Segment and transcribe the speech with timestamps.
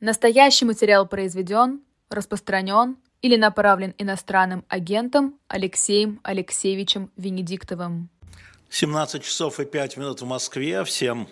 [0.00, 8.08] Настоящий материал произведен, распространен или направлен иностранным агентом Алексеем Алексеевичем Венедиктовым.
[8.70, 10.84] 17 часов и 5 минут в Москве.
[10.84, 11.28] Всем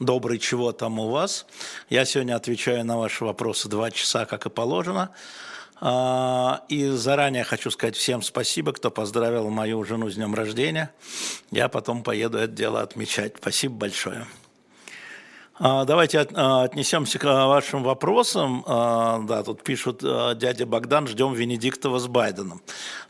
[0.00, 1.46] добрый чего там у вас.
[1.88, 5.10] Я сегодня отвечаю на ваши вопросы 2 часа, как и положено.
[5.80, 10.92] А, и заранее хочу сказать всем спасибо, кто поздравил мою жену с днем рождения.
[11.50, 13.36] Я потом поеду это дело отмечать.
[13.38, 14.26] Спасибо большое.
[15.62, 18.64] А, давайте а, отнесемся к вашим вопросам.
[18.66, 20.02] А, да, тут пишут,
[20.38, 22.62] дядя Богдан, ждем Венедиктова с Байденом.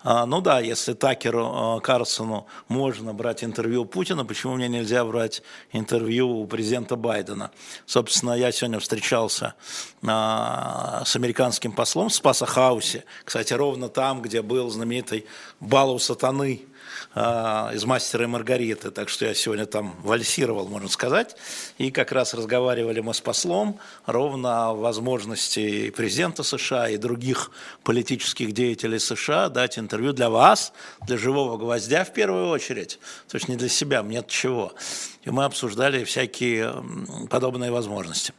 [0.03, 6.47] Ну да, если Такеру Карлсону можно брать интервью Путина, почему мне нельзя брать интервью у
[6.47, 7.51] президента Байдена?
[7.85, 9.55] Собственно, я сегодня встречался
[10.03, 15.27] с американским послом в Спаса Хаусе, кстати, ровно там, где был знаменитый
[15.61, 16.70] бал у сатаны а,
[17.15, 21.37] из «Мастера и Маргариты», так что я сегодня там вальсировал, можно сказать,
[21.79, 27.51] и как раз разговаривали мы с послом ровно о возможности президента США и других
[27.83, 30.73] политических деятелей США дать интервью для вас,
[31.07, 34.73] для живого гвоздя в первую очередь, то есть не для себя, мне чего.
[35.25, 36.73] И мы обсуждали всякие
[37.29, 38.33] подобные возможности.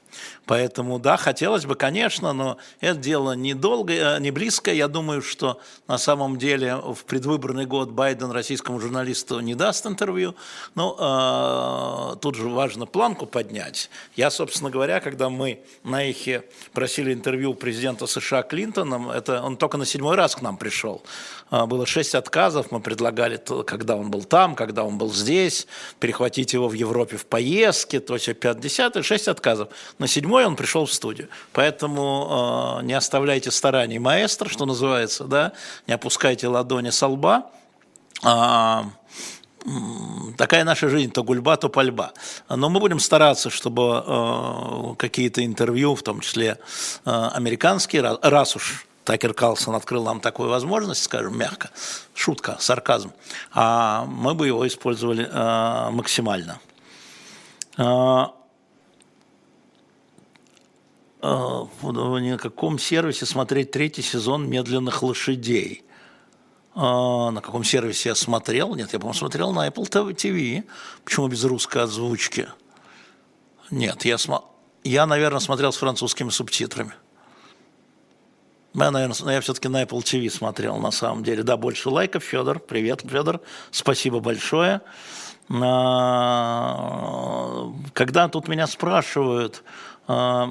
[0.46, 4.76] Поэтому, да, хотелось бы, конечно, но это дело недолго, э, не близкое.
[4.76, 10.36] Я думаю, что на самом деле в предвыборный год Байден российскому журналисту не даст интервью.
[10.76, 13.90] Но э, тут же важно планку поднять.
[14.16, 19.78] Я, собственно говоря, когда мы на эхе просили интервью президента США Клинтона, это он только
[19.78, 21.02] на седьмой раз к нам пришел.
[21.52, 25.68] Э, было шесть отказов, мы предлагали, когда он был там, когда он был здесь,
[26.00, 29.70] перехватить его в Европе в поездке, то есть 50 шесть отказов.
[30.00, 31.28] На седьмой он пришел в студию.
[31.54, 35.52] Поэтому э, не оставляйте стараний маэстро, что называется, да,
[35.88, 37.52] не опускайте ладони со лба.
[38.24, 38.86] А,
[40.38, 42.14] такая наша жизнь, то гульба, то пальба.
[42.50, 46.58] Но мы будем стараться, чтобы э, какие-то интервью, в том числе
[47.06, 51.72] э, американские, раз, раз уж Такер Карлсон открыл нам такую возможность, скажем мягко,
[52.14, 53.12] шутка, сарказм,
[53.52, 56.60] а мы бы его использовали э, максимально.
[57.78, 58.26] Э,
[61.22, 65.84] э, на каком сервисе смотреть третий сезон «Медленных лошадей»?
[66.76, 66.80] Э,
[67.32, 68.76] на каком сервисе я смотрел?
[68.76, 70.64] Нет, я, по-моему, смотрел на Apple TV.
[71.04, 72.50] Почему без русской озвучки?
[73.72, 74.46] Нет, я, см...
[74.84, 76.94] я наверное, смотрел с французскими субтитрами.
[78.74, 81.44] Я, наверное, я все-таки на Apple TV смотрел, на самом деле.
[81.44, 82.24] Да, больше лайков.
[82.24, 83.42] Федор, привет, Федор.
[83.70, 84.80] Спасибо большое.
[85.50, 86.50] А,
[87.94, 89.64] когда тут меня спрашивают,
[90.08, 90.50] а,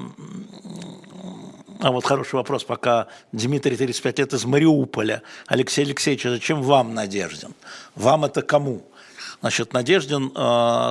[1.79, 5.23] а вот хороший вопрос, пока Дмитрий 35 лет из Мариуполя.
[5.47, 7.55] Алексей Алексеевич, а зачем вам Надеждин?
[7.95, 8.83] Вам это кому?
[9.39, 10.31] Значит, Надеждин,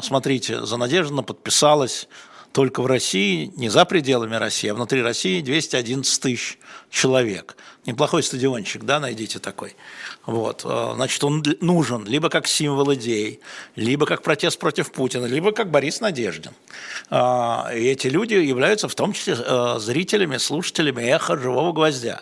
[0.02, 2.08] смотрите, за Надеждина подписалась
[2.52, 6.58] только в России, не за пределами России, а внутри России 211 тысяч
[6.90, 7.56] человек.
[7.86, 9.74] Неплохой стадиончик, да, найдите такой.
[10.26, 10.62] Вот.
[10.64, 13.40] Э, значит, он нужен либо как символ идей,
[13.74, 16.52] либо как протест против Путина, либо как Борис Надеждин.
[17.08, 22.20] А, и эти люди являются в том числе э, зрителями, слушателями эхо живого гвоздя.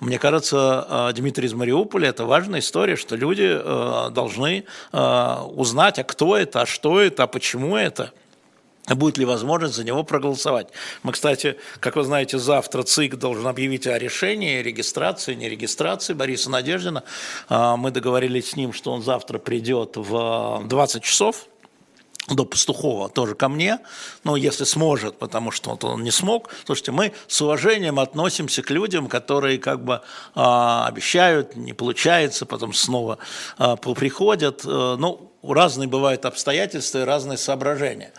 [0.00, 3.48] Мне кажется, э, Дмитрий из Мариуполя– это важная история, что люди
[4.10, 8.12] должны узнать, а кто это, а что это, а почему это–
[8.94, 10.68] будет ли возможность за него проголосовать.
[11.02, 16.50] Мы, кстати, как вы знаете, завтра ЦИК должен объявить о решении регистрации, не регистрации Бориса
[16.50, 17.04] Надеждина.
[17.48, 21.46] А, мы договорились с ним, что он завтра придет в 20 часов,
[22.34, 23.78] до Пастухова тоже ко мне,
[24.24, 26.50] ну, если сможет, потому что вот он не смог.
[26.64, 30.00] Слушайте, мы с уважением относимся к людям, которые как бы
[30.34, 33.18] э, обещают, не получается, потом снова
[33.58, 34.62] э, приходят.
[34.64, 38.12] Э, ну, разные бывают обстоятельства и разные соображения.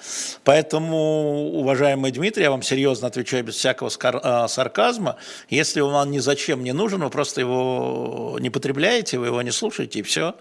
[0.44, 5.18] Поэтому, уважаемый Дмитрий, я вам серьезно отвечаю без всякого а, сарказма,
[5.50, 10.00] если вам ни зачем не нужен, вы просто его не потребляете, вы его не слушаете,
[10.00, 10.36] и все.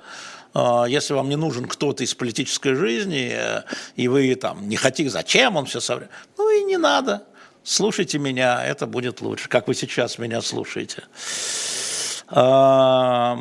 [0.55, 3.63] А, если вам не нужен кто-то из политической жизни, э,
[3.97, 7.25] и вы там не хотите, зачем он все соврет, ну и не надо.
[7.63, 11.05] Слушайте меня, это будет лучше, как вы сейчас меня слушаете.
[12.31, 13.39] Игорь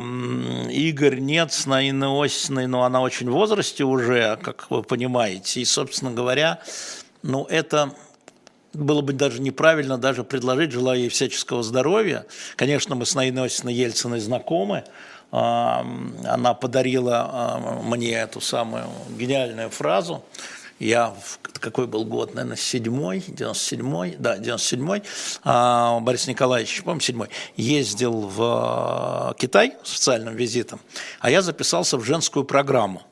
[1.18, 5.60] нет с Наиной Осиной, но она очень в возрасте уже, как вы понимаете.
[5.60, 6.60] И, собственно говоря,
[7.22, 7.92] ну, это
[8.72, 12.24] было бы даже неправильно даже предложить, желаю ей всяческого здоровья.
[12.56, 14.84] Конечно, мы с Наиной Осиной Ельциной знакомы.
[15.30, 18.84] Она подарила мне эту самую
[19.18, 20.24] гениальную фразу–
[20.78, 21.12] я,
[21.54, 25.02] какой был год, наверное, седьмой, 97-й, да, 97-й,
[25.42, 30.80] а, Борис Николаевич, по-моему, седьмой, ездил в э, Китай с официальным визитом,
[31.18, 33.02] а я записался в женскую программу.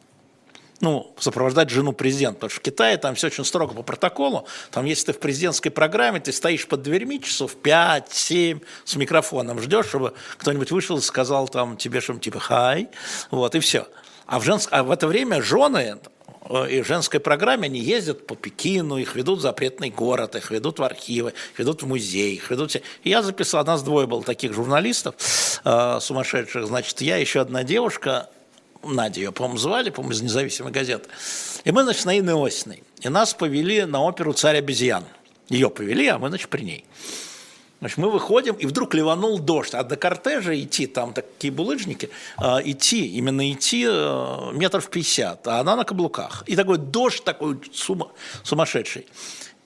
[0.81, 4.84] Ну, сопровождать жену президента, потому что в Китае там все очень строго по протоколу, там
[4.84, 10.14] если ты в президентской программе, ты стоишь под дверьми часов 5-7 с микрофоном, ждешь, чтобы
[10.37, 12.88] кто-нибудь вышел и сказал там тебе что-нибудь типа «хай»,
[13.31, 13.87] вот, и все.
[14.26, 14.69] А в, женск...
[14.73, 15.99] а в это время жены
[16.50, 20.50] э, и в женской программе они ездят по Пекину, их ведут в запретный город, их
[20.50, 22.75] ведут в архивы, их ведут в музей, их ведут.
[22.75, 25.14] И я записал, нас двое было таких журналистов
[25.64, 28.28] э, сумасшедших, значит, я еще одна девушка,
[28.94, 31.08] Надя ее, по-моему, звали, по-моему, из независимой газеты.
[31.64, 32.82] И мы, значит, на Инны Осиной.
[33.00, 35.04] И нас повели на оперу «Царь обезьян».
[35.48, 36.84] Ее повели, а мы, значит, при ней.
[37.78, 39.74] Значит, мы выходим, и вдруг ливанул дождь.
[39.74, 45.60] А до кортежа идти, там такие булыжники, э, идти, именно идти э, метров пятьдесят, а
[45.60, 46.42] она на каблуках.
[46.46, 48.08] И такой дождь такой сума,
[48.42, 49.06] сумасшедший.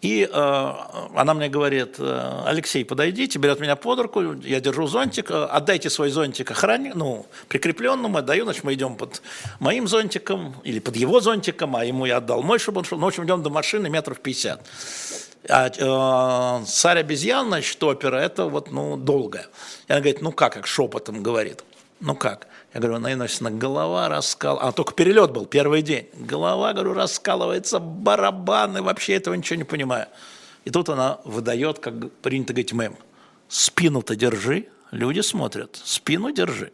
[0.00, 0.72] И э,
[1.14, 5.90] она мне говорит, э, Алексей, подойдите, берет меня под руку, я держу зонтик, э, отдайте
[5.90, 9.20] свой зонтик охране, ну, прикрепленному, отдаю, значит, мы идем под
[9.58, 12.98] моим зонтиком или под его зонтиком, а ему я отдал мой, чтобы он шел.
[12.98, 14.66] Ну, в общем, идем до машины метров 50.
[15.50, 19.46] А э, царь обезьян, значит, опера, это вот, ну, долго.
[19.88, 21.62] И она говорит, ну как, как шепотом говорит.
[22.00, 22.46] Ну как?
[22.72, 24.58] Я говорю, Васильевна, голова раскал...
[24.60, 26.08] А только перелет был, первый день.
[26.14, 30.06] Голова, говорю, раскалывается, барабаны, вообще этого ничего не понимаю.
[30.64, 32.96] И тут она выдает, как принято говорить, мем.
[33.48, 36.70] Спину-то держи, люди смотрят, спину держи.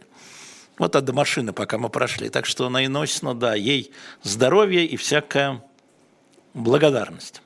[0.78, 2.28] Вот от до машины, пока мы прошли.
[2.28, 3.92] Так что Наина Васильевна, да, ей
[4.22, 5.64] здоровье и всякая
[6.52, 7.40] благодарность.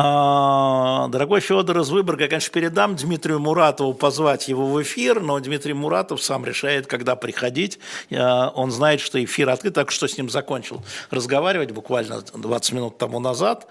[0.00, 5.40] А, дорогой Федор из Выборга, я, конечно, передам Дмитрию Муратову позвать его в эфир, но
[5.40, 7.80] Дмитрий Муратов сам решает, когда приходить.
[8.12, 13.18] Он знает, что эфир открыт, так что с ним закончил разговаривать буквально 20 минут тому
[13.18, 13.66] назад.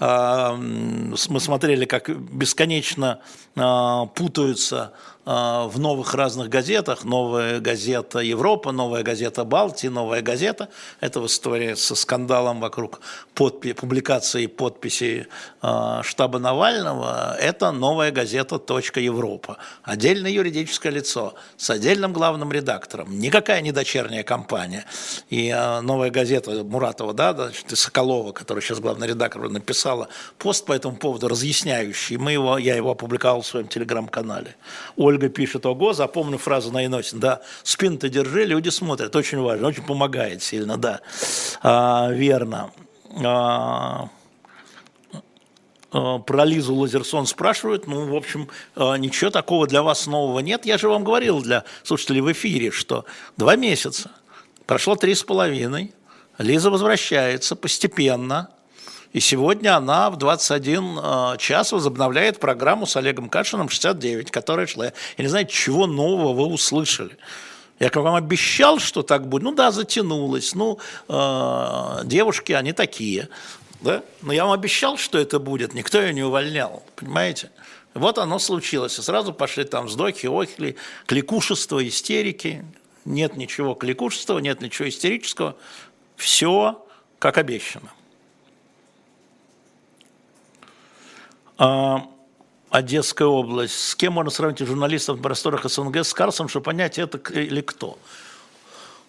[0.00, 3.20] А, мы смотрели, как бесконечно
[3.54, 7.04] а, путаются а, в новых разных газетах.
[7.04, 10.68] Новая газета Европа, новая газета Балтии, новая газета.
[11.00, 13.00] Это в истории со скандалом вокруг
[13.34, 15.26] подпи- публикации подписи
[15.62, 17.36] э, штаба Навального.
[17.40, 19.58] Это новая газета «Точка Европа».
[19.82, 23.18] Отдельное юридическое лицо с отдельным главным редактором.
[23.18, 24.84] Никакая не дочерняя компания.
[25.28, 30.08] И э, новая газета Муратова, да, значит, и Соколова, которая сейчас главный редактор, написала
[30.38, 32.16] пост по этому поводу разъясняющий.
[32.16, 34.54] Мы его, я его опубликовал в своем телеграм-канале.
[35.16, 39.82] Ольга пишет, ого, запомню фразу на Иносин, да, спину-то держи, люди смотрят, очень важно, очень
[39.82, 41.00] помогает сильно, да,
[41.62, 42.70] а, верно.
[43.24, 44.10] А,
[45.90, 50.66] а, про Лизу Лазерсон спрашивают, ну, в общем, а, ничего такого для вас нового нет.
[50.66, 53.06] Я же вам говорил для слушателей в эфире, что
[53.38, 54.10] два месяца,
[54.66, 55.94] прошло три с половиной,
[56.36, 58.50] Лиза возвращается постепенно,
[59.12, 64.86] и сегодня она в 21 э, час возобновляет программу с Олегом Кашиным 69, которая шла.
[64.86, 67.16] Я не знаю, чего нового вы услышали.
[67.78, 69.42] Я как вам обещал, что так будет.
[69.42, 70.54] Ну да, затянулось.
[70.54, 73.28] Ну, э, девушки, они такие.
[73.80, 74.02] Да?
[74.22, 75.74] Но я вам обещал, что это будет.
[75.74, 76.82] Никто ее не увольнял.
[76.96, 77.50] Понимаете?
[77.94, 78.98] Вот оно случилось.
[78.98, 80.76] И сразу пошли там вздохи, охли,
[81.06, 82.64] кликушество, истерики.
[83.04, 85.56] Нет ничего кликушества, нет ничего истерического.
[86.16, 86.84] Все
[87.18, 87.90] как обещано.
[91.56, 93.78] Одесская область.
[93.78, 97.98] С кем можно сравнить журналистов на просторах СНГ с Карсом, чтобы понять, это или кто?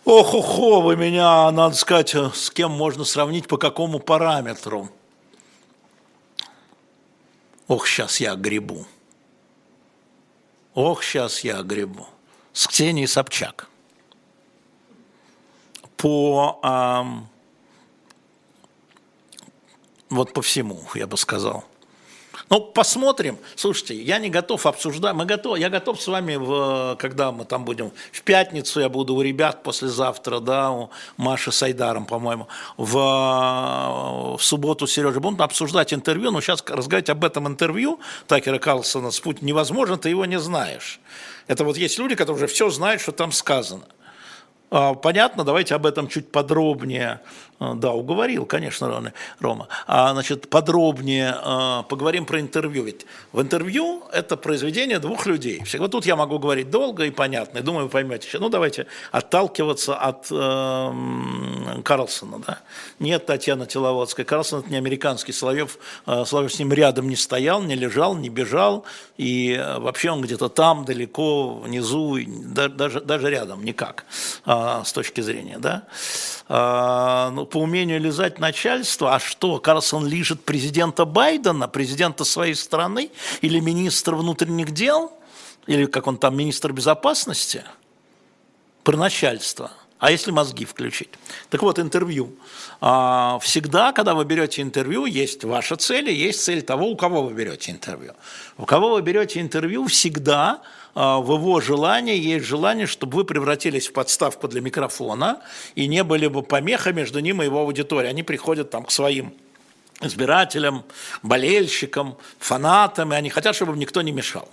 [0.08, 4.90] ох ох вы меня, надо сказать, с кем можно сравнить, по какому параметру.
[7.68, 8.88] Ох, сейчас я грибу.
[10.74, 12.07] Ох, сейчас я грибу.
[12.54, 13.68] С Ксенией Собчак.
[15.98, 17.28] По, эм,
[20.10, 21.66] вот по всему, я бы сказал.
[22.49, 23.37] Ну, посмотрим.
[23.56, 25.13] Слушайте, я не готов обсуждать.
[25.13, 29.16] Мы готов, я готов с вами, в, когда мы там будем в пятницу, я буду
[29.16, 35.94] у ребят послезавтра, да, у Маши с Айдаром, по-моему, в, в субботу Сережа будем обсуждать
[35.94, 36.31] интервью.
[36.31, 41.01] Но сейчас разговаривать об этом интервью Такера Карлсона с Путин невозможно, ты его не знаешь.
[41.47, 43.83] Это вот есть люди, которые уже все знают, что там сказано.
[44.69, 47.21] А, понятно, давайте об этом чуть подробнее
[47.59, 49.68] да, уговорил, конечно, Рома.
[49.87, 52.83] А, значит, подробнее а, поговорим про интервью.
[52.83, 55.64] Ведь в интервью это произведение двух людей.
[55.80, 57.59] Вот тут я могу говорить долго и понятно.
[57.59, 58.28] И думаю, вы поймете.
[58.40, 62.40] Ну, давайте отталкиваться от э, Карлсона.
[62.45, 62.59] Да?
[62.99, 64.23] Нет Татьяны Теловодской.
[64.23, 65.33] Карлсон– это не американский.
[65.33, 68.85] Соловьев, э, Соловьев с ним рядом не стоял, не лежал, не бежал.
[69.18, 74.06] И э, вообще он где-то там, далеко, внизу, даже, даже рядом никак
[74.45, 75.57] э, с точки зрения.
[75.57, 75.87] Да?
[76.49, 83.09] Э, ну, по умению лизать начальство, а что, Карлсон лижет президента Байдена, президента своей страны
[83.42, 85.11] или министра внутренних дел,
[85.66, 87.63] или как он там, министр безопасности,
[88.83, 89.71] про начальство.
[89.99, 91.09] А если мозги включить?
[91.49, 92.35] Так вот, интервью.
[92.81, 97.23] А, всегда, когда вы берете интервью, есть ваша цель и есть цель того, у кого
[97.23, 98.13] вы берете интервью.
[98.57, 100.61] У кого вы берете интервью, всегда
[100.97, 105.42] в его желании есть желание, чтобы вы превратились в подставку для микрофона
[105.75, 108.09] и не были бы помеха между ним и его аудиторией.
[108.09, 109.31] Они приходят там к своим
[110.01, 110.83] избирателям,
[111.21, 114.49] болельщикам, фанатам, и они хотят, чтобы им никто не мешал.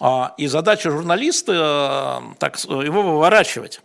[0.00, 3.80] А, и задача журналиста э, так, его выворачивать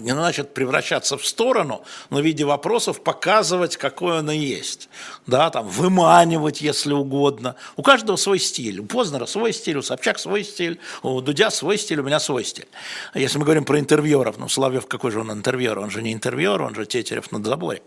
[0.00, 4.88] не значит превращаться в сторону, но в виде вопросов показывать, какой он и есть.
[5.26, 7.56] Да, там, выманивать, если угодно.
[7.76, 8.80] У каждого свой стиль.
[8.80, 12.44] У Познера свой стиль, у Собчак свой стиль, у Дудя свой стиль, у меня свой
[12.44, 12.68] стиль.
[13.14, 15.78] Если мы говорим про интервьюеров, ну, Соловьев какой же он интервьюер?
[15.78, 17.82] Он же не интервьюер, он же Тетерев на заборе.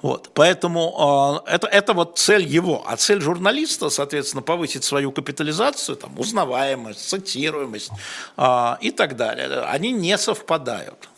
[0.00, 0.30] Вот.
[0.34, 2.84] Поэтому э, это, это вот цель его.
[2.86, 7.90] А цель журналиста, соответственно, повысить свою капитализацию, там, узнаваемость, цитируемость
[8.36, 9.62] э, и так далее.
[9.62, 11.08] Они не совпадают.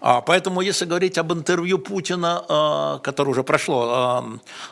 [0.00, 4.24] А, поэтому, если говорить об интервью Путина, а, которое уже прошло, а,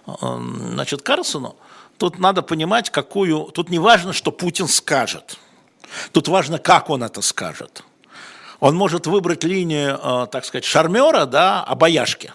[0.07, 1.57] значит, Карлсону,
[1.99, 3.45] тут надо понимать, какую...
[3.53, 5.37] Тут не важно, что Путин скажет.
[6.13, 7.83] Тут важно, как он это скажет.
[8.61, 12.33] Он может выбрать линию, так сказать, шармера, да, обаяшки,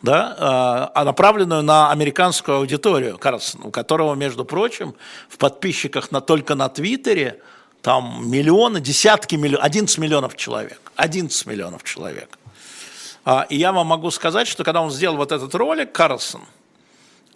[0.00, 4.94] да, направленную на американскую аудиторию Карлсона, у которого, между прочим,
[5.28, 7.42] в подписчиках на, только на Твиттере
[7.82, 10.80] там миллионы, десятки миллионов, 11 миллионов человек.
[10.96, 12.38] 11 миллионов человек.
[13.24, 16.42] А, и я вам могу сказать, что когда он сделал вот этот ролик, Карлсон,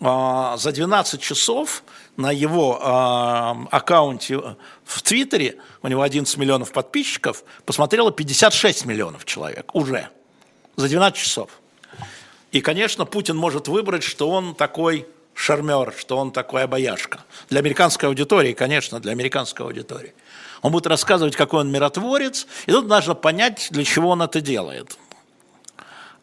[0.00, 1.82] а, за 12 часов
[2.16, 4.38] на его а, аккаунте
[4.84, 10.08] в Твиттере, у него 11 миллионов подписчиков, посмотрело 56 миллионов человек уже
[10.76, 11.50] за 12 часов.
[12.52, 17.20] И, конечно, Путин может выбрать, что он такой шармер, что он такой обаяшка.
[17.50, 20.14] Для американской аудитории, конечно, для американской аудитории.
[20.62, 24.98] Он будет рассказывать, какой он миротворец, и тут нужно понять, для чего он это делает.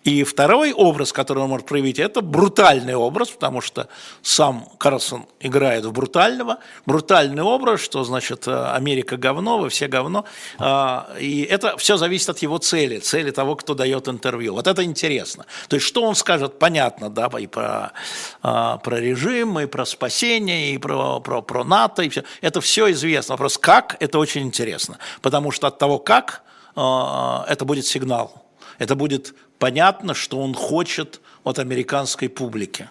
[0.04, 3.88] И второй образ, который он может проявить, это брутальный образ, потому что
[4.22, 6.58] сам Карлсон играет в брутального.
[6.86, 10.26] Брутальный образ, что значит э, Америка говно, вы все говно.
[10.60, 14.54] А, и это все зависит от его цели, цели того, кто дает интервью.
[14.54, 15.46] Вот это интересно.
[15.70, 17.94] То есть, что он скажет, понятно, да, и про,
[18.42, 22.24] а, про режим, и про спасение, и про, про, про НАТО, и все.
[22.42, 23.34] Это все известно.
[23.34, 24.98] Вопрос, как, это очень интересно.
[25.22, 26.44] Потому что от того, как,
[26.76, 28.43] а, это будет сигнал
[28.80, 32.90] это будет понятно, что он хочет от американской публики.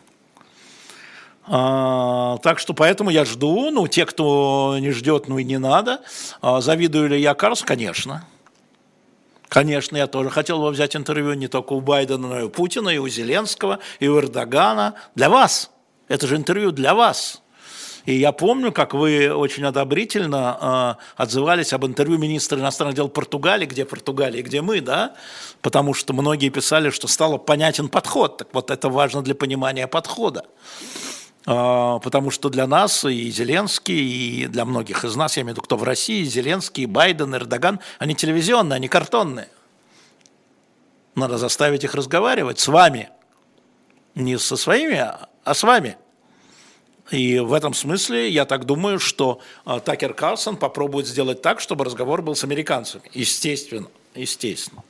[1.44, 6.00] А, так что поэтому я жду, ну, те, кто не ждет, ну и не надо.
[6.40, 7.62] А, завидую ли я Карлс?
[7.62, 8.24] Конечно.
[9.48, 12.88] Конечно, я тоже хотел бы взять интервью не только у Байдена, но и у Путина,
[12.88, 14.94] и у Зеленского, и у Эрдогана.
[15.14, 15.70] Для вас.
[16.08, 17.41] Это же интервью для вас.
[18.04, 23.66] И я помню, как вы очень одобрительно э, отзывались об интервью министра иностранных дел Португалии,
[23.66, 25.14] где Португалия, где мы, да,
[25.60, 28.38] потому что многие писали, что стало понятен подход.
[28.38, 30.44] Так вот, это важно для понимания подхода.
[31.46, 35.56] Э, потому что для нас и Зеленский, и для многих из нас, я имею в
[35.58, 39.48] виду, кто в России, Зеленский, Байден, Эрдоган, они телевизионные, они картонные.
[41.14, 43.10] Надо заставить их разговаривать с вами.
[44.16, 44.96] Не со своими,
[45.44, 45.96] а с вами.
[47.10, 51.84] И в этом смысле я так думаю, что э, Такер Карлсон попробует сделать так, чтобы
[51.84, 53.04] разговор был с американцами.
[53.12, 54.82] Естественно, естественно.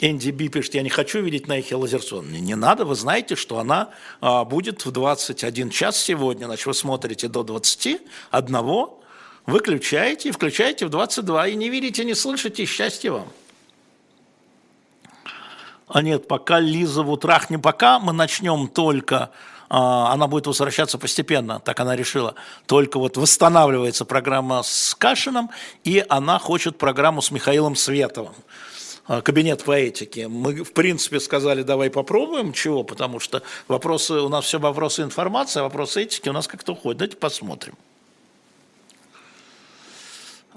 [0.00, 2.30] Энди Би пишет, я не хочу видеть Нейхи Лазерсон.
[2.30, 6.74] Не, не надо, вы знаете, что она а, будет в 21 час сегодня, значит, вы
[6.74, 8.00] смотрите до 21,
[9.46, 13.28] выключаете включаете в 22, и не видите, не слышите, счастья вам.
[15.86, 17.10] А нет, пока Лиза в
[17.58, 19.30] пока, мы начнем только а,
[19.76, 22.34] она будет возвращаться постепенно, так она решила.
[22.66, 25.50] Только вот восстанавливается программа с Кашином,
[25.82, 28.34] и она хочет программу с Михаилом Световым
[29.06, 30.28] а, кабинет по этике.
[30.28, 35.60] Мы, в принципе, сказали, давай попробуем, чего, потому что вопросы, у нас все вопросы информации,
[35.60, 36.98] а вопросы этики у нас как-то уходят.
[36.98, 37.74] Давайте посмотрим.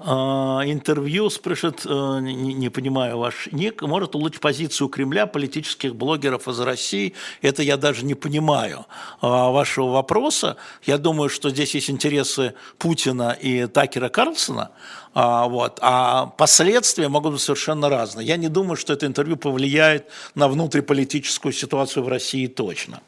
[0.00, 6.60] А, интервью спрашивает, э, не, понимаю ваш ник, может улучшить позицию Кремля политических блогеров из
[6.60, 7.14] России?
[7.42, 8.86] Это я даже не понимаю
[9.20, 10.56] а, вашего вопроса.
[10.84, 14.70] Я думаю, что здесь есть интересы Путина и Такера Карлсона,
[15.14, 18.24] а, вот, а последствия могут быть совершенно разные.
[18.24, 23.00] Я не думаю, что это интервью повлияет на внутриполитическую ситуацию в России точно.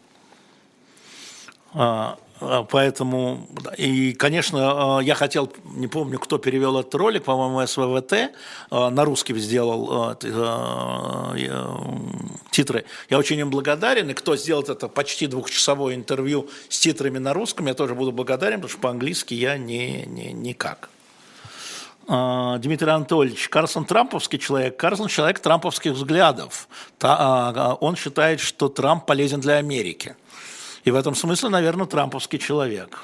[1.72, 2.16] А,
[2.64, 3.46] поэтому,
[3.76, 8.32] и, конечно, а, я хотел, не помню, кто перевел этот ролик, по-моему, СВВТ,
[8.70, 10.16] а, на русский сделал
[12.50, 12.84] титры.
[13.10, 17.66] Я очень им благодарен, и кто сделал это почти двухчасовое интервью с титрами на русском,
[17.66, 20.88] я тоже буду благодарен, потому что по-английски я не, не, никак.
[22.12, 26.66] А, Дмитрий Анатольевич, Карсон трамповский человек, Карсон человек трамповских взглядов.
[27.00, 30.16] А, он считает, что Трамп полезен для Америки.
[30.84, 33.00] И в этом смысле, наверное, трамповский человек.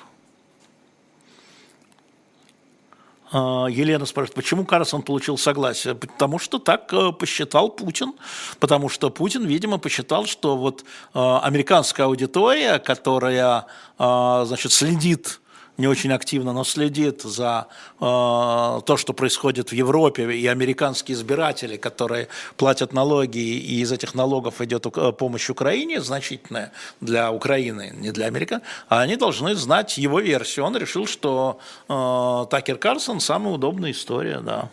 [3.32, 5.94] А, Елена спрашивает, почему Карлсон получил согласие?
[5.94, 8.14] Потому что так э, посчитал Путин.
[8.60, 13.66] Потому что Путин, видимо, посчитал, что вот э, американская аудитория, которая
[13.98, 15.40] э, значит, следит
[15.78, 17.66] не очень активно, но следит за
[18.00, 24.14] э, то, что происходит в Европе, и американские избиратели, которые платят налоги, и из этих
[24.14, 29.98] налогов идет э, помощь Украине, значительная для Украины, не для Америки, а они должны знать
[29.98, 30.66] его версию.
[30.66, 34.70] Он решил, что э, Такер Карсон самая удобная история, да.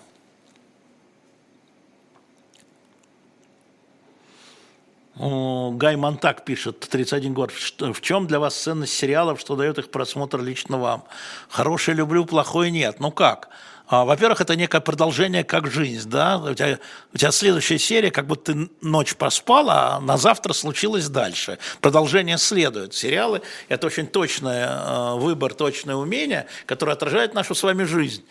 [5.16, 10.42] Гай Монтак пишет, 31 год, в чем для вас ценность сериалов, что дает их просмотр
[10.42, 11.04] лично вам?
[11.50, 13.00] Хороший люблю, плохой нет.
[13.00, 13.50] Ну как?
[13.86, 16.80] А, во-первых, это некое продолжение как жизнь, да, у тебя,
[17.14, 21.60] у тебя следующая серия, как будто ты ночь поспал, а на завтра случилось дальше.
[21.80, 22.96] Продолжение следует.
[22.96, 28.24] Сериалы– это очень точный э, выбор, точное умение, которое отражает нашу с вами жизнь.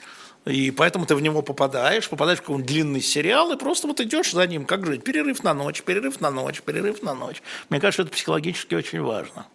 [0.44, 4.32] И поэтому ты в него попадаешь, попадаешь в какой-нибудь длинный сериал, и просто вот идешь
[4.32, 5.04] за ним, как жить.
[5.04, 7.42] Перерыв на ночь, перерыв на ночь, перерыв на ночь.
[7.68, 9.46] Мне кажется, это психологически очень важно.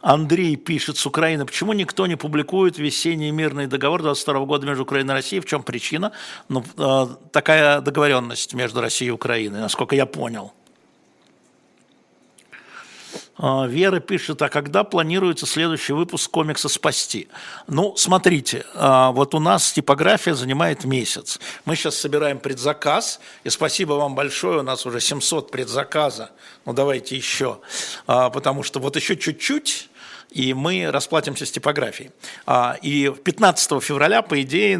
[0.00, 5.12] Андрей пишет с Украины, почему никто не публикует весенний мирный договор 22 года между Украиной
[5.12, 6.12] и Россией, в чем причина?
[6.48, 10.61] Ну, э, такая договоренность между Россией и Украиной, насколько я понял– а,
[13.38, 17.28] Вера пишет, а когда планируется следующий выпуск комикса «Спасти»?
[17.66, 21.40] Ну, смотрите, а, вот у нас типография занимает месяц.
[21.64, 26.30] Мы сейчас собираем предзаказ, и спасибо вам большое, у нас уже 700 предзаказа.
[26.66, 27.60] Ну, давайте еще,
[28.06, 29.88] а, потому что вот еще чуть-чуть,
[30.30, 32.10] и мы расплатимся с типографией.
[32.82, 34.78] И 15 февраля, по идее,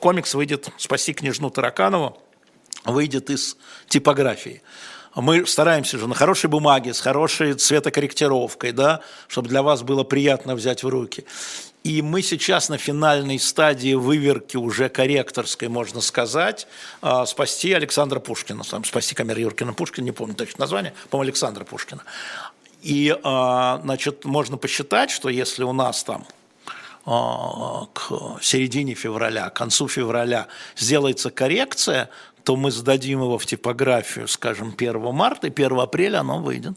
[0.00, 2.18] комикс выйдет «Спаси княжну Тараканову»,
[2.84, 3.56] выйдет из
[3.88, 4.62] типографии
[5.14, 10.54] мы стараемся же на хорошей бумаге, с хорошей цветокорректировкой, да, чтобы для вас было приятно
[10.54, 11.24] взять в руки.
[11.84, 16.68] И мы сейчас на финальной стадии выверки уже корректорской, можно сказать,
[17.00, 22.02] а, спасти Александра Пушкина, спасти Камер Юркина Пушкина, не помню точно название, по-моему, Александра Пушкина.
[22.82, 26.24] И, а, значит, можно посчитать, что если у нас там
[27.04, 30.46] а, к середине февраля, к концу февраля
[30.76, 32.10] сделается коррекция,
[32.44, 36.74] то мы сдадим его в типографию, скажем, 1 марта, и 1 апреля оно выйдет.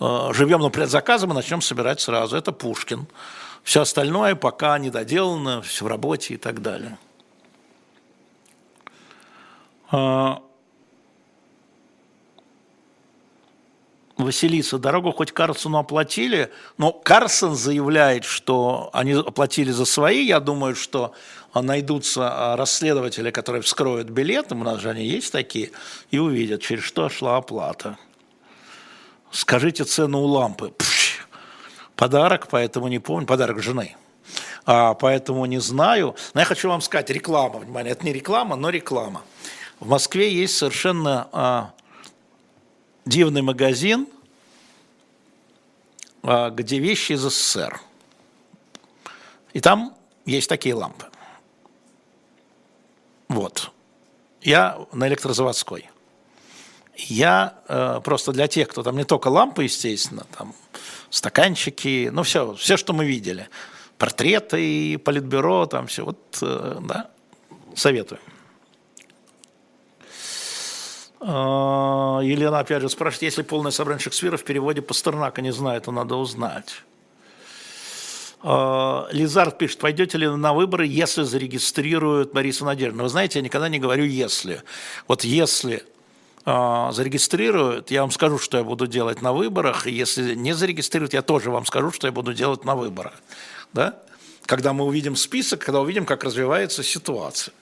[0.00, 2.36] Э, живем на предзаказом и начнем собирать сразу.
[2.36, 3.06] Это Пушкин.
[3.62, 6.98] Все остальное пока не доделано, все в работе и так далее.
[9.90, 10.34] Э,
[14.16, 20.24] Василиса, дорогу хоть Карсону оплатили, но Карсон заявляет, что они оплатили за свои.
[20.24, 21.14] Я думаю, что
[21.62, 25.70] найдутся а, расследователи, которые вскроют билеты, у нас же они есть такие,
[26.10, 27.96] и увидят, через что шла оплата.
[29.30, 30.70] Скажите цену у лампы.
[30.70, 31.26] Пш,
[31.96, 33.96] подарок, поэтому не помню, подарок жены.
[34.66, 36.16] А, поэтому не знаю.
[36.34, 39.22] Но я хочу вам сказать, реклама, внимание, это не реклама, но реклама.
[39.80, 41.74] В Москве есть совершенно а,
[43.04, 44.06] дивный магазин,
[46.22, 47.80] а, где вещи из СССР.
[49.52, 51.06] И там есть такие лампы.
[53.34, 53.72] Вот.
[54.42, 55.90] Я на электрозаводской.
[56.96, 60.54] Я э, просто для тех, кто там не только лампы, естественно, там
[61.10, 63.48] стаканчики, ну все, все, что мы видели,
[63.98, 67.10] портреты, политбюро, там все, вот, э, да,
[67.74, 68.20] советую.
[71.20, 75.90] Э, Елена опять же спрашивает, если полное собрание Шекспира в переводе Пастернака не знает, то
[75.90, 76.84] надо узнать.
[78.44, 83.04] Э, Лизард пишет, пойдете ли на выборы, если зарегистрируют Борису Надеждину.
[83.04, 84.62] Вы знаете, я никогда не говорю «если».
[85.08, 85.82] Вот если
[86.44, 91.14] э, зарегистрируют, я вам скажу, что я буду делать на выборах, и если не зарегистрируют,
[91.14, 93.14] я тоже вам скажу, что я буду делать на выборах.
[93.72, 93.98] Да?
[94.44, 97.54] Когда мы увидим список, когда увидим, как развивается ситуация.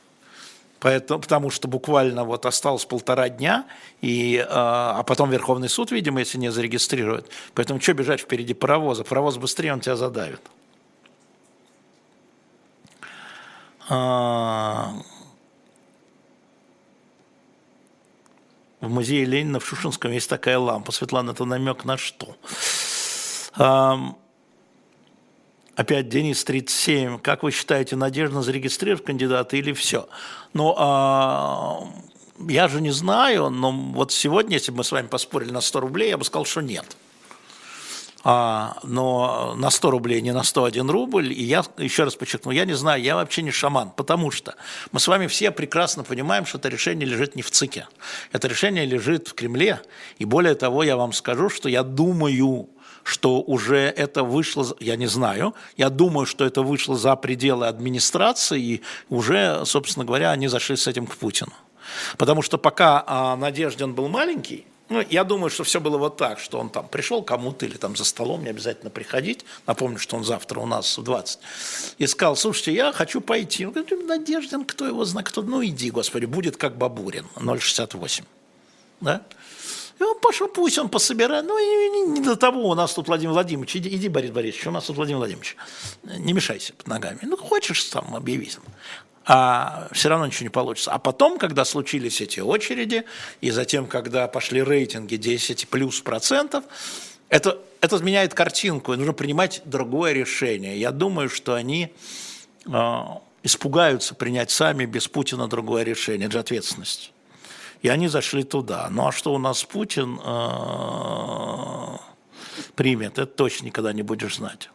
[0.80, 3.66] Поэтому, потому что буквально вот осталось полтора дня,
[4.00, 7.30] и, э, а потом Верховный суд, видимо, если не зарегистрирует.
[7.54, 9.04] Поэтому что бежать впереди паровоза?
[9.04, 10.40] Паровоз быстрее, он тебя задавит.
[13.00, 14.94] А, в
[18.80, 20.92] музее Ленина в Шушинском есть такая лампа.
[20.92, 22.36] Светлана, это намек на что?
[23.54, 24.14] А,
[25.76, 27.18] опять Денис 37.
[27.20, 30.08] Как вы считаете, надежно зарегистрировать кандидата или все?
[30.52, 31.86] Ну, а,
[32.48, 35.80] я же не знаю, но вот сегодня, если бы мы с вами поспорили на 100
[35.80, 36.96] рублей, я бы сказал, что нет.
[38.24, 41.32] А, но на 100 рублей, не на 101 рубль.
[41.32, 44.54] И я еще раз подчеркну, я не знаю, я вообще не шаман, потому что
[44.92, 47.88] мы с вами все прекрасно понимаем, что это решение лежит не в ЦИКе.
[48.30, 49.80] Это решение лежит в Кремле.
[50.18, 52.68] И более того, я вам скажу, что я думаю,
[53.02, 58.62] что уже это вышло, я не знаю, я думаю, что это вышло за пределы администрации,
[58.62, 61.52] и уже, собственно говоря, они зашли с этим к Путину.
[62.16, 66.38] Потому что пока а, Надеждин был маленький, ну, я думаю, что все было вот так,
[66.38, 69.44] что он там пришел кому-то или там за столом, не обязательно приходить.
[69.66, 71.38] Напомню, что он завтра у нас в 20.
[71.98, 73.66] И сказал, слушайте, я хочу пойти.
[73.66, 75.42] Он говорит, Надеждин, кто его знает, кто?
[75.42, 78.24] Ну, иди, господи, будет как Бабурин, 0,68.
[79.00, 79.22] Да?
[79.98, 81.44] И он пошел, пусть он пособирает.
[81.46, 83.76] Ну, и не, не до того у нас тут Владимир Владимирович.
[83.76, 85.56] Иди, иди, Борис Борисович, у нас тут Владимир Владимирович.
[86.02, 87.20] Не мешайся под ногами.
[87.22, 88.58] Ну, хочешь там объявить
[89.24, 90.92] а все равно ничего не получится.
[90.92, 93.04] А потом, когда случились эти очереди,
[93.40, 96.64] и затем, когда пошли рейтинги 10 плюс процентов,
[97.28, 100.78] это, это меняет картинку, и нужно принимать другое решение.
[100.78, 101.92] Я думаю, что они
[102.66, 103.02] э,
[103.42, 107.12] испугаются принять сами без Путина другое решение, это же ответственность.
[107.80, 108.88] И они зашли туда.
[108.90, 111.96] Ну а что у нас Путин э,
[112.74, 114.68] примет, это точно никогда не будешь знать.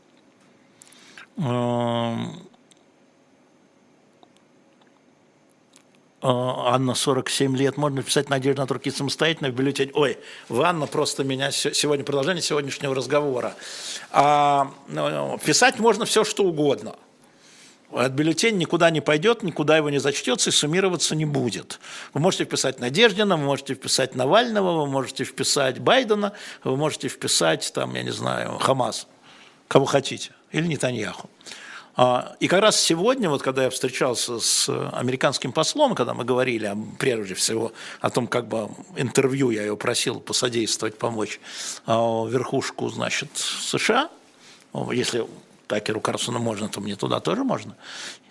[1.37, 2.47] Эм, А,
[6.21, 9.91] Анна, 47 лет, можно писать Надежда на руки самостоятельно в бюллетень.
[9.93, 10.17] Ой,
[10.49, 13.53] в Анна просто меня сегодня, продолжение сегодняшнего разговора.
[14.11, 16.95] А, ну, писать можно все, что угодно.
[17.91, 21.79] От бюллетень никуда не пойдет, никуда его не зачтется и суммироваться не будет.
[22.13, 27.71] Вы можете вписать Надеждина, вы можете вписать Навального, вы можете вписать Байдена, вы можете вписать,
[27.73, 29.07] там, я не знаю, Хамас,
[29.67, 31.29] кого хотите, или Нетаньяху.
[31.99, 36.77] А, и как раз сегодня, вот когда я встречался с американским послом, когда мы говорили
[36.99, 41.39] прежде всего о том, как бы интервью, я его просил посодействовать, помочь
[41.87, 44.11] а, верхушку, значит, США,
[44.91, 45.25] если
[45.65, 47.75] Такеру Карсону можно, то мне туда тоже можно.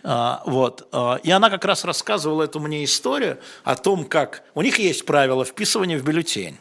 [0.04, 0.88] А, вот.
[1.24, 5.44] И она как раз рассказывала эту мне историю о том, как у них есть правила
[5.44, 6.56] вписывания в бюллетень.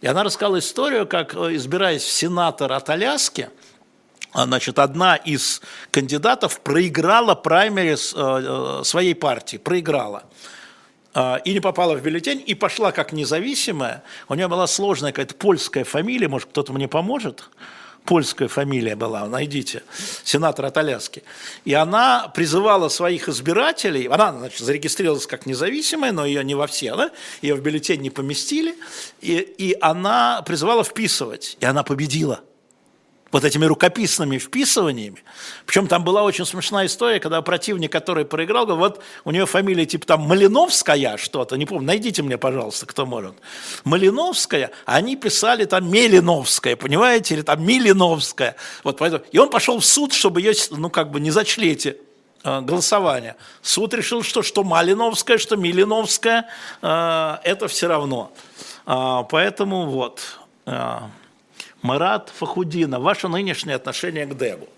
[0.00, 3.48] И она рассказала историю, как, э, избираясь в сенатор от Аляски,
[4.44, 10.24] значит, одна из кандидатов проиграла праймерис э, э, своей партии, проиграла
[11.14, 14.02] а, и не попала в бюллетень, и пошла как независимая.
[14.28, 17.48] У нее была сложная какая-то польская фамилия, может, кто-то мне поможет?
[18.04, 19.82] Польская фамилия была, найдите,
[20.22, 21.24] сенатор от Аляски.
[21.64, 26.94] И она призывала своих избирателей, она, значит, зарегистрировалась как независимая, но ее не во все,
[26.94, 27.10] да?
[27.40, 28.76] ее в бюллетень не поместили,
[29.22, 32.40] и, и она призывала вписывать, и она победила–
[33.32, 35.22] вот этими рукописными вписываниями.
[35.66, 39.84] Причем там была очень смешная история, когда противник, который проиграл, говорил, вот у нее фамилия
[39.84, 43.34] типа там Малиновская что-то, не помню, найдите мне, пожалуйста, кто может.
[43.84, 48.56] Малиновская, а они писали там Мелиновская, понимаете, или там Милиновская.
[48.84, 51.96] Вот поэтому, и он пошел в суд, чтобы ее, ну как бы не зачли эти
[52.44, 53.36] э, голосования.
[53.60, 56.48] Суд решил, что что Малиновская, что Милиновская,
[56.80, 58.32] э, это все равно.
[58.86, 60.22] Э, поэтому вот...
[61.82, 64.68] Марат Фахудина, ваше нынешнее отношение к Дегу.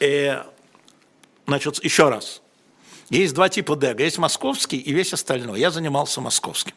[0.00, 0.44] Э,
[1.46, 2.42] значит, еще раз.
[3.10, 4.04] Есть два типа Дега.
[4.04, 5.60] Есть московский и весь остальной.
[5.60, 6.74] Я занимался московским.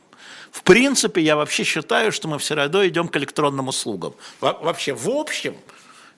[0.51, 4.13] В принципе, я вообще считаю, что мы все равно идем к электронным услугам.
[4.39, 5.55] Во вообще, в общем,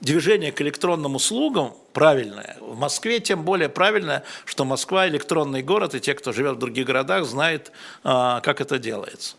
[0.02, 2.58] движение к электронным услугам правильное.
[2.60, 6.86] В Москве тем более правильное, что Москва электронный город, и те, кто живет в других
[6.86, 7.72] городах, знают,
[8.04, 9.36] а, как это делается.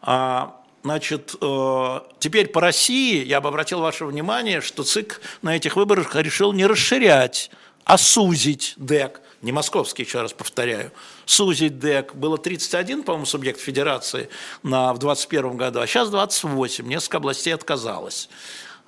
[0.00, 5.76] А, Значит, э, теперь по России я бы обратил ваше внимание, что ЦИК на этих
[5.76, 7.50] выборах решил не расширять,
[7.84, 9.20] а сузить ДЭК.
[9.42, 10.90] Не московский, еще раз повторяю.
[11.24, 12.14] Сузить ДЭК.
[12.14, 14.28] Было 31, по-моему, субъект федерации
[14.62, 16.86] на, в 2021 году, а сейчас 28.
[16.86, 18.28] Несколько областей отказалось.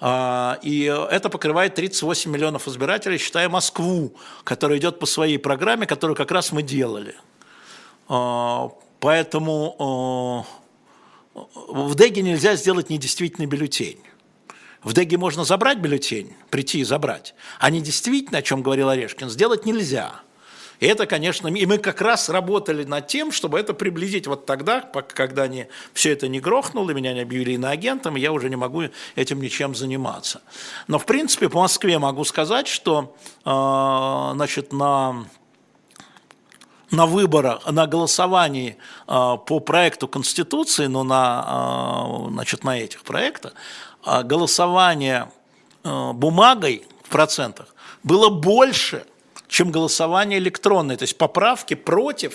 [0.01, 6.17] А, и это покрывает 38 миллионов избирателей, считая Москву, которая идет по своей программе, которую
[6.17, 7.15] как раз мы делали.
[8.09, 10.60] А, поэтому э,
[11.35, 14.01] в ДЭГе нельзя сделать недействительный бюллетень.
[14.83, 19.67] В ДЭГе можно забрать бюллетень, прийти и забрать, а недействительно, о чем говорил Орешкин, сделать
[19.67, 20.23] нельзя.
[20.81, 24.81] И это, конечно, и мы как раз работали над тем, чтобы это приблизить вот тогда,
[24.81, 29.43] когда не, все это не грохнуло, меня не объявили иноагентом, я уже не могу этим
[29.43, 30.41] ничем заниматься.
[30.89, 33.15] Но, в принципе, по Москве могу сказать, что
[33.45, 35.27] э, значит, на
[36.91, 38.77] на выборах, на голосовании
[39.07, 43.55] а, по проекту Конституции, но на, а, значит, на этих проектах,
[44.05, 45.31] а, голосование
[45.83, 49.07] бумагой в процентах было больше,
[49.49, 50.97] чем голосование электронное.
[50.97, 52.35] То есть поправки против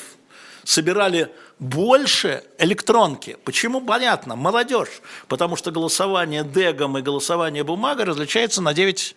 [0.64, 3.38] собирали больше электронки.
[3.46, 3.82] Почему?
[3.82, 5.02] Понятно, молодежь.
[5.28, 9.16] Потому что голосование дегом и голосование бумагой различается на 9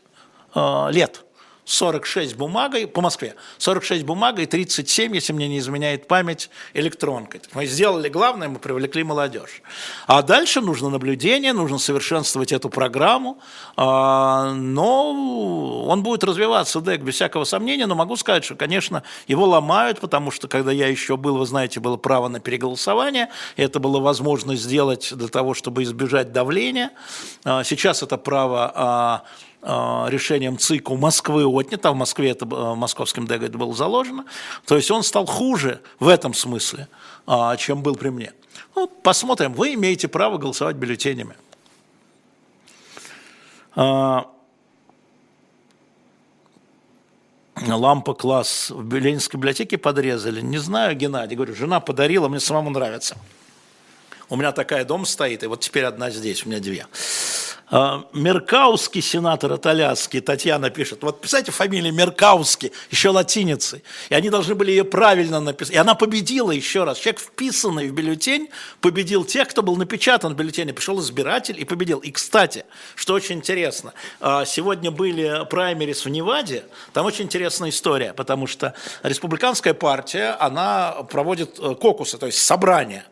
[0.55, 1.25] э, лет.
[1.69, 7.43] 46 бумагой по Москве, 46 бумагой, 37, если мне не изменяет память, электронкой.
[7.53, 9.61] Мы сделали главное, мы привлекли молодежь.
[10.07, 13.39] А дальше нужно наблюдение, нужно совершенствовать эту программу,
[13.77, 19.45] а, но он будет развиваться, ДЭК, без всякого сомнения, но могу сказать, что, конечно, его
[19.45, 24.01] ломают, потому что, когда я еще был, вы знаете, было право на переголосование, это было
[24.01, 26.93] возможно сделать для того, чтобы избежать давления.
[27.45, 29.25] А, сейчас это право а,
[29.63, 34.25] решением ЦИК у Москвы отнято, в Москве это э, московским ДЭГ это было заложено,
[34.67, 36.89] то есть он стал хуже в этом смысле,
[37.27, 38.33] а, чем был при мне.
[38.77, 41.35] Ну, посмотрим, вы имеете право голосовать бюллетенями.
[47.67, 50.41] Лампа класс в Ленинской библиотеке подрезали.
[50.41, 53.17] Не знаю, Геннадий, говорю, жена подарила, мне самому нравится.
[54.31, 56.87] У меня такая дом стоит, и вот теперь одна здесь, у меня две.
[57.71, 64.55] А, Меркауский сенатор Аталяцкий, Татьяна пишет, вот писайте фамилию Меркауский, еще латиницей, и они должны
[64.55, 65.75] были ее правильно написать.
[65.75, 66.99] И она победила еще раз.
[66.99, 68.49] Человек, вписанный в бюллетень,
[68.81, 70.73] победил тех, кто был напечатан в бюллетене.
[70.73, 71.99] Пришел избиратель и победил.
[71.99, 72.65] И, кстати,
[72.95, 76.65] что очень интересно, а, сегодня были праймерис в Неваде,
[76.95, 83.05] там очень интересная история, потому что республиканская партия, она проводит э, кокусы, то есть собрания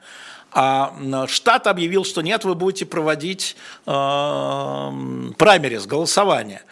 [0.59, 3.90] а штат объявил, что нет, вы будете проводить э,
[5.37, 6.62] праймерис, голосование.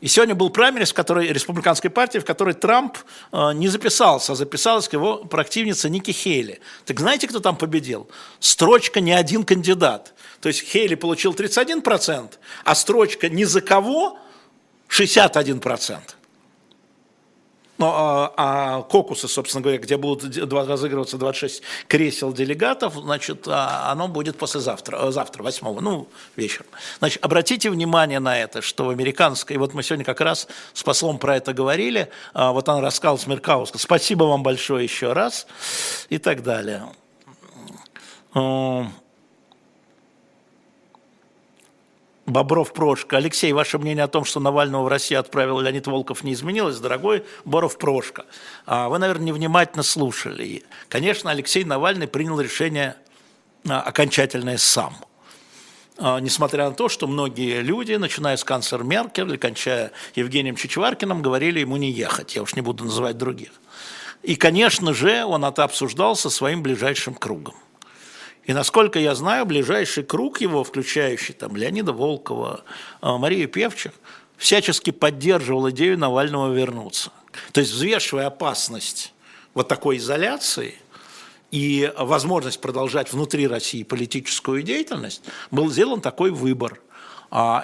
[0.00, 2.98] И сегодня был праймерис в которой, республиканской партии, в которой Трамп
[3.32, 6.60] э, не записался, а записалась его противница Ники Хейли.
[6.84, 8.08] Так знаете, кто там победил?
[8.38, 10.14] Строчка «Не один кандидат».
[10.40, 14.20] То есть Хейли получил 31%, а строчка «Ни за кого»
[14.88, 15.98] 61%.
[17.82, 24.06] Ну, а, а кокусы, собственно говоря, где будут разыгрываться 26 кресел делегатов, значит, а, оно
[24.06, 26.68] будет послезавтра, э, завтра, 8 ну, вечером.
[27.00, 31.18] Значит, обратите внимание на это, что в американской, вот мы сегодня как раз с послом
[31.18, 35.48] про это говорили, а, вот он рассказал с Меркауска, спасибо вам большое еще раз
[36.08, 36.84] и так далее.
[42.26, 43.16] Бобров Прошка.
[43.16, 46.78] Алексей, ваше мнение о том, что Навального в России отправил Леонид Волков, не изменилось?
[46.78, 48.26] Дорогой Боров Прошка,
[48.64, 50.62] а вы, наверное, невнимательно слушали.
[50.88, 52.96] Конечно, Алексей Навальный принял решение
[53.68, 54.94] а, окончательное сам.
[55.98, 61.58] А, несмотря на то, что многие люди, начиная с канцлера Меркель кончая Евгением Чичваркиным, говорили
[61.58, 63.50] ему не ехать, я уж не буду называть других.
[64.22, 67.56] И, конечно же, он это обсуждал со своим ближайшим кругом.
[68.44, 72.64] И насколько я знаю, ближайший круг его, включающий там Леонида Волкова,
[73.00, 73.92] э, Марию Певчих,
[74.36, 77.12] всячески поддерживал идею Навального вернуться.
[77.52, 79.14] То есть взвешивая опасность
[79.54, 80.74] вот такой изоляции
[81.50, 86.80] и возможность продолжать внутри России политическую деятельность, был сделан такой выбор–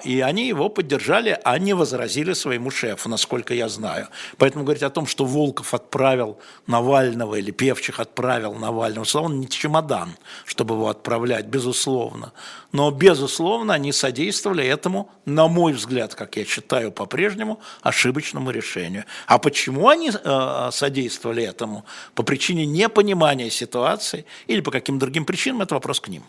[0.02, 4.08] и они его поддержали, а не возразили своему шефу, насколько я знаю.
[4.38, 10.16] Поэтому говорить о том, что Волков отправил Навального или Певчих отправил Навального, он не чемодан,
[10.46, 12.32] чтобы его отправлять, безусловно.
[12.72, 19.04] Но, безусловно, они содействовали этому, на мой взгляд, как я считаю по-прежнему, ошибочному решению.
[19.26, 21.84] А почему они э, содействовали этому?
[22.14, 26.22] По причине непонимания ситуации или по каким другим причинам, это вопрос к ним.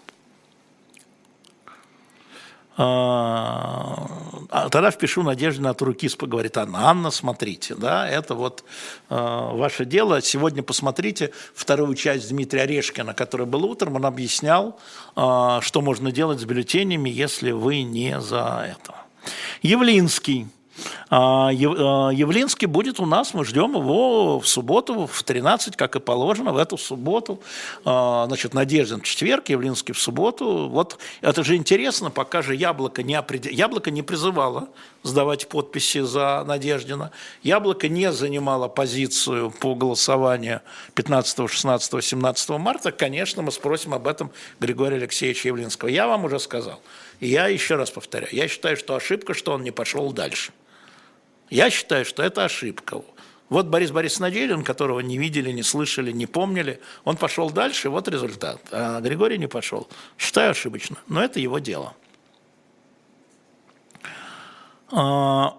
[2.82, 4.08] А,
[4.50, 8.64] а тогда впишу Надежде на руки, говорит Анна, Анна, смотрите, да, это вот
[9.10, 10.22] э, ваше дело.
[10.22, 14.80] Сегодня посмотрите вторую часть Дмитрия Орешкина, который был утром, он объяснял,
[15.18, 18.96] э, что можно делать с бюллетенями, если вы не за это.
[19.62, 20.48] Явлинский.
[21.10, 21.52] А, а,
[22.12, 26.58] Явлинский будет у нас, мы ждем его в субботу в 13, как и положено, в
[26.58, 27.42] эту субботу.
[27.86, 30.70] А, значит, Надеждин в четверг, Явлинский в субботу.
[30.70, 33.52] Вот это же интересно, пока же Яблоко не, опред...
[33.52, 34.70] Яблоко не призывало
[35.04, 37.12] сдавать подписи за Надеждина.
[37.44, 40.62] Яблоко не занимало позицию по голосованию
[40.96, 42.92] 15, 16, 17 марта.
[42.92, 45.90] Конечно, мы спросим об этом Григория Алексеевича Явлинского.
[45.90, 46.82] Я вам уже сказал.
[47.20, 50.52] И я еще раз повторяю, я считаю, что ошибка, что он не пошел дальше.
[51.50, 53.02] Я считаю, что это ошибка.
[53.50, 58.08] Вот Борис Борисович Наделин, которого не видели, не слышали, не помнили, он пошел дальше, вот
[58.08, 58.62] результат.
[58.72, 59.88] А Григорий не пошел.
[60.18, 61.96] Считаю ошибочно, но это его дело.
[64.92, 65.56] А,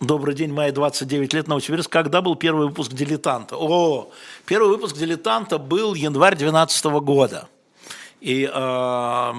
[0.00, 1.90] Добрый день, мая 29 лет, Новосибирск.
[1.90, 3.56] Когда был первый выпуск «Дилетанта»?
[3.56, 4.12] О,
[4.46, 7.48] первый выпуск «Дилетанта» был январь 2012 года.
[8.20, 9.32] И э,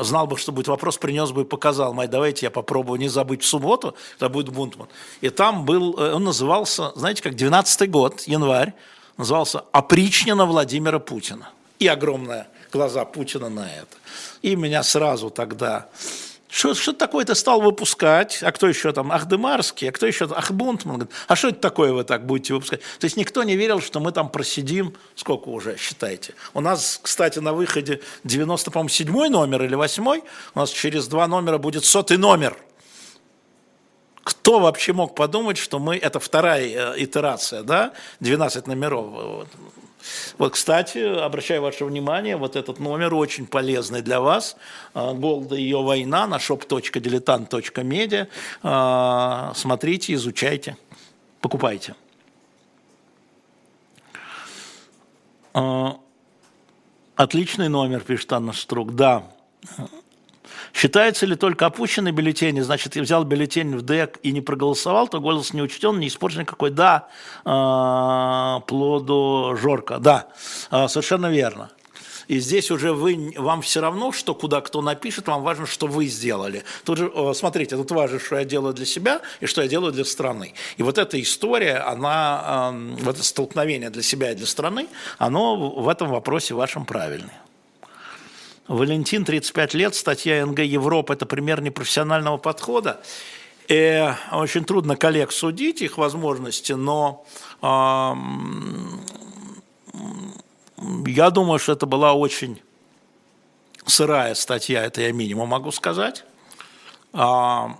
[0.00, 1.94] знал бы, что будет вопрос, принес бы и показал.
[1.94, 4.88] Май, давайте я попробую не забыть в субботу, это будет Бунтман.
[5.20, 8.74] И там был, э, он назывался, знаете, как 12 год, январь,
[9.16, 11.50] назывался «Опричнина Владимира Путина».
[11.78, 13.96] И огромные глаза Путина на это.
[14.42, 15.88] И меня сразу тогда
[16.54, 18.40] что, что такое ты стал выпускать?
[18.44, 19.10] А кто еще там?
[19.10, 19.88] Ахдемарский?
[19.88, 20.26] А кто еще?
[20.26, 20.98] Ахбунтман?
[20.98, 22.80] Говорит, а что это такое вы так будете выпускать?
[23.00, 26.34] То есть никто не верил, что мы там просидим, сколько уже, считайте.
[26.52, 30.22] У нас, кстати, на выходе 90, по-моему, седьмой номер или восьмой.
[30.54, 32.56] У нас через два номера будет сотый номер.
[34.22, 39.48] Кто вообще мог подумать, что мы, это вторая э, итерация, да, 12 номеров.
[40.38, 44.56] Вот, кстати, обращаю ваше внимание, вот этот номер очень полезный для вас.
[44.92, 48.28] А, Голда и ее война на shop.diletant.media.
[48.62, 50.76] А, смотрите, изучайте,
[51.40, 51.94] покупайте.
[55.52, 55.98] А,
[57.16, 58.94] отличный номер, пишет Анна Струк.
[58.94, 59.24] Да,
[60.74, 65.20] Считается ли только опущенный бюллетень, значит, я взял бюллетень в ДЭК и не проголосовал, то
[65.20, 66.70] голос не учтен, не испорчен никакой.
[66.70, 67.08] Да,
[67.44, 70.26] э, плоду Жорка, да,
[70.72, 71.70] э, совершенно верно.
[72.26, 76.06] И здесь уже вы, вам все равно, что куда кто напишет, вам важно, что вы
[76.06, 76.64] сделали.
[76.84, 80.04] Тут же, смотрите, тут важно, что я делаю для себя и что я делаю для
[80.04, 80.54] страны.
[80.78, 85.86] И вот эта история, она, вот это столкновение для себя и для страны, оно в
[85.86, 87.43] этом вопросе вашем правильное.
[88.68, 93.02] Валентин, 35 лет, статья НГ Европа– это пример непрофессионального подхода.
[93.68, 97.26] И э, очень трудно коллег судить, их возможности, но
[97.60, 98.14] э,
[101.06, 102.62] я думаю, что это была очень
[103.84, 106.24] сырая статья, это я минимум могу сказать.
[107.12, 107.78] А,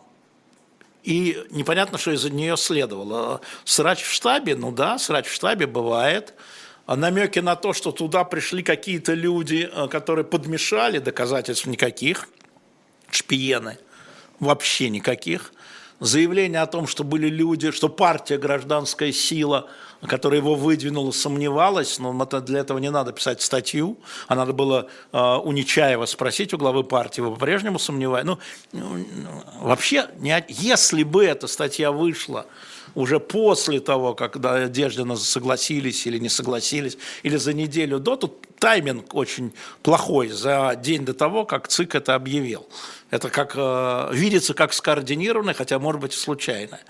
[1.03, 3.40] и непонятно, что из-за нее следовало.
[3.64, 6.35] Срач в штабе, ну да, срач в штабе бывает–
[6.87, 12.29] намеки на то, что туда пришли какие-то люди, э, которые подмешали, доказательств никаких,
[13.11, 13.79] шпиены,
[14.40, 15.53] вообще никаких.
[16.01, 19.70] Заявление о том, что были люди, что партия «Гражданская сила»,
[20.07, 25.18] которая его выдвинула, сомневалась, но для этого не надо писать статью, а надо было э,
[25.18, 28.27] у Нечаева спросить у главы партии, вы по-прежнему сомневаетесь?
[28.27, 28.38] Ну,
[28.73, 29.07] ну,
[29.61, 32.47] вообще, не, если бы эта статья вышла
[32.94, 39.14] уже после того, когда Деждина согласились или не согласились, или за неделю до, тут тайминг
[39.14, 39.52] очень
[39.83, 42.66] плохой за день до того, как ЦИК это объявил.
[43.11, 46.80] Это как э, видится как скоординированное, хотя может быть и случайно.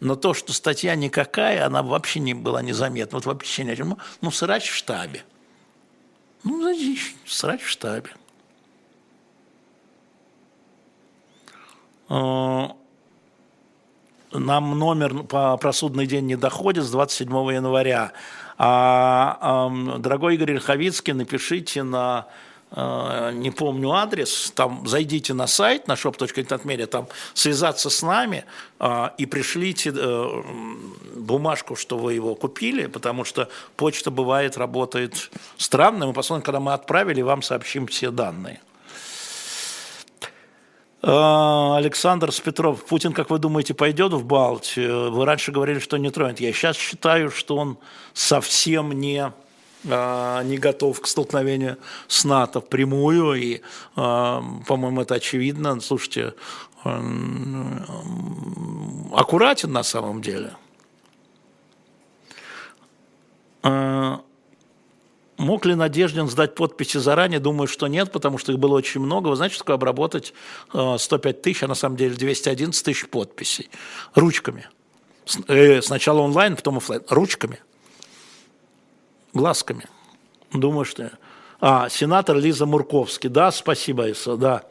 [0.00, 3.18] Но то, что статья никакая, она вообще не была незаметна.
[3.18, 3.98] Вот вообще ни о чем.
[4.22, 5.24] Ну, срач в штабе.
[6.42, 6.96] Ну, зачем?
[7.26, 8.10] Срач в штабе.
[14.32, 18.12] Нам номер по просудный день не доходит с 27 января.
[18.58, 22.26] А, дорогой Игорь Ильховицкий, напишите на
[22.70, 28.44] э, не помню адрес, там зайдите на сайт на shop.internetmedia, там связаться с нами
[28.78, 30.42] э, и пришлите э,
[31.16, 36.74] бумажку, что вы его купили, потому что почта бывает работает странно, мы посмотрим, когда мы
[36.74, 38.60] отправили, вам сообщим все данные.
[41.02, 45.10] А, Александр Спетров, Путин, как вы думаете, пойдет в Балтию?
[45.10, 46.40] Вы раньше говорили, что не тронет.
[46.40, 47.78] Я сейчас считаю, что он
[48.12, 49.32] совсем не,
[49.88, 53.32] а, не готов к столкновению с НАТО впрямую.
[53.34, 53.62] И,
[53.96, 55.80] а, по-моему, это очевидно.
[55.80, 56.34] Слушайте,
[59.12, 60.52] аккуратен на самом деле.
[65.40, 67.40] Мог ли Надеждин сдать подписи заранее?
[67.40, 69.28] Думаю, что нет, потому что их было очень много.
[69.28, 70.34] Вы знаете, что обработать
[70.70, 73.70] 105 э, тысяч, а на самом деле 211 тысяч подписей?
[74.14, 74.68] Ручками.
[75.48, 77.02] Э, сначала онлайн, потом офлайн.
[77.08, 77.58] Ручками.
[79.32, 79.86] Глазками.
[80.52, 81.10] Думаю, что...
[81.58, 83.30] А, сенатор Лиза Мурковский.
[83.30, 84.64] Да, спасибо, Иса, да.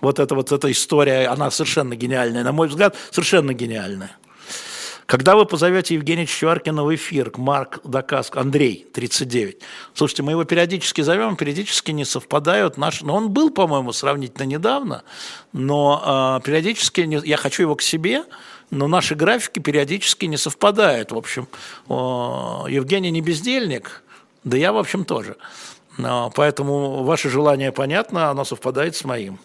[0.00, 2.42] Вот эта вот эта история, она совершенно гениальная.
[2.42, 4.16] На мой взгляд, совершенно гениальная.
[5.06, 9.58] Когда вы позовете Евгения Чичваркина в эфир, Марк Дакаск, Андрей, 39,
[9.94, 15.04] слушайте, мы его периодически зовем, периодически не совпадают наши, но он был, по-моему, сравнительно недавно,
[15.52, 18.24] но э, периодически, не, я хочу его к себе,
[18.72, 21.12] но наши графики периодически не совпадают.
[21.12, 21.46] В общем,
[21.88, 21.92] э,
[22.68, 24.02] Евгений не бездельник,
[24.42, 25.36] да я, в общем, тоже.
[25.98, 29.38] Э, поэтому ваше желание понятно, оно совпадает с моим.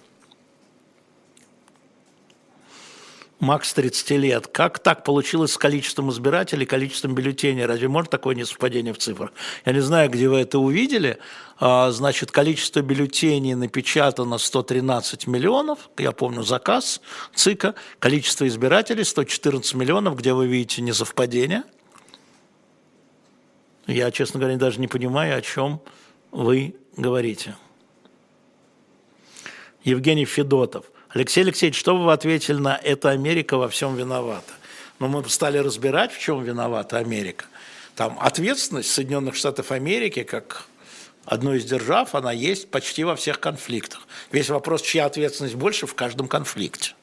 [3.42, 4.48] Макс 30 лет.
[4.48, 7.66] Как так получилось с количеством избирателей, количеством бюллетеней?
[7.66, 9.34] Разве может такое несовпадение в цифрах?
[9.66, 11.18] Я не знаю, где вы это увидели.
[11.60, 15.90] А, значит, количество бюллетеней напечатано 113 миллионов.
[15.98, 17.02] Я помню заказ
[17.34, 17.74] ЦИКа.
[17.98, 20.18] Количество избирателей 114 миллионов.
[20.18, 21.64] Где вы видите несовпадение?
[23.88, 25.82] Я, честно говоря, даже не понимаю, о чем
[26.30, 27.56] вы говорите.
[29.84, 30.86] Евгений Федотов.
[31.14, 34.54] Алексей Алексеевич, что вы ответили на «это Америка во всем виновата»?
[35.00, 37.46] Ну, мы стали разбирать, в чем виновата Америка.
[37.96, 40.66] Там ответственность Соединенных Штатов Америки, как
[41.26, 44.08] одной из держав, она есть почти во всех конфликтах.
[44.32, 46.94] Весь вопрос, чья ответственность больше в каждом конфликте.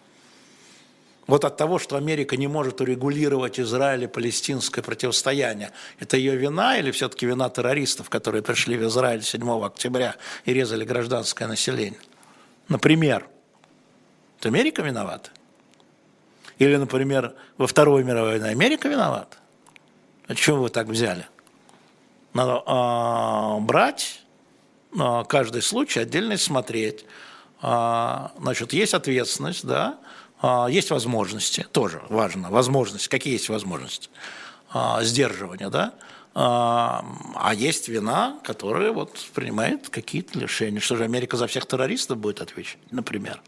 [1.26, 6.78] Вот от того, что Америка не может урегулировать Израиль и палестинское противостояние, это ее вина
[6.78, 12.00] или все-таки вина террористов, которые пришли в Израиль 7 октября и резали гражданское население?
[12.68, 13.26] Например,
[14.38, 15.30] это Америка виновата?
[16.58, 19.36] Или, например, во Второй мировой войне Америка виновата?
[20.26, 21.26] А чего вы так взяли?
[22.34, 24.22] Надо э, брать
[24.92, 27.04] э, каждый случай отдельно смотреть.
[27.62, 29.98] Э, значит, есть ответственность, да,
[30.40, 34.08] а, есть возможности, тоже важно, возможности, какие есть возможности
[34.70, 35.94] а, сдерживания, да,
[36.34, 40.78] а есть вина, которая вот принимает какие-то решения.
[40.78, 43.42] Что же, Америка за всех террористов будет отвечать, например?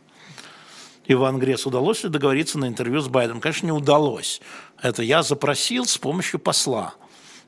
[1.13, 3.41] Иван Грес удалось ли договориться на интервью с Байденом?
[3.41, 4.41] Конечно, не удалось.
[4.81, 6.95] Это я запросил с помощью посла–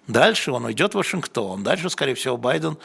[0.09, 1.63] Дальше он уйдет в Вашингтон.
[1.63, 2.77] Дальше, скорее всего, Байден,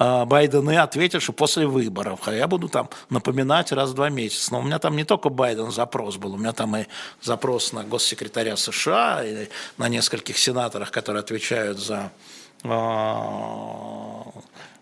[0.00, 2.26] э, Байден и ответит, что после выборов.
[2.26, 4.52] А я буду там напоминать раз в два месяца.
[4.52, 6.86] Но у меня там не только Байден запрос был, у меня там и
[7.22, 12.10] запрос на госсекретаря США, и на нескольких сенаторах, которые отвечают за
[12.64, 12.68] э,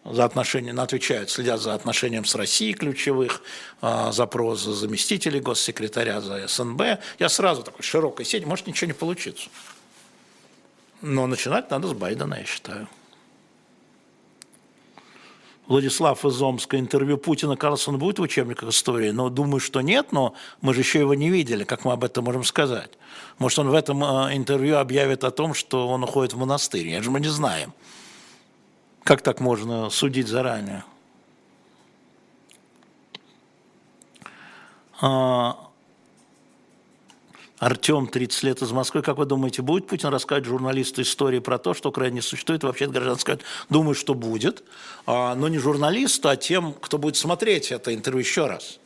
[0.04, 3.42] за отношения, ну, отвечают, следят за отношением с Россией ключевых,
[3.80, 6.82] э, запрос за заместителей госсекретаря, за СНБ.
[7.18, 9.48] Я сразу такой широкой сети, может ничего не получится.
[11.00, 12.88] Но начинать надо с Байдена, я считаю.
[15.68, 19.10] Владислав из Омска, интервью Путина Карлсон будет в учебниках истории?
[19.10, 22.24] Но думаю, что нет, но мы же еще его не видели, как мы об этом
[22.24, 22.90] можем сказать.
[23.38, 26.88] Может, он в этом э, интервью объявит о том, что он уходит в монастырь.
[26.90, 27.72] Это же мы не знаем.
[29.04, 30.84] Как так можно судить заранее?
[35.00, 35.58] А,
[37.58, 39.02] Артем, 30 лет из Москвы.
[39.02, 42.62] Как вы думаете, будет Путин рассказывать журналисту истории про то, что Украина не существует?
[42.62, 44.62] Вообще гражданская Думаю, что будет.
[45.06, 48.78] А, но не журналисту, а тем, кто будет смотреть это интервью еще раз.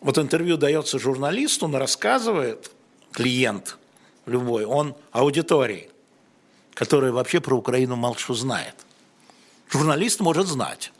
[0.00, 2.70] Вот интервью дается журналисту, но рассказывает
[3.12, 3.78] клиент
[4.26, 5.90] любой, он аудитории,
[6.74, 8.74] которая вообще про Украину мало что знает.
[9.70, 10.92] Журналист может знать.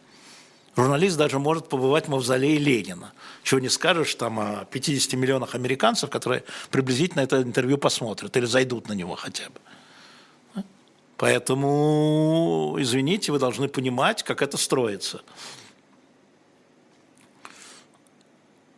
[0.76, 3.12] Журналист даже может побывать в мавзолее Ленина.
[3.42, 8.88] Чего не скажешь там о 50 миллионах американцев, которые приблизительно это интервью посмотрят или зайдут
[8.88, 10.64] на него хотя бы.
[11.16, 15.20] Поэтому, извините, вы должны понимать, как это строится.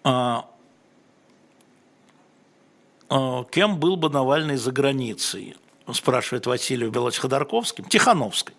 [0.03, 0.49] А,
[3.11, 5.55] а, кем был бы Навальный за границей?
[5.93, 7.85] Спрашивает Василий Белович Ходорковским.
[7.85, 8.55] Тихановской.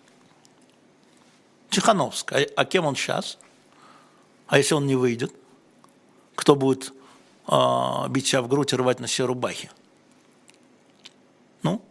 [1.72, 2.32] Тихановск.
[2.32, 3.38] А, а кем он сейчас?
[4.46, 5.32] А если он не выйдет?
[6.34, 6.92] Кто будет
[7.48, 9.70] э, бить себя в грудь и рвать на себе рубахи?
[11.62, 11.82] Ну?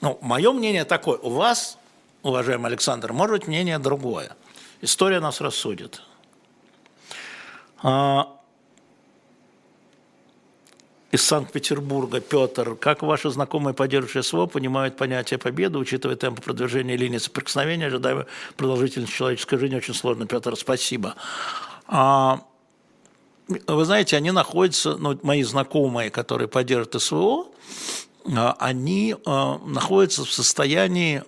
[0.00, 1.18] Ну, мое мнение такое.
[1.18, 1.78] У вас,
[2.24, 4.36] уважаемый Александр, может быть мнение другое.
[4.80, 6.02] История нас рассудит.
[7.80, 8.40] А,
[11.12, 12.74] из Санкт-Петербурга Петр.
[12.74, 18.24] Как ваши знакомые, поддерживающие СВО, понимают понятие победы, учитывая темп продвижения линии соприкосновения, ожидаемой
[18.56, 19.76] продолжительность человеческой жизни?
[19.76, 21.14] Очень сложно, Петр, спасибо.
[21.86, 22.40] А,
[23.46, 27.46] вы знаете, они находятся, ну, мои знакомые, которые поддерживают СВО,
[28.34, 31.22] а, они а, находятся в состоянии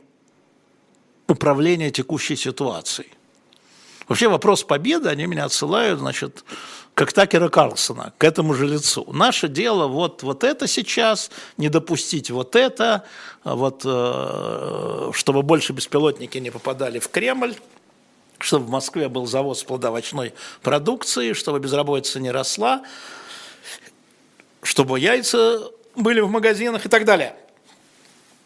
[1.28, 3.11] управления текущей ситуацией.
[4.09, 6.43] Вообще вопрос победы, они меня отсылают, значит,
[6.95, 9.05] как Такера Карлсона, к этому же лицу.
[9.12, 13.05] Наше дело вот, вот это сейчас, не допустить вот это,
[13.42, 17.57] вот, э, чтобы больше беспилотники не попадали в Кремль,
[18.38, 22.82] чтобы в Москве был завод с плодовочной продукцией, чтобы безработица не росла,
[24.62, 25.62] чтобы яйца
[25.97, 27.34] были в магазинах и так далее.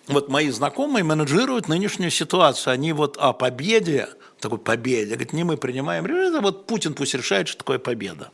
[0.06, 2.72] Вот мои знакомые менеджируют нынешнюю ситуацию.
[2.72, 4.08] Они вот о победе,
[4.40, 8.30] такой победе, говорят, не мы принимаем, это вот Путин пусть решает, что такое победа.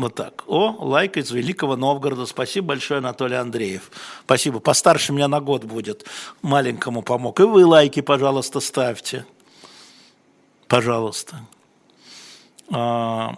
[0.00, 0.44] Вот так.
[0.46, 2.24] О, лайк из Великого Новгорода.
[2.24, 3.90] Спасибо большое, Анатолий Андреев.
[4.24, 4.58] Спасибо.
[4.58, 6.06] Постарше меня на год будет.
[6.40, 7.38] Маленькому помог.
[7.38, 9.26] И вы лайки, пожалуйста, ставьте.
[10.68, 11.40] Пожалуйста.
[12.72, 13.34] А,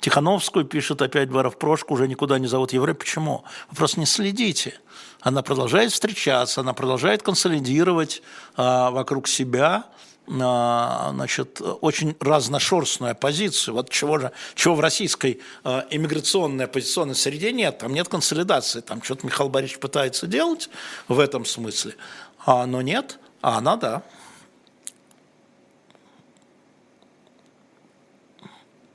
[0.00, 2.94] Тихановскую пишет опять Дворов Прошку, уже никуда не зовут Еврей.
[2.94, 3.42] Почему?
[3.68, 4.78] Вы просто не следите.
[5.20, 8.22] Она продолжает встречаться, она продолжает консолидировать
[8.54, 9.86] а, вокруг себя
[10.26, 13.74] значит, очень разношерстную позицию.
[13.74, 19.02] Вот чего же, чего в российской э, иммиграционной оппозиционной среде нет, там нет консолидации, там
[19.02, 20.70] что-то Михаил Борисович пытается делать
[21.08, 21.96] в этом смысле,
[22.44, 24.02] а, но нет, а она да.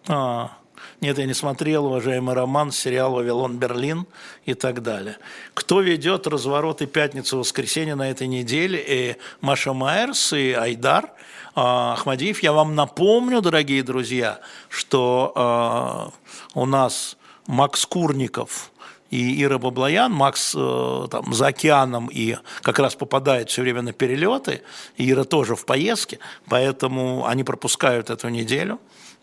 [0.07, 0.57] А,
[0.99, 4.07] нет, я не смотрел, уважаемый роман, сериал «Вавилон Берлин»
[4.45, 5.17] и так далее.
[5.53, 8.83] Кто ведет развороты пятницу воскресенье на этой неделе?
[8.87, 11.11] И Маша Майерс и Айдар
[11.53, 12.41] а, Ахмадиев.
[12.41, 14.39] Я вам напомню, дорогие друзья,
[14.69, 16.11] что а,
[16.55, 18.71] у нас Макс Курников–
[19.09, 23.93] и Ира Баблоян, Макс э, там за океаном и как раз попадает все время на
[23.93, 24.63] перелеты,
[24.97, 28.79] Ира тоже в поездке, поэтому они пропускают эту неделю.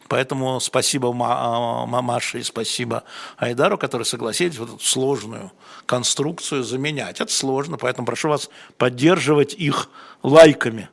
[0.09, 3.05] Поэтому спасибо а, Маше и спасибо
[3.37, 5.53] Айдару, которые согласились вот эту сложную
[5.87, 7.21] конструкцию заменять.
[7.21, 9.89] Это сложно, поэтому прошу вас поддерживать их
[10.23, 10.89] лайками.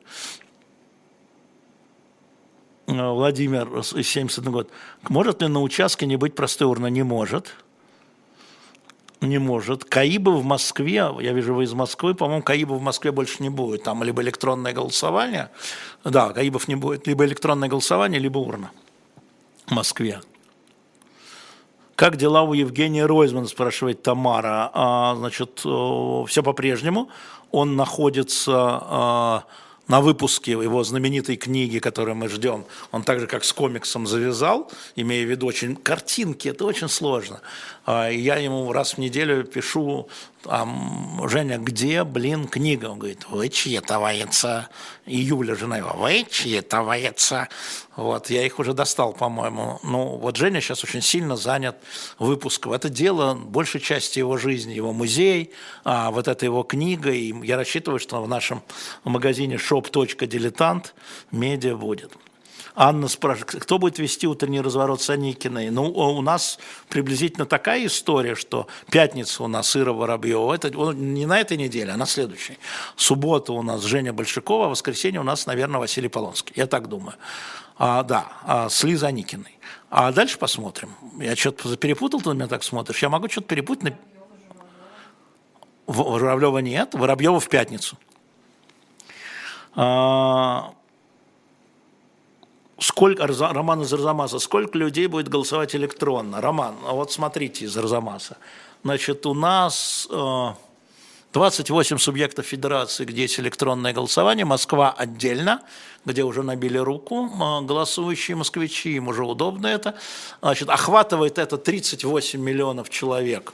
[2.86, 4.70] Э, Владимир, 71 год.
[5.08, 6.86] Может ли на участке не быть простой урна?
[6.86, 7.54] Не может.
[9.20, 9.84] Не может.
[9.84, 13.84] Каиба в Москве, я вижу, вы из Москвы, по-моему, Каиба в Москве больше не будет.
[13.84, 15.50] Там либо электронное голосование,
[16.02, 18.72] да, Каибов не будет, либо электронное голосование, либо урна
[19.72, 20.20] Москве.
[21.96, 24.70] Как дела у Евгения Ройзмана, спрашивает Тамара.
[24.72, 27.08] А, значит, все по-прежнему.
[27.50, 29.44] Он находится а,
[29.88, 34.70] на выпуске его знаменитой книги, которую мы ждем, он так же, как с комиксом завязал,
[34.96, 37.40] имея в виду очень картинки, это очень сложно.
[37.84, 40.08] А, я ему раз в неделю пишу,
[40.44, 40.66] а,
[41.28, 42.86] Женя, где, блин, книга?
[42.86, 44.68] Он говорит, вычитывается.
[45.04, 47.48] И Юля, жена его, вычитывается.
[47.96, 49.80] Вот, я их уже достал, по-моему.
[49.82, 51.76] Ну, вот Женя сейчас очень сильно занят
[52.18, 52.72] выпуском.
[52.72, 55.52] Это дело большей части его жизни, его музей,
[55.84, 57.10] а вот эта его книга.
[57.10, 58.62] И я рассчитываю, что в нашем
[59.04, 60.86] магазине shop.diletant
[61.32, 62.12] медиа будет.
[62.74, 65.70] Анна спрашивает, кто будет вести утренний разворот с Аникиной?
[65.70, 66.58] Ну, у нас
[66.88, 71.96] приблизительно такая история, что пятница у нас Ира Воробьева, это не на этой неделе, а
[71.96, 72.58] на следующей.
[72.96, 76.54] Суббота у нас Женя Большакова, а воскресенье у нас, наверное, Василий Полонский.
[76.56, 77.16] Я так думаю.
[77.76, 79.58] А, да, а, с Лизой Аникиной.
[79.90, 80.94] А дальше посмотрим.
[81.18, 83.02] Я что-то перепутал, ты на меня так смотришь?
[83.02, 83.94] Я могу что-то перепутать.
[85.86, 87.98] Воробьева нет, Воробьева в пятницу.
[89.74, 90.74] А,
[92.78, 96.40] сколько, Роман из Арзамаса, сколько людей будет голосовать электронно?
[96.40, 98.36] Роман, а вот смотрите из Арзамаса.
[98.84, 100.08] Значит, у нас
[101.32, 105.62] 28 э, субъектов федерации, где есть электронное голосование, Москва отдельно,
[106.04, 109.94] где уже набили руку э, голосующие москвичи, им уже удобно это.
[110.40, 113.52] Значит, охватывает это 38 миллионов человек.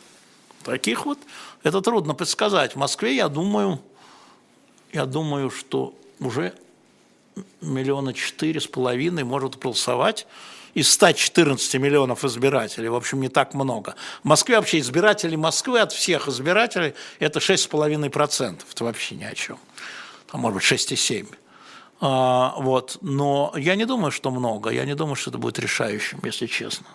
[0.65, 1.19] Таких вот,
[1.63, 2.73] это трудно предсказать.
[2.73, 3.81] В Москве, я думаю,
[4.93, 6.55] я думаю, что уже
[7.61, 10.27] миллиона четыре с половиной может голосовать
[10.75, 13.95] из 114 миллионов избирателей, в общем, не так много.
[14.23, 19.59] В Москве вообще избиратели Москвы от всех избирателей это 6,5%, это вообще ни о чем.
[20.31, 21.35] Там, может быть, 6,7%.
[22.01, 22.99] А, вот.
[23.01, 26.87] Но я не думаю, что много, я не думаю, что это будет решающим, если честно.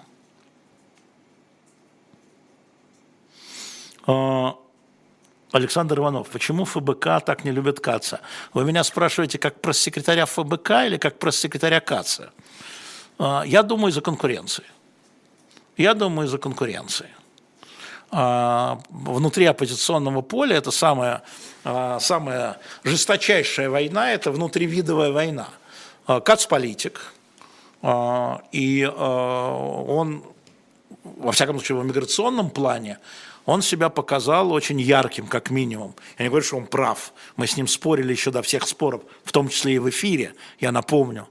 [4.05, 4.55] А,
[5.53, 8.21] Александр Иванов, почему ФБК так не любит Каца?
[8.53, 12.31] Вы меня спрашиваете, как про секретаря ФБК или как про секретаря Каца?
[13.19, 14.63] А, я думаю, из-за конкуренции.
[15.77, 17.09] Я думаю, из-за конкуренции.
[18.09, 21.21] А, внутри оппозиционного поля это самая,
[21.63, 25.49] а, самая жесточайшая война, это внутривидовая война.
[26.25, 27.13] Кац политик,
[28.51, 30.23] и он,
[31.03, 32.97] во всяком случае, в миграционном плане,
[33.45, 35.95] он себя показал очень ярким, как минимум.
[36.17, 37.13] Я не говорю, что он прав.
[37.35, 40.71] Мы с ним спорили еще до всех споров, в том числе и в эфире, я
[40.71, 41.27] напомню.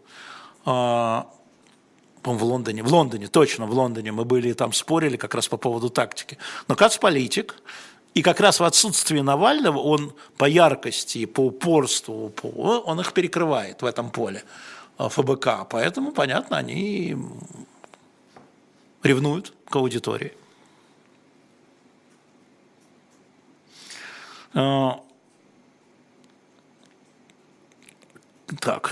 [0.65, 1.27] А,
[2.23, 5.89] в Лондоне, в Лондоне, точно, в Лондоне мы были там спорили как раз по поводу
[5.89, 6.39] тактики.
[6.69, 7.57] Но Кац политик,
[8.15, 13.81] и как раз в отсутствии Навального он по яркости, по упорству, по, он их перекрывает
[13.81, 14.45] в этом поле
[14.99, 15.67] а, ФБК.
[15.71, 17.17] Поэтому, понятно, они
[19.03, 20.35] ревнуют к аудитории.
[24.53, 25.03] Так,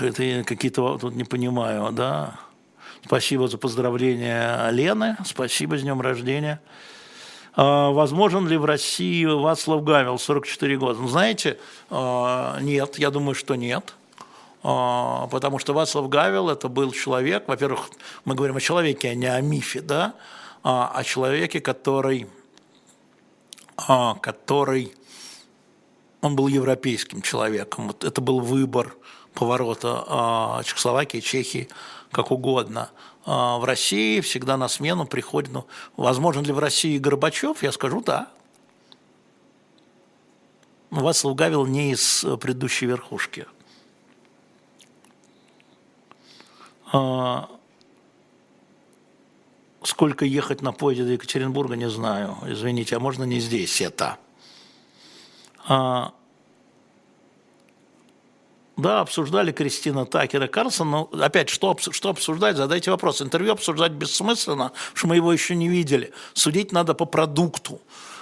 [0.01, 2.39] это какие-то тут не понимаю, да.
[3.05, 6.61] Спасибо за поздравления Лены, спасибо с днем рождения.
[7.55, 10.99] А, возможен ли в России Вацлав Гавел, 44 года?
[10.99, 11.59] Ну, знаете,
[11.89, 13.93] а, нет, я думаю, что нет.
[14.61, 17.89] Потому что Вацлав Гавел– это был человек, во-первых,
[18.25, 20.13] мы говорим о человеке, а не о мифе, да,
[20.61, 22.27] о человеке, который,
[24.21, 24.93] который
[26.21, 27.87] он был европейским человеком.
[27.87, 28.95] Вот это был выбор
[29.33, 31.67] поворота э, Чехословакии, Чехии,
[32.11, 32.89] как угодно.
[33.25, 35.67] А в России всегда на смену приходит, ну,
[35.97, 37.63] возможно ли в России Горбачев?
[37.63, 38.27] Я скажу да.
[40.89, 43.45] Вацлав Гавел не из предыдущей верхушки.
[49.83, 52.37] сколько ехать на поезде до Екатеринбурга, не знаю.
[52.45, 54.17] Извините, а можно не здесь это?
[55.67, 56.13] А,
[58.77, 63.21] да, обсуждали Кристина Такера Карлсон, но опять, что, что обсуждать, задайте вопрос.
[63.21, 66.13] Интервью обсуждать бессмысленно, потому что мы его еще не видели.
[66.33, 67.79] Судить надо по продукту.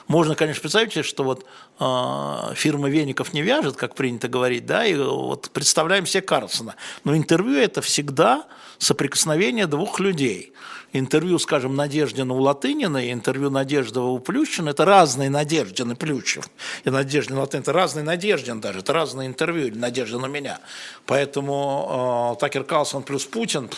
[0.08, 1.46] Можно, конечно, представить что вот
[1.80, 6.76] фирма веников не вяжет, как принято говорить, да, и вот представляем себе Карлсона.
[7.04, 8.46] Но интервью это всегда
[8.78, 10.54] соприкосновение двух людей–
[10.94, 16.50] интервью, скажем, Надеждина у Латынина и интервью Надеждова у Плющина– это разные Надеждин и Плющев.
[16.84, 20.60] И Надеждин и это разный Надеждин даже, это разные интервью, или Надеждин у меня.
[21.06, 23.70] Поэтому э, Такер Карлсон плюс Путин,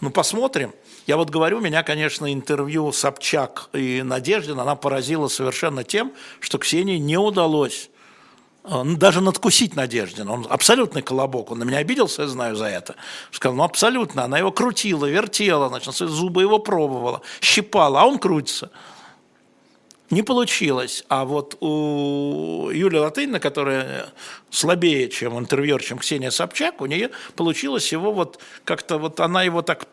[0.00, 0.72] ну, посмотрим.
[1.06, 6.98] Я вот говорю, меня, конечно, интервью Собчак и Надеждин, она поразила совершенно тем, что Ксении
[6.98, 7.35] не удалось
[8.66, 10.28] Э, ну, даже надкусить Надеждин.
[10.28, 11.50] Он абсолютный колобок.
[11.52, 12.96] Он на меня обиделся, я знаю за это.
[13.30, 14.24] Сказал, ну абсолютно.
[14.24, 18.70] Она его крутила, вертела, значит, зубы его пробовала, щипала, а он крутится.
[20.10, 21.04] Не получилось.
[21.08, 24.06] А вот у Юлии Латынина, которая
[24.50, 29.62] слабее, чем интервьюер, чем Ксения Собчак, у нее получилось его вот как-то вот она его
[29.62, 29.88] так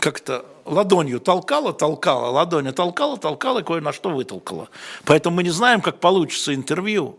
[0.00, 4.68] как-то ладонью толкала, толкала, ладонью толкала, толкала и кое-на что вытолкала.
[5.04, 7.18] Поэтому мы не знаем, как получится интервью.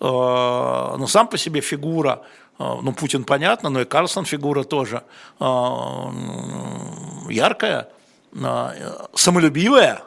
[0.00, 2.22] Э, ну, сам по себе фигура,
[2.58, 5.02] э, ну, Путин понятно, но и Карлсон фигура тоже
[5.40, 5.44] э,
[7.28, 7.88] яркая,
[9.14, 10.02] самолюбивая,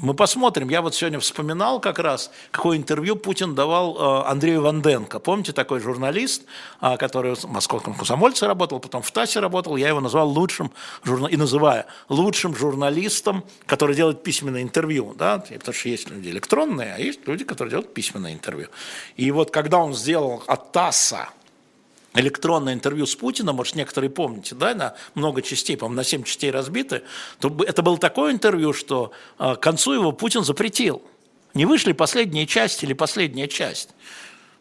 [0.00, 0.68] мы посмотрим.
[0.68, 5.18] Я вот сегодня вспоминал как раз, какое интервью Путин давал э, Андрею Ванденко.
[5.18, 6.44] Помните, такой журналист,
[6.80, 9.76] э, который в московском комсомольце работал, потом в ТАССе работал.
[9.76, 10.72] Я его назвал лучшим,
[11.30, 15.14] и называю лучшим журналистом, который делает письменное интервью.
[15.16, 15.38] Да?
[15.38, 18.68] Потому что есть люди электронные, а есть люди, которые делают письменное интервью.
[19.16, 21.28] И вот когда он сделал от ТАССа
[22.14, 26.50] электронное интервью с Путиным, может, некоторые помните, да, на много частей, по-моему, на 7 частей
[26.50, 27.02] разбиты,
[27.38, 31.02] то это было такое интервью, что а, к концу его Путин запретил.
[31.54, 33.90] Не вышли последние части или последняя часть.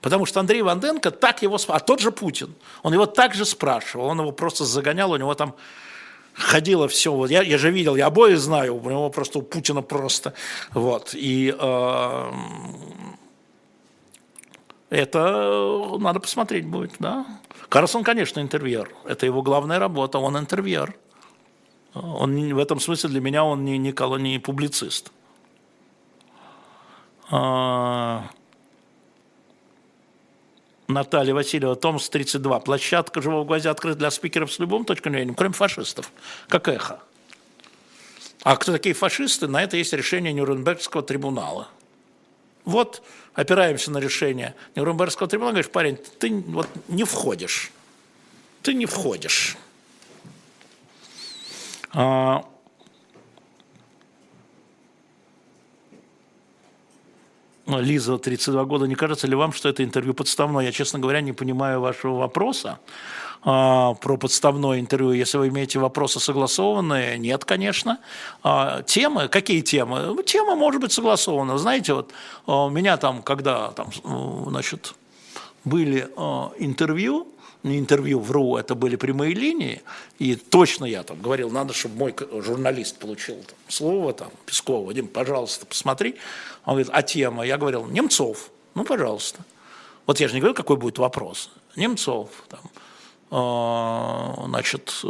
[0.02, 1.58] Потому что Андрей Ванденко так его...
[1.68, 5.56] А тот же Путин, он его также спрашивал, он его просто загонял, у него там
[6.34, 7.12] ходило все.
[7.12, 10.34] Вот я, я же видел, я обои знаю, у него просто у Путина просто...
[10.74, 11.12] Вот.
[11.14, 12.32] И э,
[14.90, 17.26] это э, надо посмотреть будет, да.
[17.70, 18.90] Карлсон, конечно, интервьюер.
[19.06, 20.96] Это его главная работа, он интервьюер.
[21.94, 25.12] Он в этом смысле для меня он не, не, не публицист.
[27.30, 28.30] А...
[30.88, 32.60] Наталья Васильева, Томс 32.
[32.62, 36.12] Площадка живого гвоздя открыта для спикеров с любым точкой зрения, кроме фашистов.
[36.48, 37.00] Как эхо.
[38.44, 39.48] А кто такие фашисты?
[39.48, 41.68] На это есть решение Нюрнбергского трибунала.
[42.68, 43.02] Вот
[43.34, 47.72] опираемся на решение Нюрнбергского трибунала, говоришь, парень, ты вот не входишь,
[48.62, 49.56] ты не входишь.
[51.94, 52.46] А,
[57.68, 60.66] Лиза, 32 года, не кажется ли вам, что это интервью подставное?
[60.66, 62.80] Я, честно говоря, не понимаю вашего вопроса
[63.44, 65.12] а, про подставное интервью.
[65.12, 68.00] Если вы имеете вопросы согласованные, нет, конечно.
[68.42, 70.16] А, темы, какие темы?
[70.26, 71.58] Тема может быть согласована.
[71.58, 72.12] Знаете, вот
[72.46, 73.90] а, у меня там, когда там,
[74.50, 74.94] значит,
[75.66, 77.28] были а, интервью,
[77.64, 79.82] не интервью, вру, это были прямые линии,
[80.20, 85.08] и точно я там говорил, надо, чтобы мой журналист получил там, слово, там, Пескова, Вадим,
[85.08, 86.16] пожалуйста, посмотри.
[86.68, 87.46] Он говорит, а тема?
[87.46, 89.40] Я говорил, Немцов, ну, пожалуйста.
[90.06, 91.50] Вот я же не говорил, какой будет вопрос.
[91.78, 92.60] Немцов, там,
[93.32, 95.02] а, значит,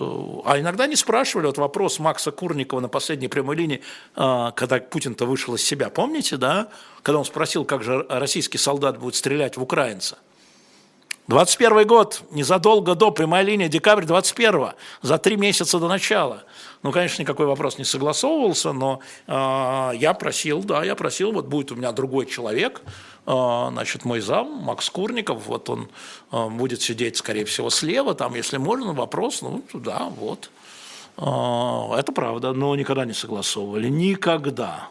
[0.45, 3.81] а иногда не спрашивали, вот вопрос Макса Курникова на последней прямой линии,
[4.15, 6.69] а, когда Путин-то вышел из себя, помните, да?
[7.01, 10.19] Когда он спросил, как же российский солдат будет стрелять в украинца.
[11.27, 14.69] 21 год, незадолго до, прямая линия, декабрь 21
[15.01, 16.43] за три месяца до начала.
[16.83, 21.73] Ну, конечно, никакой вопрос не согласовывался, но э, я просил, да, я просил, вот будет
[21.73, 22.81] у меня другой человек,
[23.25, 25.89] э, значит, мой зам, Макс Курников, вот он
[26.31, 30.49] э, будет сидеть, скорее всего, слева, там, если можно, вопрос, ну, да, вот.
[31.17, 34.89] Э, это правда, но никогда не согласовывали, никогда.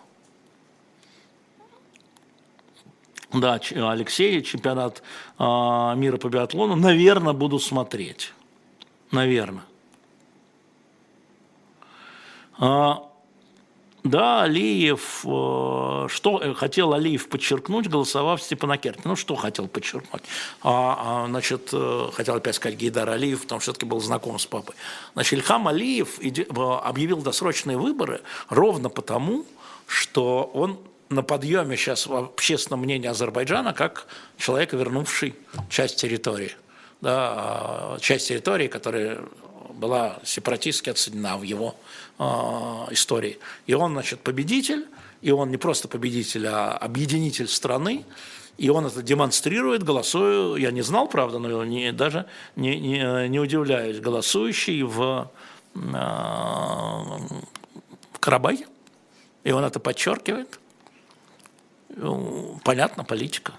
[3.32, 3.60] Да,
[3.90, 5.02] Алексей, чемпионат
[5.38, 8.32] а, мира по биатлону, наверное, буду смотреть.
[9.10, 9.64] Наверное.
[12.58, 13.06] А,
[14.06, 19.00] да, Алиев, э, что хотел Алиев подчеркнуть, голосовав Степанакерти?
[19.04, 20.22] Ну, что хотел подчеркнуть?
[20.62, 24.46] А, а, значит, э, хотел опять сказать Гейдар Алиев, потому что все-таки был знаком с
[24.46, 24.76] папой.
[25.14, 29.44] Значит, Ильхам Алиев объявил досрочные выборы ровно потому,
[29.88, 30.78] что он
[31.09, 34.07] на подъеме сейчас в общественном мнении Азербайджана как
[34.38, 35.34] человек, вернувший
[35.68, 36.52] часть территории.
[37.00, 39.20] Да, часть территории, которая
[39.74, 41.76] была сепаратистски оценена в его
[42.18, 42.24] э,
[42.90, 43.38] истории.
[43.66, 44.86] И он, значит, победитель,
[45.20, 48.07] и он не просто победитель, а объединитель страны,
[48.57, 52.24] и он это демонстрирует, голосуя, я не знал, правда, но не, даже
[52.57, 55.30] не, не, не удивляюсь, голосующий в,
[55.74, 57.28] э, в
[58.18, 58.66] Карабахе,
[59.44, 60.59] и он это подчеркивает.
[61.97, 63.55] Ну, понятно, политика.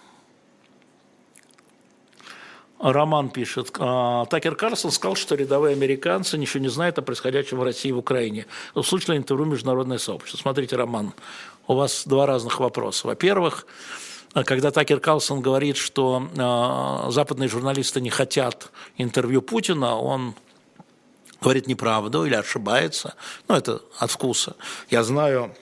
[2.80, 7.64] Роман пишет, «А, Такер Карлсон сказал, что рядовые американцы ничего не знают о происходящем в
[7.64, 8.46] России и в Украине.
[8.76, 10.38] Услышали интервью международное сообщество.
[10.38, 11.14] Смотрите, Роман,
[11.66, 13.08] у вас два разных вопроса.
[13.08, 13.66] Во-первых,
[14.46, 20.36] когда Такер Карлсон говорит, что э, западные журналисты не хотят интервью Путина, он
[21.42, 23.16] говорит неправду или ошибается.
[23.48, 24.56] Ну, это от вкуса.
[24.92, 25.56] Я знаю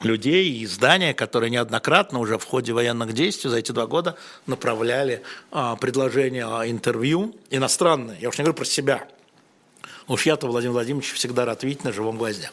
[0.00, 5.22] людей и издания, которые неоднократно уже в ходе военных действий за эти два года направляли
[5.50, 8.18] а, предложения о интервью иностранные.
[8.20, 9.08] Я уж не говорю про себя.
[10.06, 12.50] Уж я-то, Владимир Владимирович, всегда рад видеть на живом гвозде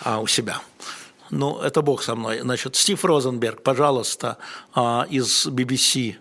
[0.00, 0.60] а, у себя.
[1.30, 2.40] Ну, это бог со мной.
[2.40, 4.38] Значит, Стив Розенберг, пожалуйста,
[4.74, 6.16] а, из BBC,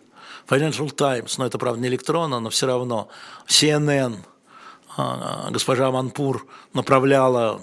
[0.47, 3.09] Financial Times, но это, правда, не электронно, но все равно,
[3.47, 4.17] CNN,
[4.97, 7.61] а, госпожа Манпур направляла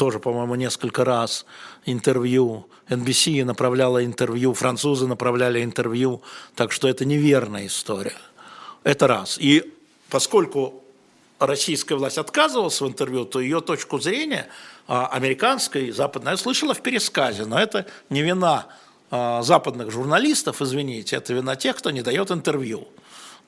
[0.00, 1.44] тоже, по-моему, несколько раз
[1.84, 6.22] интервью, NBC направляла интервью, французы направляли интервью,
[6.54, 8.16] так что это неверная история.
[8.82, 9.36] Это раз.
[9.38, 9.74] И
[10.08, 10.82] поскольку
[11.38, 14.46] российская власть отказывалась в интервью, то ее точку зрения
[14.88, 18.68] а, американской, западной, я слышала в пересказе, но это не вина
[19.10, 22.88] а, западных журналистов, извините, это вина тех, кто не дает интервью.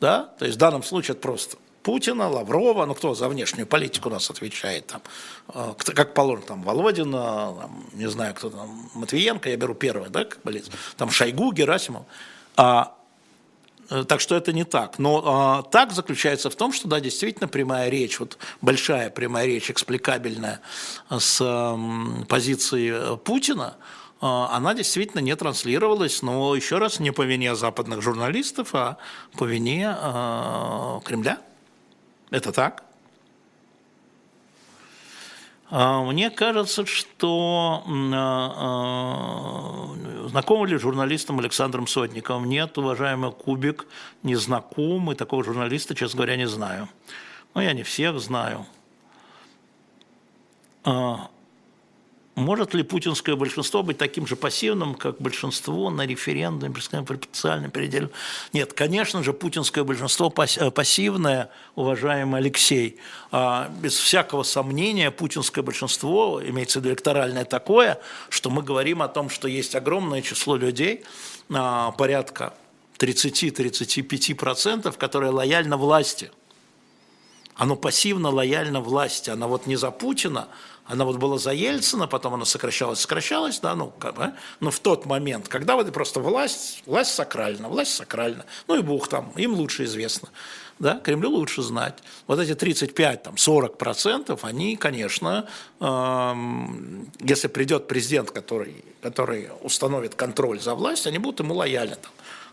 [0.01, 0.35] Да?
[0.39, 4.13] То есть в данном случае это просто Путина, Лаврова, ну кто за внешнюю политику у
[4.13, 5.03] нас отвечает, там,
[5.55, 10.25] э, как положено, там, Володина, там, не знаю, кто там, Матвиенко, я беру первое, да,
[10.25, 12.05] как болезнь, там Шойгу, Герасимов.
[12.57, 12.95] А,
[13.91, 14.99] э, так что это не так.
[14.99, 19.71] Но а, так заключается в том, что, да, действительно прямая речь, вот большая прямая речь,
[19.71, 20.61] экспликабельная
[21.11, 21.79] с а,
[22.29, 23.77] позиции Путина,
[24.21, 28.99] она действительно не транслировалась, но еще раз не по вине западных журналистов, а
[29.37, 31.41] по вине э, Кремля.
[32.33, 32.83] Это так?
[35.71, 42.49] А, мне кажется, что а, а, знакомы ли журналистам Александром Сотниковым?
[42.49, 43.87] Нет, уважаемый Кубик,
[44.23, 46.89] не знаком, и такого журналиста, честно говоря, не знаю.
[47.55, 48.67] Но я не всех знаю.
[52.35, 58.09] Может ли путинское большинство быть таким же пассивным, как большинство на референдуме, пропорциональном переделе?
[58.55, 62.99] Нет, конечно же, путинское большинство э, пассивное, уважаемый Алексей.
[63.31, 69.09] А, без всякого сомнения, путинское большинство, имеется в виду электоральное такое, что мы говорим о
[69.09, 71.05] том, что есть огромное число людей,
[71.51, 72.55] а, порядка
[72.99, 76.31] 30-35%, которые лояльны власти.
[77.55, 80.49] Оно пассивно лояльно власти, оно вот не за Путина,
[80.87, 84.81] она вот была за Ельцина, потом она сокращалась, сокращалась, да, ну, как бы, но в
[84.81, 89.55] тот момент, когда вот просто власть, власть сакральна, власть сакральна, ну и Бог там, им
[89.55, 90.29] лучше известно,
[90.79, 91.95] да, Кремлю лучше знать.
[92.27, 95.47] Вот эти 35-40 процентов, они, конечно,
[95.81, 96.35] э,
[97.21, 101.97] если придет президент, который, который установит контроль за власть, они будут ему лояльны.
[101.97, 102.11] Там.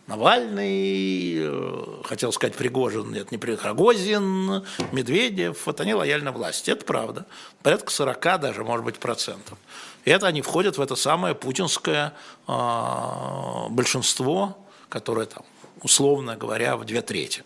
[0.10, 7.28] Навальный, э, хотел сказать Пригожин, нет, не Пригожин, Медведев, вот они лояльны власти, это правда.
[7.62, 9.60] Порядка 40 даже, может быть, процентов.
[10.06, 12.16] И это они входят в это самое путинское
[12.48, 14.58] э, большинство,
[14.90, 15.44] которое там,
[15.84, 17.44] условно говоря, в две трети.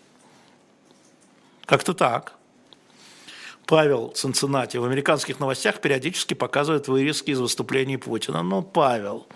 [1.66, 2.32] Как-то так.
[3.66, 8.42] Павел Цинциннати в американских новостях периодически показывает вырезки из выступлений Путина.
[8.42, 9.26] Ну, Павел,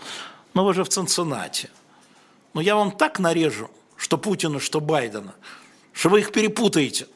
[0.54, 1.68] ну вы же в Цинциннати.
[2.58, 5.36] Но я вам так нарежу, что Путина, что Байдена,
[5.92, 7.06] что вы их перепутаете.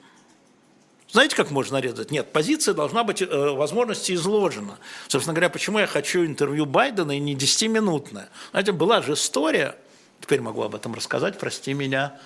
[1.11, 2.13] Знаете, как можно нарезать?
[2.13, 4.79] Нет, позиция должна быть э, возможности изложена.
[5.09, 8.29] Собственно говоря, почему я хочу интервью Байдена и не 10-минутное?
[8.53, 9.77] Знаете, была же история,
[10.21, 12.17] теперь могу об этом рассказать, прости меня,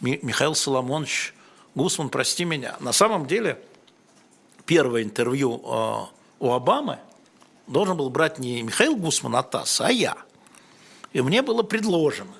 [0.00, 1.34] Михаил Соломонович
[1.74, 2.76] Гусман, прости меня.
[2.80, 3.62] На самом деле,
[4.64, 5.94] первое интервью э,
[6.40, 7.00] у Обамы
[7.66, 10.16] должен был брать не Михаил Гусман а ТАСС, а я.
[11.12, 12.32] И мне было предложено,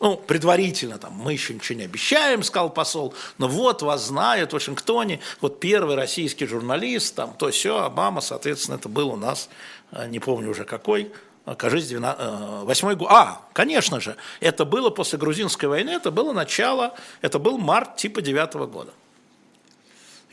[0.00, 4.52] ну, предварительно, там, мы еще ничего не обещаем, сказал посол, но вот вас знают в
[4.54, 9.48] Вашингтоне, вот первый российский журналист, там, то все, Обама, соответственно, это был у нас,
[9.92, 11.12] э, не помню уже какой,
[11.56, 13.08] кажется, 8 год.
[13.10, 18.22] А, конечно же, это было после грузинской войны, это было начало, это был март типа
[18.22, 18.92] 9 года.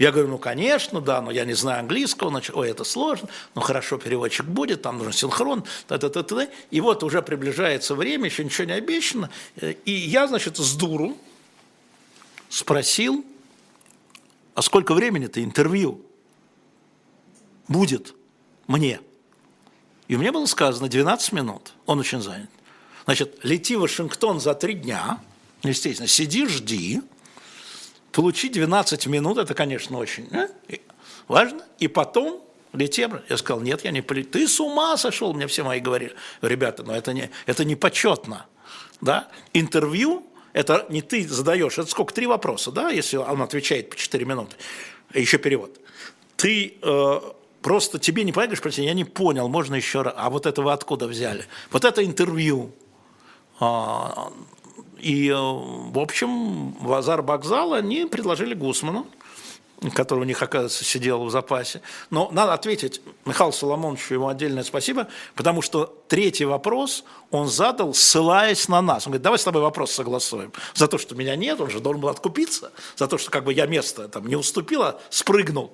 [0.02, 3.62] Я говорю, ну, конечно, да, но я не знаю английского, значит, ой, это сложно, ну,
[3.62, 6.50] хорошо, переводчик будет, там нужен синхрон, та -та -та -та.
[6.72, 9.30] и вот уже приближается время, еще ничего не обещано,
[9.86, 11.16] и я, значит, с дуру
[12.50, 13.24] спросил
[14.56, 16.02] а сколько времени-то интервью
[17.68, 18.16] будет
[18.66, 19.02] мне?
[20.08, 22.50] И мне было сказано 12 минут, он очень занят.
[23.06, 25.20] Значит, лети в Вашингтон за три дня,
[25.62, 27.02] естественно, сиди, жди,
[28.12, 30.48] получи 12 минут, это, конечно, очень а?
[31.28, 32.44] важно, и потом
[32.74, 33.08] лети.
[33.30, 34.32] Я сказал, нет, я не полетел.
[34.32, 36.14] Ты с ума сошел, мне все мои говорили.
[36.42, 38.46] Ребята, но это не, это не почетно.
[39.02, 39.28] Да?
[39.54, 42.14] Интервью это не ты задаешь, это сколько?
[42.14, 44.56] Три вопроса, да, если он отвечает по 4 минуты,
[45.14, 45.80] еще перевод.
[46.36, 47.22] Ты э,
[47.62, 50.74] просто тебе не понятно, спроси, я не понял, можно еще раз, а вот это вы
[50.74, 51.46] откуда взяли?
[51.72, 52.72] Вот это интервью.
[53.60, 54.34] А,
[55.02, 59.08] и, э, в общем, в Азар-Бакзал они предложили Гусману,
[59.96, 61.82] который у них, оказывается, сидел в запасе.
[62.12, 68.68] Но надо ответить Михаилу Соломоновичу ему отдельное спасибо, потому что третий вопрос он задал, ссылаясь
[68.68, 69.08] на нас.
[69.08, 70.54] Он говорит, давай с тобой вопрос согласуем.
[70.76, 73.54] За то, что меня нет, он же должен был откупиться, за то, что как бы
[73.54, 75.74] я место там не уступила, спрыгнул.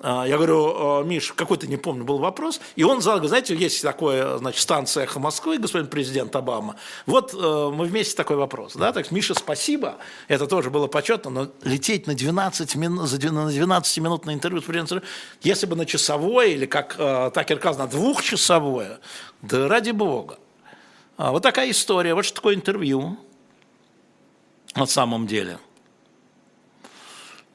[0.00, 2.60] А, я говорю, «А, Миш, какой-то, не помню, был вопрос.
[2.76, 6.76] И он задал, знаете, есть такое, значит, станция «Эхо Москвы», господин президент Обама.
[7.06, 8.74] Вот э, мы вместе такой вопрос.
[8.74, 8.92] Да?
[8.92, 9.96] Так, Миша, спасибо.
[10.28, 11.30] Это тоже было почетно.
[11.30, 15.02] Но лететь на 12 минут, за 12 минут на интервью с президентом,
[15.42, 19.00] если бы на часовое, или как э, Такер Каз, на двухчасовое,
[19.42, 20.38] да ради бога.
[21.16, 22.14] А, вот такая история.
[22.14, 23.16] Вот что такое интервью
[24.76, 25.58] на самом деле–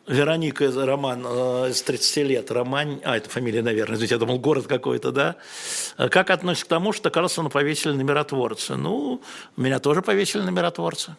[0.05, 4.67] Вероника, роман э, из 30 лет, роман, а, это фамилия, наверное, извините, я думал, город
[4.67, 5.37] какой-то, да.
[5.97, 8.75] Как относится к тому, что Карлсона повесили на миротворца?
[8.75, 9.21] Ну,
[9.55, 11.15] меня тоже повесили на миротворца.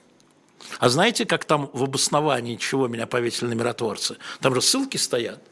[0.78, 4.16] А знаете, как там в обосновании чего меня повесили на миротворцы?
[4.40, 5.42] Там же ссылки стоят.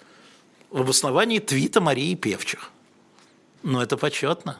[0.70, 2.70] В обосновании твита Марии Певчих.
[3.62, 4.58] Ну, это почетно.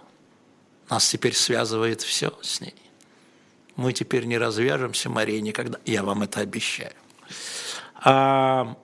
[0.89, 2.75] Нас теперь связывает все с ней.
[3.77, 5.79] Мы теперь не развяжемся, Мария, никогда.
[5.87, 6.93] Я вам это обещаю.
[8.05, 8.77] А,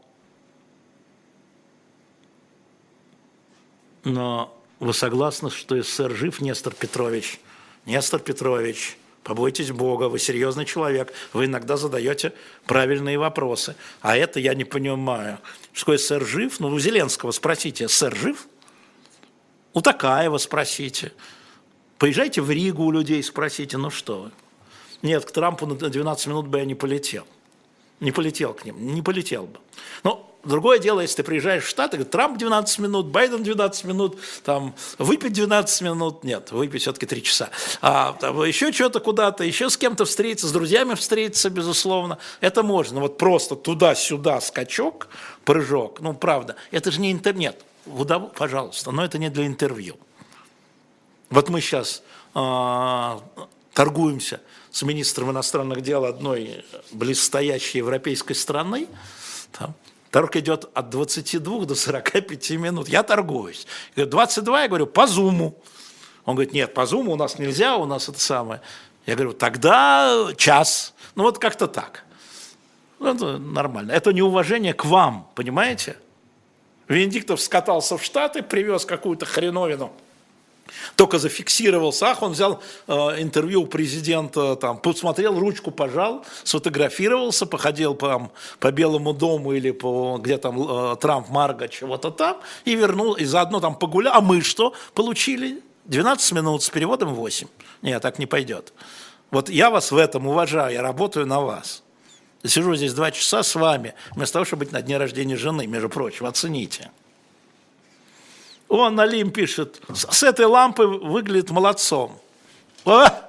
[4.05, 7.41] но вы согласны, что СССР жив Нестор Петрович?
[7.85, 12.33] Нестор Петрович, побойтесь Бога, вы серьезный человек, вы иногда задаете
[12.66, 13.75] правильные вопросы.
[14.03, 15.39] А это я не понимаю.
[15.73, 16.61] Что СССР жив?
[16.61, 18.47] Ну, у Зеленского спросите, СССР жив?
[19.73, 21.12] У Такаева спросите.
[21.99, 24.31] Поезжайте в Ригу у людей, спросите, ну что вы.
[25.03, 27.27] Нет, к Трампу на 12 минут бы я не полетел
[28.01, 29.59] не полетел к ним, не полетел бы.
[30.05, 34.74] Но другое дело, если ты приезжаешь в Штаты, Трамп 12 минут, Байден 12 минут, там,
[34.99, 37.51] выпить 12 минут, нет, выпить все-таки 3 часа.
[37.80, 43.01] А там, еще что-то куда-то, еще с кем-то встретиться, с друзьями встретиться, безусловно, это можно.
[43.01, 45.09] Вот просто туда-сюда скачок,
[45.44, 47.64] прыжок, ну, правда, это же не интернет.
[47.86, 48.32] Удов...
[48.34, 49.96] Пожалуйста, но это не для интервью.
[51.30, 52.03] Вот мы сейчас
[52.34, 53.18] э,
[53.74, 54.40] торгуемся–
[54.79, 58.87] с министром иностранных дел одной близстоящей европейской страны,
[59.51, 59.74] там,
[60.12, 62.89] торг идет от 22 до 45 минут.
[62.89, 63.66] Я торгуюсь.
[63.97, 65.61] 22, я говорю, по зуму.
[66.24, 68.61] Он говорит, нет, по зуму у нас нельзя, у нас это самое.
[69.05, 70.95] Я говорю, тогда час.
[71.16, 72.05] Ну вот как-то так.
[73.01, 73.91] Ну, это нормально.
[73.91, 75.97] Это неуважение к вам, понимаете?
[76.87, 79.93] Венедиктов скатался в Штаты, привез какую-то хреновину–
[80.97, 87.95] только зафиксировался, ах, он взял э, интервью у президента, там, посмотрел, ручку пожал, сфотографировался, походил
[87.95, 93.14] по, по Белому дому или по, где там э, Трамп, Марга, чего-то там, и вернул,
[93.14, 94.14] и заодно там погулял.
[94.14, 95.62] А мы что получили?
[95.87, 97.49] 12 минут с переводом 8.
[97.83, 98.73] Нет, так не пойдет.
[99.31, 101.83] Вот я вас в этом уважаю, я работаю на вас.
[102.45, 105.89] Сижу здесь два часа с вами, вместо того, чтобы быть на дне рождения жены, между
[105.89, 106.91] прочим, оцените.
[108.69, 112.21] Он Налим пишет, с этой лампы выглядит молодцом.
[112.85, 113.25] А!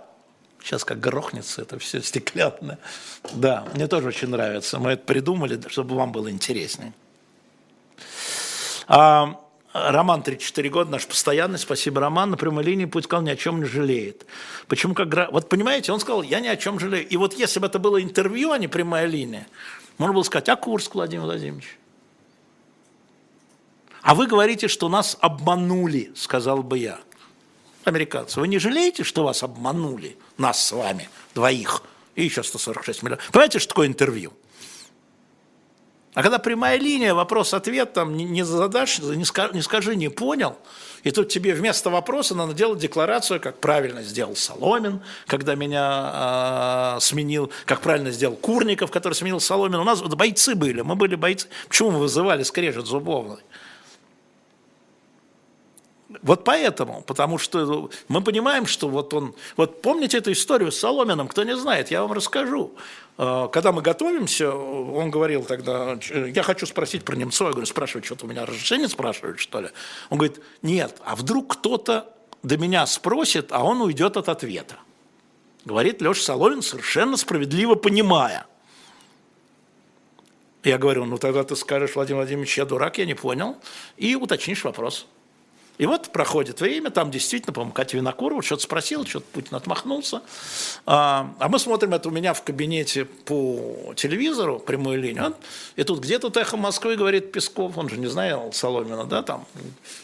[0.62, 2.78] Сейчас как грохнется это все стеклянное.
[3.34, 4.78] Да, мне тоже очень нравится.
[4.80, 6.94] Мы это придумали, чтобы вам было интереснее.
[8.88, 9.40] А,
[9.72, 13.62] Роман, 34 года, наш постоянный, спасибо, Роман, на прямой линии путь сказал, ни о чем
[13.62, 14.26] не жалеет.
[14.68, 15.32] Почему как...
[15.32, 17.08] Вот понимаете, он сказал, я ни о чем жалею.
[17.08, 19.48] И вот если бы это было интервью, а не прямая линия,
[19.98, 21.79] можно было сказать, а Курск, Владимир Владимирович?
[24.10, 26.99] А вы говорите, что нас обманули, сказал бы я.
[27.84, 31.84] Американцы, вы не жалеете, что вас обманули, нас с вами, двоих,
[32.16, 33.30] и еще 146 миллионов?
[33.32, 34.34] Понимаете, что такое интервью?
[36.16, 40.57] А когда прямая линия, вопрос-ответ, там не, задашь, не, скажи, не скажи, не понял,
[41.03, 46.99] и тут тебе вместо вопроса надо делать декларацию, как правильно сделал Соломин, когда меня э,
[46.99, 49.80] сменил, как правильно сделал Курников, который сменил Соломин.
[49.80, 51.47] У нас бойцы были, мы были бойцы.
[51.68, 53.38] Почему мы вызывали скрежет зубовный?
[56.22, 59.34] Вот поэтому, потому что мы понимаем, что вот он...
[59.55, 62.74] Вот помните эту историю с Соломином, кто не знает, я вам расскажу.
[63.17, 68.05] А, когда мы готовимся, он говорил тогда, я хочу спросить про Немцова, я говорю, спрашивать,
[68.05, 69.70] что-то у меня разрешение спрашивают, что ли?
[70.09, 72.13] Он говорит, нет, а вдруг кто-то
[72.43, 74.76] до меня спросит, а он уйдет от ответа.
[75.63, 78.45] Говорит Леша Соломин, совершенно справедливо понимая.
[80.63, 83.55] Я говорю, ну тогда ты скажешь, Владимир Владимирович, я дурак, я не понял,
[83.95, 85.07] и уточнишь вопрос.
[85.80, 90.22] И вот проходит время, там действительно, по-моему, Катя Винокурова что-то спросила, что-то Путин отмахнулся.
[90.86, 95.34] А, а мы смотрим это у меня в кабинете по телевизору, прямую линию.
[95.78, 99.46] И тут где-то эхо Москвы говорит Песков, он же не знает Соломина, да, там.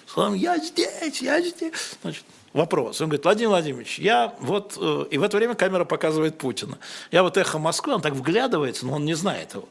[0.08, 1.74] Соломин, я здесь, я здесь.
[2.02, 2.24] Значит,
[2.54, 3.02] вопрос.
[3.02, 4.78] Он говорит, Владимир Владимирович, я вот...
[4.80, 6.78] Э, и в это время камера показывает Путина.
[7.12, 9.68] Я вот эхо Москвы, он так вглядывается, но он не знает его.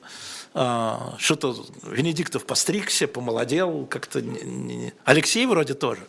[0.57, 4.23] А, что-то Венедиктов постригся, помолодел, как-то
[5.05, 6.03] Алексей вроде тоже.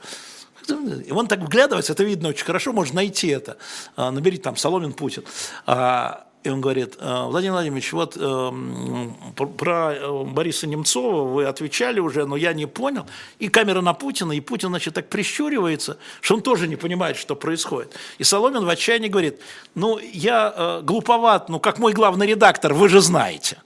[1.06, 3.58] И он так вглядывается, это видно очень хорошо, можно найти это.
[3.96, 5.24] А, набери там Соломин Путин.
[5.66, 9.18] А, и он говорит, Владимир Владимирович, вот эм,
[9.58, 13.08] про э, Бориса Немцова вы отвечали уже, но я не понял.
[13.40, 17.36] И камера на Путина, и Путин, значит, так прищуривается, что он тоже не понимает, что
[17.36, 17.96] происходит.
[18.20, 19.40] И Соломин в отчаянии говорит,
[19.74, 23.58] ну, я э, глуповат, ну, как мой главный редактор, вы же знаете.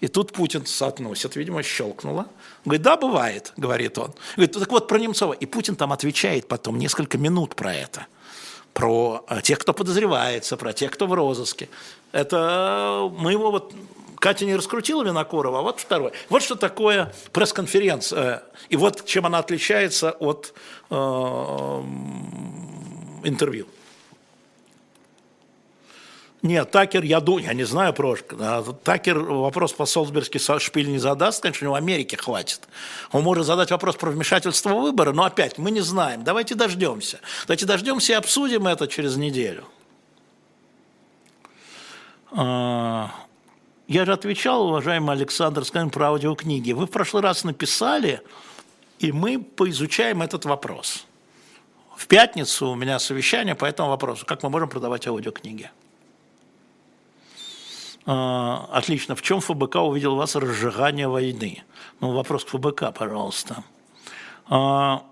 [0.00, 2.26] И тут Путин соотносит, видимо, щелкнуло.
[2.64, 4.12] Говорит, да, бывает, говорит он.
[4.36, 5.34] Говорит, так вот про Немцова.
[5.34, 8.06] И Путин там отвечает потом несколько минут про это.
[8.72, 11.68] Про э, тех, кто подозревается, про тех, кто в розыске.
[12.12, 13.74] Это мы его вот
[14.20, 16.12] Катя не раскрутила Винокурова, а вот второй.
[16.28, 18.42] Вот что такое пресс-конференция.
[18.68, 20.54] И вот чем она отличается от
[20.90, 20.94] э,
[23.24, 23.66] интервью.
[26.42, 31.42] Нет, Такер, я думаю, я не знаю, Прошка, Такер вопрос по Солсбергский шпиль не задаст,
[31.42, 32.66] конечно, у него Америки хватит.
[33.12, 36.24] Он может задать вопрос про вмешательство в выборы, но опять мы не знаем.
[36.24, 37.20] Давайте дождемся.
[37.46, 39.64] Давайте дождемся и обсудим это через неделю.
[42.32, 43.10] А,
[43.86, 46.72] я же отвечал, уважаемый Александр, скажем, про аудиокниги.
[46.72, 48.22] Вы в прошлый раз написали,
[48.98, 51.04] и мы поизучаем этот вопрос.
[51.96, 54.24] В пятницу у меня совещание по этому вопросу.
[54.24, 55.70] Как мы можем продавать аудиокниги?
[58.12, 59.14] А, отлично.
[59.14, 61.62] В чем ФБК увидел вас разжигание войны?
[62.00, 63.62] Ну, вопрос к ФБК, пожалуйста.
[64.48, 65.04] А,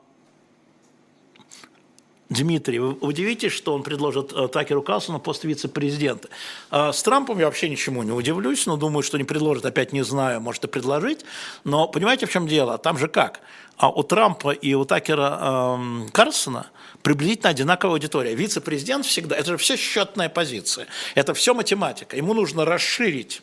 [2.29, 6.29] Дмитрий, вы удивитесь, что он предложит э, Такеру Карлсону пост вице-президента.
[6.71, 10.03] А, с Трампом я вообще ничему не удивлюсь, но думаю, что не предложит, опять не
[10.03, 11.25] знаю, может и предложить.
[11.63, 12.79] Но понимаете, в чем дело?
[12.79, 13.43] Там же как?
[13.79, 16.67] А у Трампа и у Такера эм, Карлсона
[17.03, 18.35] приблизительно одинаковая аудитория.
[18.35, 22.17] Вице-президент всегда, это же все счетная позиция, это все математика.
[22.17, 23.41] Ему нужно расширить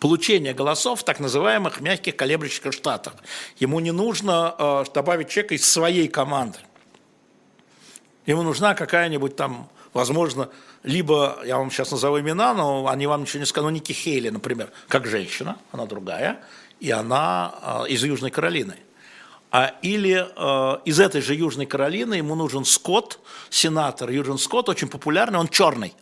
[0.00, 3.14] получение голосов в так называемых мягких колеблющихся штатах.
[3.60, 6.58] Ему не нужно э, добавить человека из своей команды.
[8.26, 10.48] Ему нужна какая-нибудь там, возможно,
[10.82, 14.30] либо, я вам сейчас назову имена, но они вам ничего не скажут, ну, Ники Хейли,
[14.30, 16.40] например, как женщина, она другая,
[16.80, 18.76] и она э, из Южной Каролины.
[19.52, 23.18] А, или э, из этой же Южной Каролины ему нужен Скотт,
[23.50, 25.94] сенатор Юджин Скотт, очень популярный, он черный.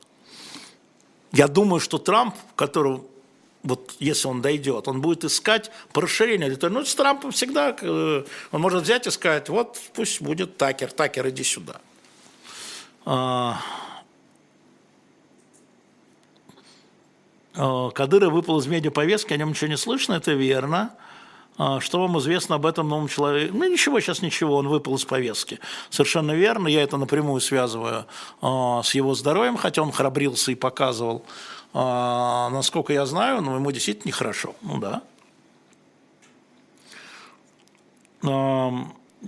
[1.33, 3.05] Я думаю, что Трамп, которого
[3.63, 6.73] вот если он дойдет, он будет искать по расширению аудитории.
[6.73, 11.29] Ну, с Трампом всегда, э, он может взять и сказать, вот пусть будет Такер, Такер,
[11.29, 11.81] иди сюда.
[13.05, 13.61] А,
[17.55, 20.95] а, Кадыров выпал из медиаповестки, о нем ничего не слышно, это верно.
[21.59, 23.53] А, что вам известно об этом новом человеке?
[23.53, 25.59] Ну, ничего, сейчас ничего, он выпал из повестки.
[25.91, 28.07] Совершенно верно, я это напрямую связываю
[28.41, 31.25] с его здоровьем, хотя он храбрился и показывал,
[31.75, 34.55] насколько я знаю, но ему действительно нехорошо.
[34.63, 35.03] Ну да.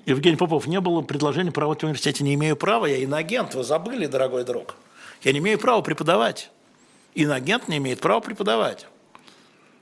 [0.07, 4.07] Евгений Попов, не было предложения проводить в университете, не имею права, я иноагент, вы забыли,
[4.07, 4.76] дорогой друг.
[5.22, 6.51] Я не имею права преподавать.
[7.14, 8.87] Иноагент не имеет права преподавать.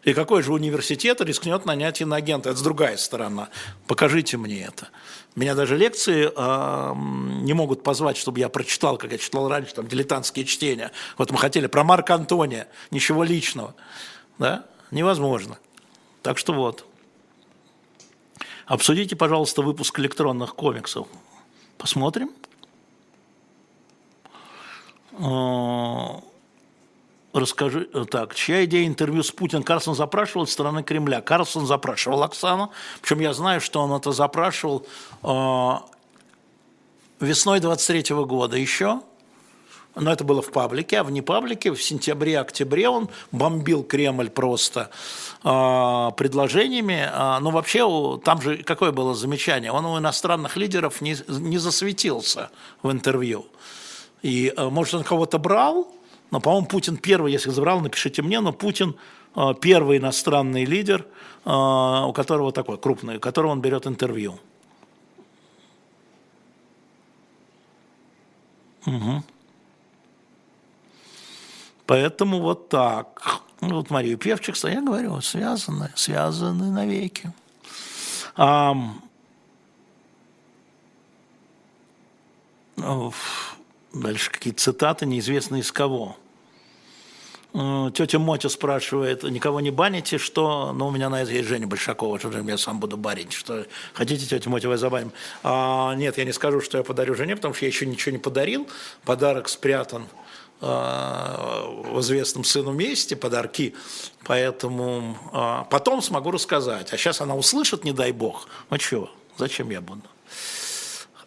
[0.05, 2.51] И какой же университет рискнет нанять иноагента?
[2.51, 3.49] Это другая сторона.
[3.87, 4.89] Покажите мне это.
[5.35, 6.95] Меня даже лекции э,
[7.43, 10.93] не могут позвать, чтобы я прочитал, как я читал раньше, там, дилетантские чтения.
[11.17, 13.75] Вот мы хотели про Марка Антония, ничего личного.
[14.39, 14.67] Да?
[14.91, 15.59] Невозможно.
[16.23, 16.87] Так что вот.
[18.67, 21.09] Обсудите, пожалуйста, выпуск электронных комиксов.
[21.77, 22.31] Посмотрим.
[25.21, 26.21] А,
[27.33, 31.21] расскажи, так, чья идея интервью с Путиным Карлсон запрашивал от стороны Кремля?
[31.21, 32.71] Карлсон запрашивал Оксану,
[33.01, 34.87] причем я знаю, что он это запрашивал
[35.23, 35.73] э,
[37.21, 39.01] весной 23 года еще,
[39.95, 44.91] но это было в паблике, а в непаблике в сентябре-октябре он бомбил Кремль просто
[45.43, 47.09] э, предложениями.
[47.11, 49.73] Э, ну, вообще, там же какое было замечание?
[49.73, 52.51] Он у иностранных лидеров не, не засветился
[52.83, 53.47] в интервью.
[54.23, 55.89] И, э, может, он кого-то брал,
[56.31, 58.97] но, по-моему, Путин первый, если забрал, напишите мне, но Путин
[59.35, 61.07] э, первый иностранный лидер,
[61.45, 64.39] э, у которого такой крупный, у которого он берет интервью.
[68.87, 69.23] Угу.
[71.87, 73.43] Поэтому вот так.
[73.61, 77.33] Ну, вот Марию Певчик, я говорю, связаны, связаны навеки.
[78.37, 78.75] А,
[83.93, 86.17] дальше какие цитаты, неизвестно из кого.
[87.55, 90.73] Э, тетя Мотя спрашивает, никого не баните, что...
[90.73, 93.33] Ну, у меня на это есть Женя Большакова, что же я сам буду банить.
[93.33, 93.67] Что...
[93.95, 95.13] Хотите, тетя Мотя, вы забаним?
[95.43, 98.19] А, нет, я не скажу, что я подарю жене, потому что я еще ничего не
[98.19, 98.69] подарил.
[99.05, 100.07] Подарок спрятан
[100.61, 103.75] а, в известном сыну месте подарки,
[104.25, 106.93] поэтому а, потом смогу рассказать.
[106.93, 108.49] А сейчас она услышит, не дай бог.
[108.69, 110.03] Ну чего, зачем я буду?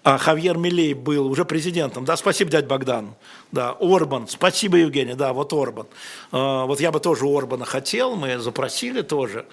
[0.04, 2.06] А Хавьер Милей был уже президентом.
[2.06, 3.14] Да, спасибо, дядь Богдан.
[3.52, 4.28] Да, Орбан.
[4.28, 5.14] Спасибо, Евгений.
[5.14, 5.86] Да, вот Орбан.
[6.32, 9.46] А, вот я бы тоже Орбана хотел, мы запросили тоже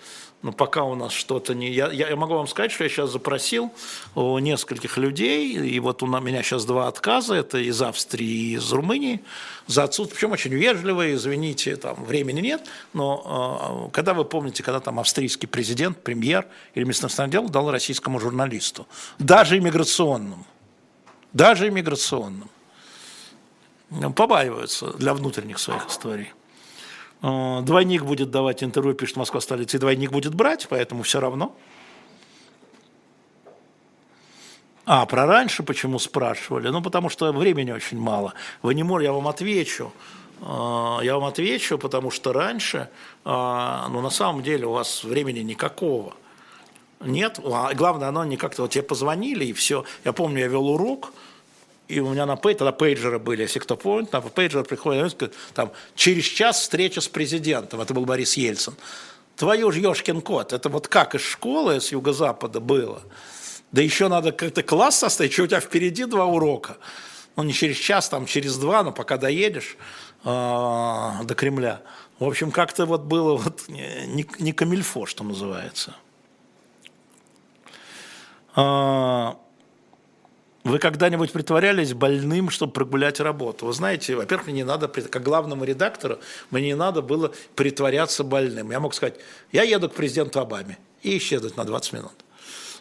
[0.42, 1.70] но пока у нас что-то не...
[1.70, 3.72] Я, я могу вам сказать, что я сейчас запросил
[4.14, 8.72] у нескольких людей, и вот у меня сейчас два отказа, это из Австрии и из
[8.72, 9.20] Румынии,
[9.66, 14.78] за отсутствие, причем очень вежливые, извините, там времени нет, но э, когда вы помните, когда
[14.78, 18.86] там австрийский президент, премьер или местный дел дал российскому журналисту,
[19.18, 20.46] даже иммиграционному,
[21.32, 22.48] даже иммиграционному,
[24.14, 26.32] побаиваются для внутренних своих историй.
[27.22, 31.54] Э, двойник будет давать интервью, пишет Москва столица, и двойник будет брать, поэтому все равно.
[34.84, 36.68] А, про раньше почему спрашивали?
[36.68, 38.32] Ну, потому что времени очень мало.
[38.62, 39.92] Вы не можете, я вам отвечу.
[40.40, 42.88] Э, я вам отвечу, потому что раньше,
[43.24, 43.28] э,
[43.90, 46.14] ну, на самом деле у вас времени никакого.
[47.00, 49.84] Нет, а главное, оно не как-то, вот тебе позвонили и все.
[50.04, 51.12] Я помню, я вел урок,
[51.88, 55.72] и у меня на пейджере, тогда пейджеры были, если кто помнит, на пейджер приходит, там,
[55.94, 58.74] через час встреча с президентом, это был Борис Ельцин.
[59.36, 63.02] Твою ж ешкин кот, это вот как из школы с юго-запада было.
[63.72, 66.76] Да еще надо как-то класс составить, что у тебя впереди два урока.
[67.36, 69.76] Ну, не через час, там через два, но пока доедешь
[70.24, 71.82] э, до Кремля.
[72.18, 75.94] В общем, как-то вот было вот не, не камильфо, что называется.
[78.56, 79.34] Э,
[80.68, 83.66] вы когда-нибудь притворялись больным, чтобы прогулять работу?
[83.66, 86.18] Вы знаете, во-первых, мне не надо, как главному редактору,
[86.50, 88.70] мне не надо было притворяться больным.
[88.70, 89.16] Я мог сказать,
[89.52, 92.12] я еду к президенту Обаме и исчезнуть на 20 минут.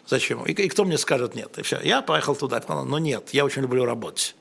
[0.06, 0.44] Зачем?
[0.44, 1.58] И, и кто мне скажет нет?
[1.58, 1.80] И все.
[1.82, 4.34] Я поехал туда, но нет, я очень люблю работать.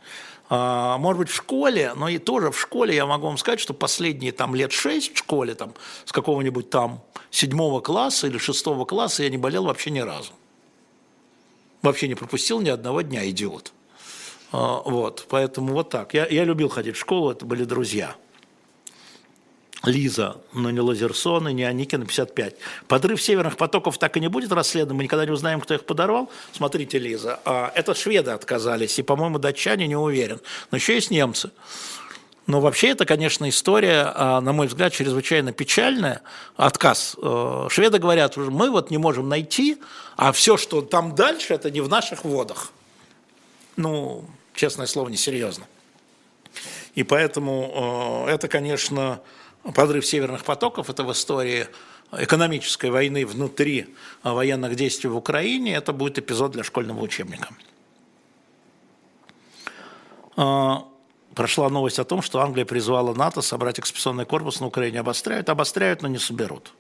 [0.49, 3.73] А, может быть, в школе, но и тоже в школе я могу вам сказать, что
[3.73, 5.73] последние там лет шесть в школе, там,
[6.05, 10.31] с какого-нибудь там седьмого класса или шестого класса я не болел вообще ни разу.
[11.81, 13.73] Вообще не пропустил ни одного дня, идиот.
[14.51, 16.13] А, вот, поэтому вот так.
[16.13, 18.15] Я, я любил ходить в школу, это были друзья.
[19.83, 22.55] Лиза, но не Лазерсон и не Аникина 55.
[22.87, 26.29] Подрыв северных потоков так и не будет расследован, мы никогда не узнаем, кто их подорвал.
[26.51, 30.41] Смотрите, Лиза, а, это шведы отказались, и, по-моему, датчане не уверен.
[30.71, 31.51] Но еще есть немцы.
[32.47, 36.21] Но вообще это, конечно, история, а, на мой взгляд, чрезвычайно печальная.
[36.55, 37.17] Отказ.
[37.21, 39.77] Э, шведы говорят, мы вот не можем найти,
[40.15, 42.71] а все, что там дальше, это не в наших водах.
[43.75, 44.23] Ну,
[44.55, 45.65] честное слово, несерьезно.
[46.95, 49.19] И поэтому э, это, конечно,
[49.75, 51.67] подрыв северных потоков, это в истории
[52.13, 53.93] экономической войны внутри
[54.23, 57.49] военных действий в Украине, это будет эпизод для школьного учебника.
[61.37, 64.99] Э, прошла новость о том, что Англия призвала НАТО собрать экспедиционный корпус на Украине.
[64.99, 66.73] Обостряют, обостряют, но не соберут.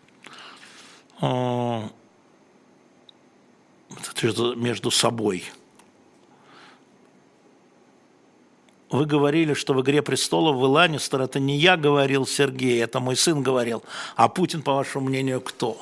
[1.21, 1.89] А,
[4.21, 5.43] это между собой.
[8.89, 11.21] Вы говорили, что в «Игре престолов» вы Ланнистер.
[11.21, 13.83] Это не я говорил, Сергей, это мой сын говорил.
[14.15, 15.77] А Путин, по вашему мнению, кто?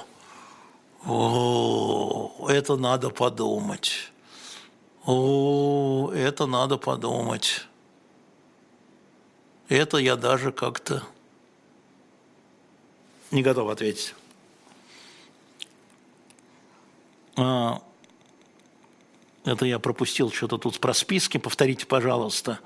[1.06, 4.12] О, это надо подумать.
[5.06, 7.68] О, это надо подумать.
[9.68, 11.04] Это я даже как-то
[13.32, 14.14] не готов ответить.
[17.36, 17.82] А,
[19.44, 21.38] это я пропустил что-то тут про списки.
[21.38, 22.60] Повторите, пожалуйста.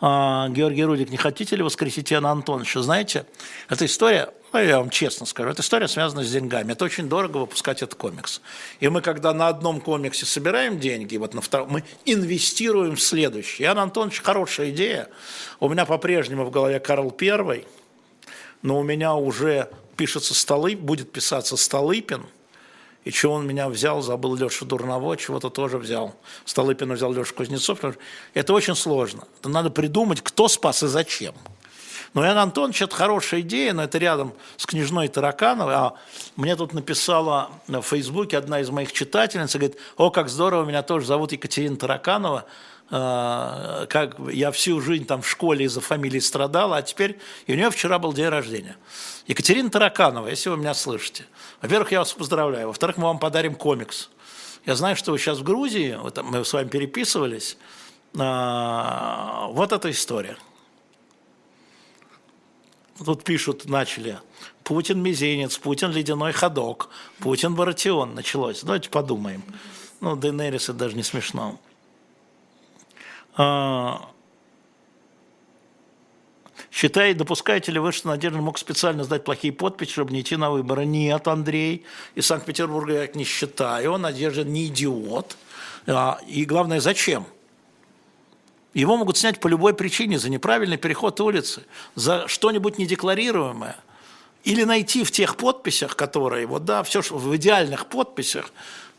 [0.00, 2.82] А, Георгий Рудик, не хотите ли воскресить Яна Антоновича?
[2.82, 3.26] Знаете,
[3.68, 6.72] эта история, я вам честно скажу, эта история связана с деньгами.
[6.72, 8.40] Это очень дорого выпускать этот комикс.
[8.80, 13.62] И мы, когда на одном комиксе собираем деньги, вот на втором, мы инвестируем в следующий.
[13.62, 15.08] Ян Антонович, хорошая идея.
[15.60, 17.66] У меня по-прежнему в голове Карл Первый,
[18.62, 22.26] но у меня уже пишется Столып, будет писаться Столыпин–
[23.04, 26.14] и чего он меня взял, забыл Леша Дурново, чего-то тоже взял.
[26.44, 27.80] Столыпина взял Леша Кузнецов.
[28.34, 29.24] Это очень сложно.
[29.40, 31.34] Это надо придумать, кто спас и зачем.
[32.12, 35.74] Но Ян Антонович– это хорошая идея, но это рядом с княжной Таракановой.
[35.74, 35.94] А
[36.36, 41.06] мне тут написала на Фейсбуке одна из моих читательниц, говорит, о, как здорово, меня тоже
[41.06, 42.46] зовут Екатерина Тараканова,
[42.90, 47.56] а, как я всю жизнь там в школе из-за фамилии страдала, а теперь и у
[47.56, 48.76] нее вчера был день рождения.
[49.28, 51.26] Екатерина Тараканова, если вы меня слышите,
[51.62, 54.10] во-первых, я вас поздравляю, во-вторых, мы вам подарим комикс.
[54.66, 57.56] Я знаю, что вы сейчас в Грузии, мы с вами переписывались,
[58.18, 60.36] а, вот эта история–
[63.04, 64.18] тут пишут, начали,
[64.64, 68.62] Путин мизинец, Путин ледяной ходок, Путин баратион началось.
[68.62, 69.42] Давайте подумаем.
[70.00, 71.58] Ну, Дейнерис это даже не смешно.
[73.36, 74.10] А,
[76.70, 80.50] Считай, допускаете ли вы, что Надежда мог специально сдать плохие подписи, чтобы не идти на
[80.50, 80.86] выборы?
[80.86, 81.84] Нет, Андрей.
[82.14, 83.98] Из Санкт-Петербурга я не считаю.
[83.98, 85.36] Надежда не идиот.
[85.86, 87.26] А, и главное, зачем?
[88.72, 91.62] Его могут снять по любой причине за неправильный переход улицы,
[91.96, 93.76] за что-нибудь недекларируемое.
[94.44, 98.52] Или найти в тех подписях, которые, вот да, все в идеальных подписях,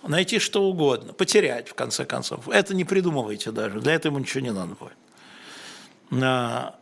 [0.03, 2.49] найти что угодно, потерять в конце концов.
[2.49, 6.23] Это не придумывайте даже, для этого ничего не надо будет.
[6.23, 6.75] А,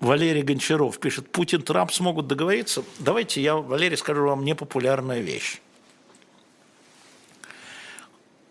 [0.00, 2.84] Валерий Гончаров пишет, Путин, Трамп смогут договориться.
[2.98, 5.60] Давайте я, Валерий, скажу вам непопулярная вещь.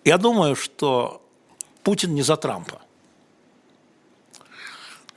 [0.03, 1.21] Я думаю, что
[1.83, 2.81] Путин не за Трампа.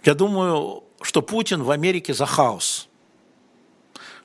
[0.05, 2.89] Я думаю, что Путин в Америке за хаос.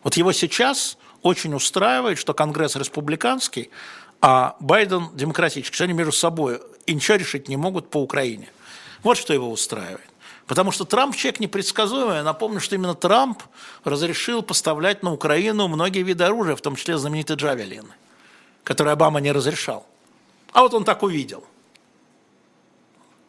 [0.04, 3.70] Вот его сейчас очень устраивает, что Конгресс республиканский,
[4.22, 8.50] а Байден демократический, они между собой и ничего решить не могут по Украине.
[9.04, 10.02] Вот что его устраивает.
[10.48, 12.24] Потому что Трамп человек непредсказуемый.
[12.24, 13.44] Напомню, что именно Трамп
[13.84, 17.94] разрешил поставлять на Украину многие виды оружия, в том числе знаменитые джавелины,
[18.64, 19.86] которые Обама не разрешал.
[20.54, 21.44] А вот он так увидел–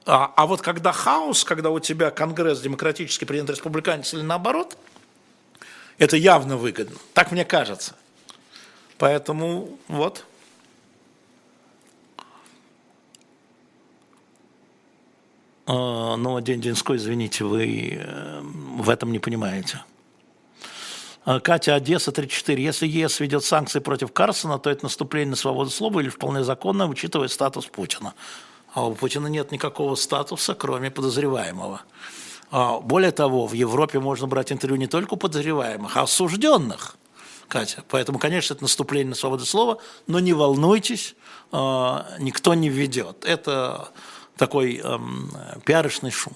[0.09, 4.79] а, а вот когда хаос, когда у тебя Конгресс демократический, президент республиканец или наоборот,
[5.99, 6.97] это явно выгодно.
[7.13, 7.95] Так мне кажется.
[8.97, 10.25] Поэтому вот.
[15.67, 19.85] А, ну, День Денской, извините, вы э, в этом не понимаете.
[21.27, 22.63] А, Катя, Одесса, 34.
[22.63, 26.87] Если ЕС ведет санкции против Карсона, то это наступление на свободу слова или вполне законное,
[26.87, 28.15] учитывая статус Путина
[28.75, 31.83] а у Путина нет никакого статуса, кроме подозреваемого.
[32.51, 36.97] А, более того, в Европе можно брать интервью не только у подозреваемых, а осужденных.
[37.49, 37.83] Катя.
[37.89, 41.17] Поэтому, конечно, это наступление на свободу слова, но не волнуйтесь,
[41.51, 43.25] а, никто не введет.
[43.25, 43.89] Это
[44.37, 45.31] такой эм,
[45.65, 46.35] пиарочный шум.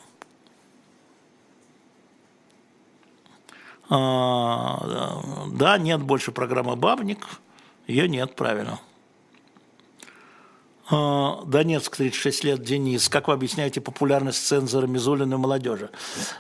[3.91, 7.27] А, да, нет больше программы «Бабник»,
[7.87, 8.81] ее нет, правильно.
[10.95, 13.09] А, Донецк, 36 лет, Денис.
[13.09, 15.89] Как вы объясняете популярность цензора Мизулина молодежи?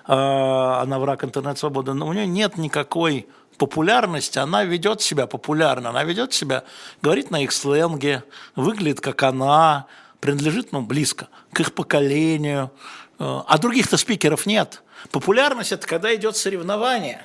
[0.04, 1.94] А, она враг интернет-свободы.
[1.94, 3.26] Но у нее нет никакой
[3.56, 6.64] популярности, она ведет себя популярно, она ведет себя,
[7.00, 8.24] говорит на их сленге,
[8.56, 9.86] выглядит как она,
[10.20, 12.70] принадлежит, ну, близко к их поколению.
[13.18, 14.82] А, а других-то спикеров нет.
[15.10, 17.24] Популярность– это когда идет соревнование.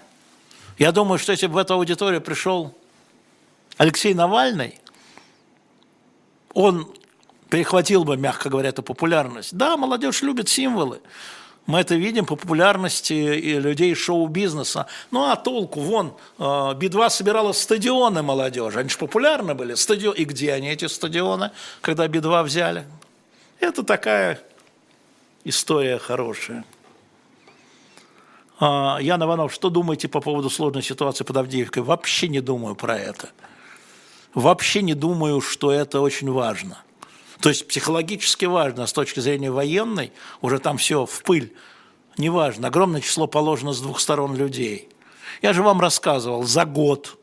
[0.77, 2.73] Я думаю, что если бы в эту аудиторию пришел
[3.77, 4.79] Алексей Навальный,
[6.53, 6.96] он
[7.49, 9.55] перехватил бы, мягко говоря, эту популярность.
[9.55, 10.99] Да, молодежь любит символы.
[11.65, 14.87] Мы это видим по популярности людей шоу-бизнеса.
[15.11, 15.81] Ну а толку?
[15.81, 18.79] Вон, э, Би-2 собирала стадионы молодежи.
[18.79, 19.73] Они же популярны были.
[19.73, 20.15] Стадион.
[20.15, 21.51] И где они, эти стадионы,
[21.81, 22.85] когда Би-2 взяли?
[23.59, 24.39] Это такая
[25.43, 26.63] история хорошая.
[28.59, 31.83] А, Ян Иванов, что думаете по поводу сложной ситуации под Авдеевкой?
[31.83, 33.29] Вообще не думаю про это.
[34.33, 36.77] Вообще не думаю, что это очень важно.
[37.39, 40.11] То есть психологически важно с точки зрения военной,
[40.41, 41.53] уже там все в пыль,
[42.17, 44.89] неважно, огромное число положено с двух сторон людей.
[45.41, 47.19] Я же вам рассказывал, за год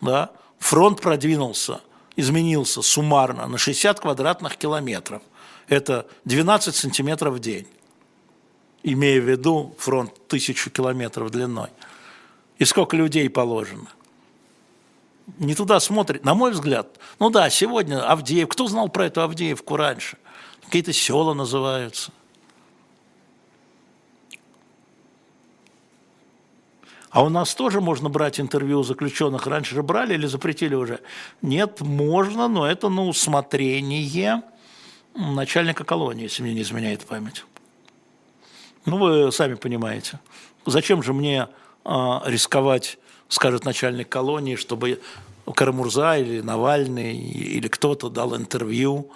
[0.00, 1.80] да, фронт продвинулся,
[2.16, 5.22] изменился суммарно на 60 квадратных километров.
[5.68, 7.66] Это 12 сантиметров в день,
[8.82, 11.68] имея в виду фронт тысячу километров длиной.
[12.58, 13.88] И сколько людей положено–
[15.38, 16.98] не туда смотрит, на мой взгляд.
[17.18, 20.18] Ну да, сегодня Авдеев, кто знал про эту Авдеевку раньше?
[20.64, 22.12] Какие-то села называются.
[27.10, 29.46] А у нас тоже можно брать интервью у заключенных.
[29.46, 31.00] Раньше же брали или запретили уже?
[31.42, 34.42] Нет, можно, но это на усмотрение
[35.14, 37.44] начальника колонии, если мне не изменяет память.
[38.84, 40.18] Ну, вы сами понимаете.
[40.66, 41.46] Зачем же мне
[41.84, 42.98] э, рисковать,
[43.34, 45.00] скажет начальник колонии, чтобы
[45.54, 49.10] Карамурза или Навальный или кто-то дал интервью,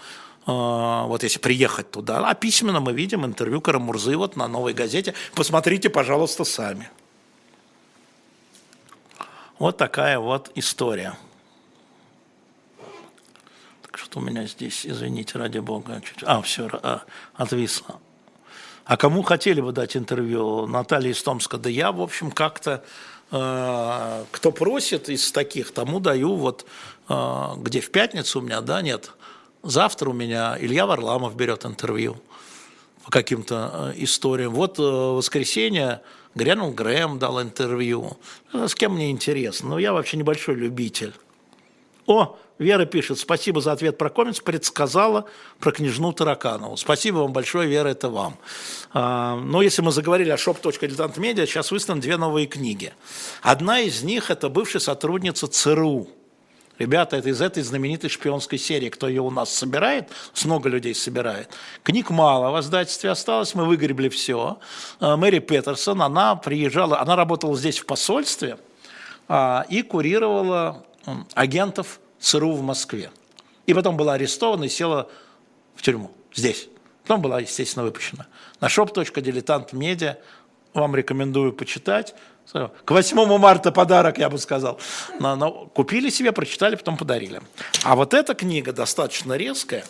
[0.46, 2.28] э, вот если приехать туда.
[2.28, 5.14] А письменно мы видим интервью Карамурзы вот на «Новой газете».
[5.34, 6.90] Посмотрите, пожалуйста, сами.
[9.60, 11.16] Вот такая вот история.
[13.82, 16.24] Так что у меня здесь, извините, ради бога, чуть...
[16.24, 17.02] а, все, а,
[17.34, 18.00] отвисло.
[18.84, 20.66] А кому хотели бы дать интервью?
[20.66, 21.58] Наталья из Томска.
[21.58, 22.82] Да я, в общем, как-то,
[23.30, 26.64] кто просит из таких, тому даю вот,
[27.08, 29.12] э, где в пятницу у меня, да, нет.
[29.62, 32.16] Завтра у меня Илья Варламов берет интервью
[33.04, 34.54] по каким-то э, историям.
[34.54, 36.02] Вот э, воскресенье
[36.34, 38.16] грянул Грэм, дал интервью.
[38.52, 39.70] С кем мне интересно?
[39.70, 41.12] Ну, я вообще небольшой любитель.
[42.06, 45.26] О, Вера пишет, спасибо за ответ про комикс, предсказала
[45.60, 46.76] про княжну Тараканову.
[46.76, 48.36] Спасибо вам большое, Вера, это вам.
[48.92, 52.92] А, но если мы заговорили о shop.diletant.media, сейчас выставлены две новые книги.
[53.42, 56.08] Одна из них– это бывшая сотрудница ЦРУ.
[56.78, 58.88] Ребята, это из этой знаменитой шпионской серии.
[58.88, 60.08] Кто ее у нас собирает,
[60.44, 61.50] много людей собирает.
[61.84, 64.58] Книг мало в издательстве осталось, мы выгребли все.
[64.98, 68.58] А, Мэри Петерсон, она приезжала, она работала здесь в посольстве
[69.28, 70.84] а, и курировала
[71.34, 73.10] агентов ЦРУ в Москве.
[73.66, 75.08] И потом была арестована и села
[75.74, 76.68] в тюрьму здесь.
[77.02, 78.26] Потом была, естественно, выпущена.
[78.60, 80.16] На shop.diletant.media
[80.74, 82.14] вам рекомендую почитать.
[82.52, 84.80] К 8 марта подарок, я бы сказал.
[85.20, 87.42] Но, но купили себе, прочитали, потом подарили.
[87.82, 89.84] А вот эта книга достаточно резкая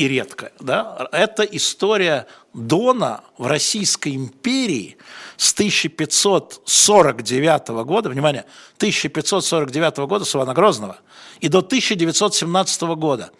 [0.00, 0.52] и редкая.
[0.60, 1.08] Да?
[1.12, 4.96] Это история Дона в Российской империи
[5.36, 8.46] с 1549 года, внимание,
[8.76, 10.96] 1549 года с Ивана Грозного–
[11.40, 13.30] и до 1917 года.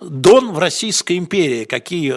[0.00, 2.16] Дон в Российской империи, какие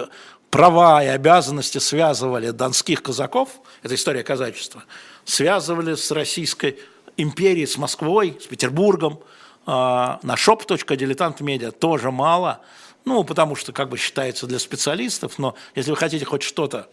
[0.50, 3.48] права и обязанности связывали донских казаков,
[3.82, 4.84] это история казачества,
[5.24, 6.78] связывали с Российской
[7.16, 9.20] империей, с Москвой, с Петербургом,
[9.66, 12.60] а, на shop.diletant.media тоже мало,
[13.08, 16.88] ну, потому что как бы считается для специалистов, но если вы хотите хоть что-то,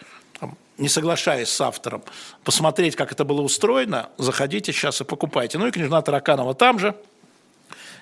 [0.77, 2.03] не соглашаясь с автором,
[2.43, 5.57] посмотреть, как это было устроено, заходите сейчас и покупайте.
[5.57, 6.95] Ну и княжна Тараканова там же–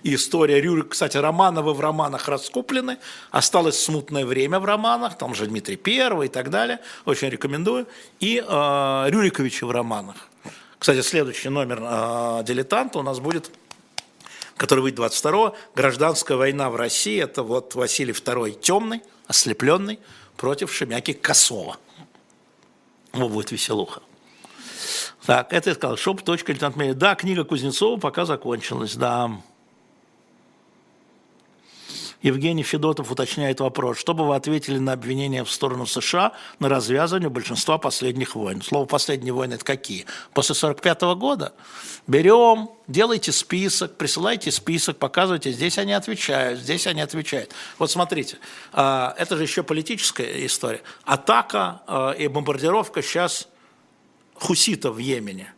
[0.04, 2.98] история Рюрик, кстати, Романовы в романах раскуплены,
[3.32, 7.88] осталось смутное время в романах, там же Дмитрий Первый и так далее, очень рекомендую,
[8.20, 10.16] и э, Рюриковичи в романах.
[10.78, 13.50] Кстати, следующий номер э, «Дилетанта» у нас будет
[14.64, 20.00] который выйдет 22-го, гражданская война в России, это вот Василий II темный, ослепленный,
[20.38, 21.76] против Шемяки Косова.
[23.12, 24.02] Вот будет веселуха.
[25.26, 26.22] Так, это я сказал, шоп.
[26.24, 29.32] Да, книга Кузнецова пока закончилась, да.
[32.24, 34.00] Евгений Федотов уточняет вопрос.
[34.00, 38.62] Что бы вы ответили на обвинения в сторону США на развязывание большинства последних войн?
[38.62, 40.06] Слово «последние войны»– это какие?
[40.34, 41.54] После 1945 года?
[42.08, 47.52] Берем, делайте список, присылайте список, показывайте, здесь они отвечают, здесь они отвечают.
[47.78, 48.38] Вот смотрите,
[48.72, 50.82] а, это же еще политическая история.
[51.04, 53.50] Атака а, и бомбардировка сейчас
[54.36, 55.54] хуситов в Йемене,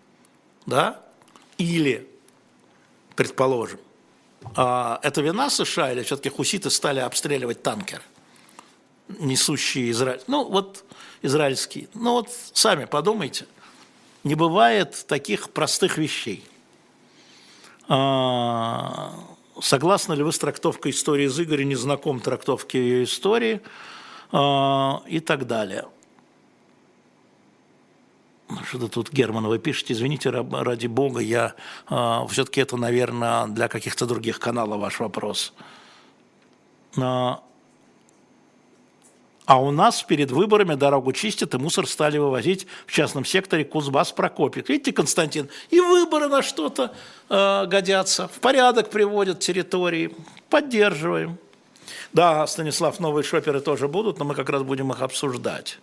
[0.65, 0.99] да?
[1.59, 2.09] Или,
[3.15, 3.79] предположим,
[4.53, 8.01] это вина США или все-таки хуситы стали обстреливать танкер,
[9.07, 10.21] несущие Израиль?
[10.27, 10.83] Ну, вот
[11.21, 11.89] израильские.
[11.93, 13.45] Ну, вот сами подумайте.
[14.23, 16.43] Не бывает таких простых вещей.
[17.87, 19.13] А,
[19.61, 23.61] согласны ли вы с трактовкой истории из Игоря, не знаком трактовке ее истории
[24.31, 25.85] а, и так далее?
[28.67, 31.51] Что-то тут, Герман, вы пишете, извините, ради бога, я э,
[31.87, 35.53] а, все-таки это, наверное, для каких-то других каналов ваш вопрос.
[36.97, 37.41] А,
[39.45, 44.11] а у нас перед выборами дорогу чистят и мусор стали вывозить в частном секторе Кузбасс
[44.11, 44.69] Прокопьев.
[44.69, 46.93] Видите, Константин, и выборы на что-то
[47.29, 50.15] э, годятся, в порядок приводят территории,
[50.49, 51.37] поддерживаем.
[52.13, 55.79] Да, Станислав, новые шоперы тоже будут, но мы как раз будем их обсуждать.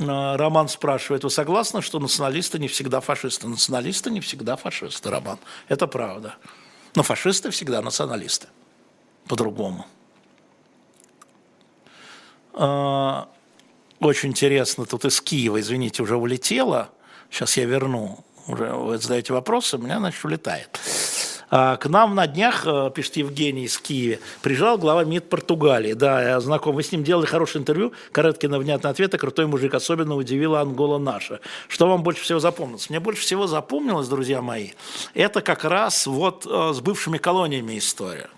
[0.00, 3.46] Э, Роман спрашивает, вы согласны, что националисты не всегда фашисты?
[3.46, 5.38] Националисты не всегда фашисты, Роман.
[5.68, 6.36] Это правда.
[6.94, 8.48] Но фашисты всегда националисты.
[9.28, 9.86] По-другому.
[12.54, 13.24] Э,
[14.00, 16.88] очень интересно, тут из Киева, извините, уже улетело.
[17.30, 18.24] Сейчас я верну.
[18.46, 20.80] Уже вы задаете вопросы, у меня, значит, улетает.
[21.50, 25.94] А, к нам на днях, э, пишет Евгений из Киева, приезжал глава МИД Португалии.
[25.94, 26.76] Да, я знаком.
[26.76, 27.92] Мы с ним делали хорошее интервью.
[28.12, 29.18] Короткий внятный ответ.
[29.18, 29.74] Крутой мужик.
[29.74, 31.40] Особенно удивила Ангола наша.
[31.68, 32.88] Что вам больше всего запомнилось?
[32.88, 34.70] Мне больше всего запомнилось, друзья мои,
[35.14, 38.30] это как раз вот э, с бывшими колониями история.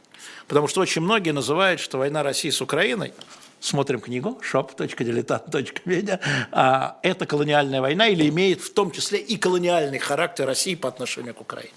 [0.48, 3.12] Потому что очень многие называют, что война России с Украиной
[3.60, 6.20] смотрим книгу shop.diletant.media,
[6.52, 11.34] а, это колониальная война или имеет в том числе и колониальный характер России по отношению
[11.34, 11.72] к Украине.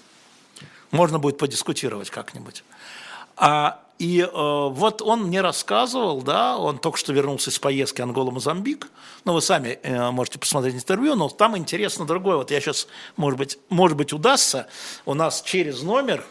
[0.96, 2.64] Можно будет подискутировать как-нибудь.
[3.36, 8.88] А, и э, вот он мне рассказывал, да, он только что вернулся из поездки Ангола-Мозамбик,
[9.24, 12.36] ну, вы сами э, можете посмотреть интервью, но там интересно другое.
[12.36, 14.68] Вот я сейчас, может быть, может быть, удастся,
[15.04, 16.24] у нас через номер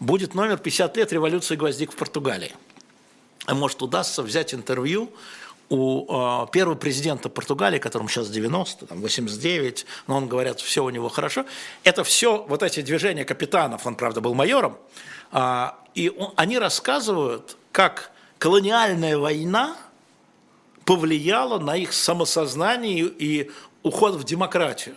[0.00, 2.54] будет номер 50 лет революции гвоздик в Португалии.
[3.48, 5.10] Может, удастся взять интервью
[5.68, 10.90] у э, первого президента Португалии, которому сейчас 90, там 89, но он говорят, все у
[10.90, 11.44] него хорошо.
[11.84, 14.76] Это все, вот эти движения капитанов, он, правда, был майором,
[15.32, 19.76] э, и он, они рассказывают, как колониальная война
[20.84, 23.50] повлияла на их самосознание и
[23.82, 24.96] уход в демократию.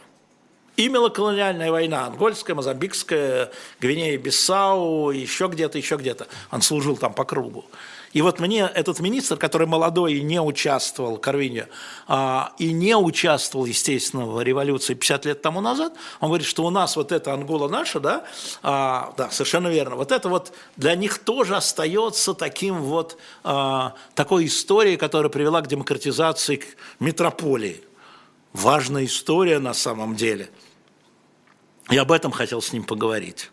[0.77, 3.51] Имела колониальная война, ангольская, мозамбикская,
[3.81, 6.27] Гвинея-Бисау, еще где-то, еще где-то.
[6.51, 7.65] Он служил там по кругу.
[8.11, 11.65] И вот мне этот министр, который молодой и не участвовал, Карвиньо,
[12.07, 16.69] а, и не участвовал, естественно, в революции 50 лет тому назад, он говорит, что у
[16.71, 18.25] нас вот эта Ангола наша, да,
[18.63, 24.47] а, да, совершенно верно, вот это вот для них тоже остается таким вот, а, такой
[24.47, 26.65] историей, которая привела к демократизации к
[26.99, 27.83] метрополии.
[28.53, 30.49] Важная история на самом деле.
[31.91, 33.51] И об этом хотел с ним поговорить.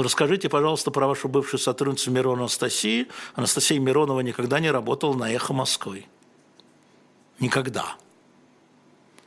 [0.00, 3.08] Расскажите, пожалуйста, про вашу бывшую сотрудницу Мирона Анастасии.
[3.34, 6.06] Анастасия Миронова никогда не работала на «Эхо Москвы».
[7.40, 7.96] Никогда.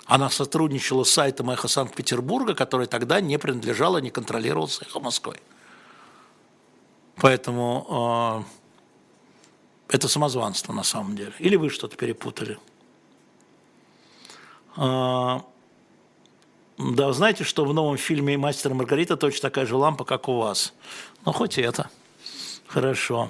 [0.05, 5.37] Она сотрудничала с сайтом «Эхо Санкт-Петербурга», который тогда не принадлежало, не контролировался «Эхо Москвы».
[7.15, 8.43] Поэтому
[9.89, 11.33] э, это самозванство на самом деле.
[11.39, 12.57] Или вы что-то перепутали.
[14.77, 15.39] Э,
[16.81, 20.37] да, знаете, что в новом фильме «Мастер и Маргарита» точно такая же лампа, как у
[20.37, 20.73] вас.
[21.25, 21.89] Ну, хоть и это.
[22.65, 23.29] Хорошо.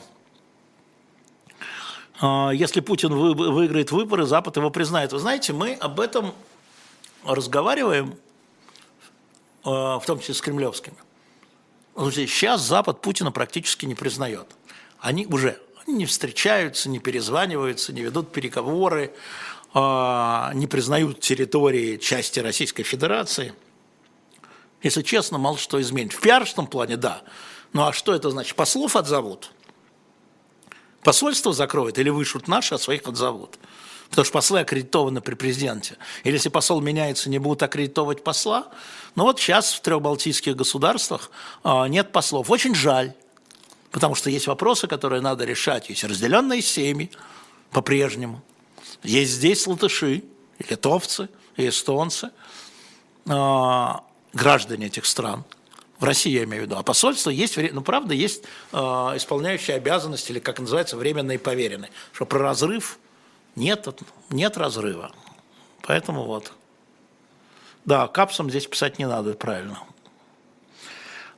[2.22, 5.12] А, если Путин выиграет выборы, Запад его признает.
[5.12, 6.34] Вы знаете, мы об этом
[7.26, 8.16] разговариваем,
[9.66, 10.96] а, в том числе с кремлевскими.
[11.96, 14.48] Сейчас Запад Путина практически не признает.
[15.00, 19.14] Они уже они не встречаются, не перезваниваются, не ведут переговоры.
[19.74, 23.54] А, не признают территории части Российской Федерации.
[24.84, 26.14] Если честно, мало что изменит.
[26.14, 27.22] В пиарском плане– да.
[27.74, 28.56] Ну а что это значит?
[28.56, 29.52] Послов отзовут?
[31.04, 33.58] Посольство закроют или вышлют наши, а своих отзовут?
[34.10, 35.98] Потому что послы аккредитованы при президенте.
[36.26, 38.68] Или если посол меняется, не будут аккредитовать посла.
[39.16, 41.32] Ну вот сейчас в трех балтийских государствах
[41.64, 42.50] а, нет послов.
[42.50, 43.14] Очень жаль.
[43.90, 45.90] Потому что есть вопросы, которые надо решать.
[45.90, 47.10] Есть разделенные семьи
[47.72, 48.42] по-прежнему.
[49.04, 50.24] Есть здесь латыши,
[50.70, 52.32] литовцы, эстонцы,
[53.28, 54.04] а,
[54.34, 55.44] граждане этих стран.
[56.00, 56.78] В России я имею в виду.
[56.78, 61.92] А посольство есть, ну правда, есть э, исполняющие обязанности, или как называется, временные поверенные.
[62.12, 62.98] Что про разрыв
[63.56, 63.88] нет,
[64.32, 65.12] нет разрыва.
[65.84, 66.54] Поэтому вот.
[67.86, 69.78] Да, капсом здесь писать не надо, правильно.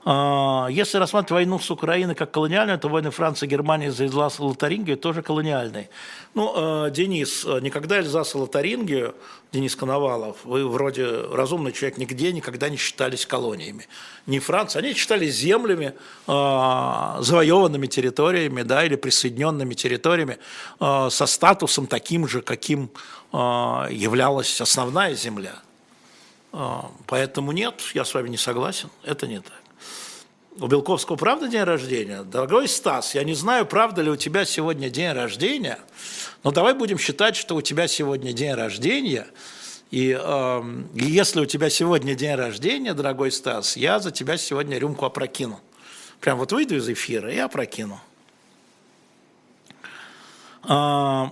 [0.05, 4.41] А, если рассматривать войну с Украиной как колониальную, то войны Франции, Германии за Эльзас и
[4.41, 5.89] Лотарингию тоже колониальные.
[6.33, 9.15] Ну, а, Денис, никогда Эльзас и Лотарингию,
[9.53, 13.87] Денис Коновалов, вы вроде разумный человек, нигде никогда не считались колониями.
[14.25, 15.93] Не Франция, они считались землями,
[16.27, 20.37] а, завоеванными территориями, да, или присоединенными территориями
[20.79, 22.89] со статусом таким же, каким
[23.31, 25.55] являлась основная земля.
[27.07, 29.62] Поэтому нет, я с вами не согласен, это не так.
[30.59, 32.21] У Белковского правда день рождения?
[32.21, 35.79] Дорогой Стас, я не знаю, правда ли у тебя сегодня день рождения,
[36.43, 39.25] но давай будем считать, что у тебя сегодня день рождения.
[39.89, 45.05] И э, если у тебя сегодня день рождения, дорогой Стас, я за тебя сегодня рюмку
[45.05, 45.59] опрокину.
[46.19, 47.99] Прям вот выйду из эфира и опрокину.
[50.69, 51.29] Э,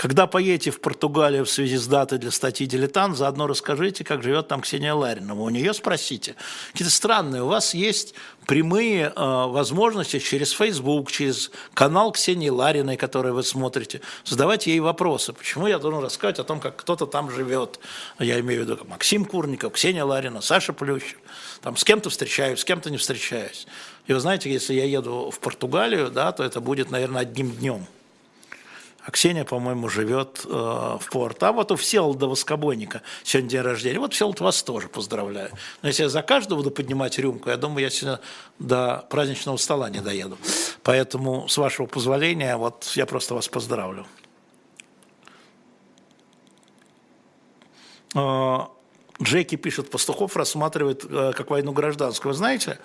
[0.00, 4.48] Когда поедете в Португалию в связи с датой для статьи «Дилетант», заодно расскажите, как живет
[4.48, 5.42] там Ксения Ларинова.
[5.42, 6.36] У нее спросите.
[6.72, 7.42] Какие-то странные.
[7.42, 8.14] У вас есть
[8.46, 15.34] прямые э, возможности через Facebook, через канал Ксении Лариной, который вы смотрите, задавать ей вопросы.
[15.34, 17.78] Почему я должен рассказать о том, как кто-то там живет?
[18.18, 21.18] Я имею в виду Максим Курников, Ксения Ларина, Саша Плющев.
[21.60, 23.66] Там с кем-то встречаюсь, с кем-то не встречаюсь.
[24.06, 27.86] И вы знаете, если я еду в Португалию, да, то это будет, наверное, одним днем–
[29.02, 31.42] А Ксения, по-моему, живет э, в порт.
[31.42, 33.98] А вот у Всеволода Воскобойника сегодня день рождения.
[33.98, 35.50] Вот, Всеволод, вас тоже поздравляю.
[35.80, 38.20] Но если я за каждого буду поднимать рюмку, я думаю, я сегодня
[38.58, 40.36] до праздничного стола не доеду.
[40.82, 44.06] Поэтому, с вашего позволения, вот я просто вас поздравлю.
[48.14, 48.58] Э,
[49.22, 52.32] Джеки пишет, Пастухов рассматривает э, как войну гражданскую.
[52.32, 52.78] Вы знаете,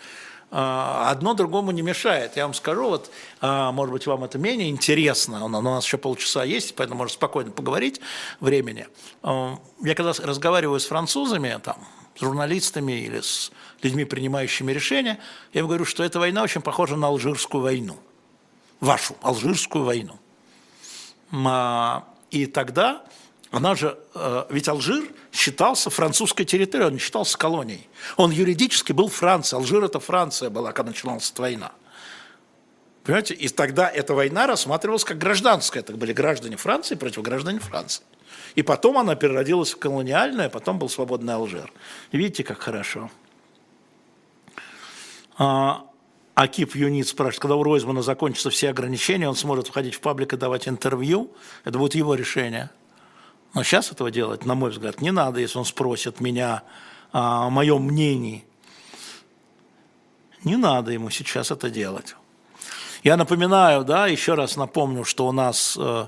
[0.57, 2.37] одно другому не мешает.
[2.37, 3.11] Я вам скажу, вот,
[3.41, 7.51] а, может быть, вам это менее интересно, у нас еще полчаса есть, поэтому можно спокойно
[7.51, 7.99] поговорить
[8.39, 8.87] времени.
[9.21, 11.75] А, я когда разговариваю с французами, там,
[12.15, 13.51] с журналистами или с
[13.81, 15.19] людьми, принимающими решения,
[15.51, 17.97] я им говорю, что эта война очень похожа на алжирскую войну.
[18.79, 20.17] Вашу алжирскую войну.
[22.31, 23.03] И тогда
[23.51, 23.97] она же,
[24.49, 27.87] ведь Алжир считался французской территорией, он не считался колонией.
[28.17, 31.71] Он юридически был Францией, Алжир это Франция была, когда начиналась война.
[33.03, 38.03] Понимаете, и тогда эта война рассматривалась как гражданская, это были граждане Франции против граждан Франции.
[38.55, 41.71] И потом она переродилась в колониальную, а потом был свободный Алжир.
[42.11, 43.11] Видите, как хорошо.
[45.37, 45.85] А,
[46.33, 50.37] Акип Юнит спрашивает, когда у Ройзмана закончатся все ограничения, он сможет входить в паблик и
[50.37, 51.31] давать интервью.
[51.63, 52.71] Это будет его решение.
[53.55, 56.63] Но сейчас этого делать, на мой взгляд, не надо, если он спросит меня
[57.13, 58.45] о моем мнении.
[60.43, 62.15] Не надо ему сейчас это делать.
[63.01, 66.07] Я напоминаю, да, еще раз напомню, что у нас э,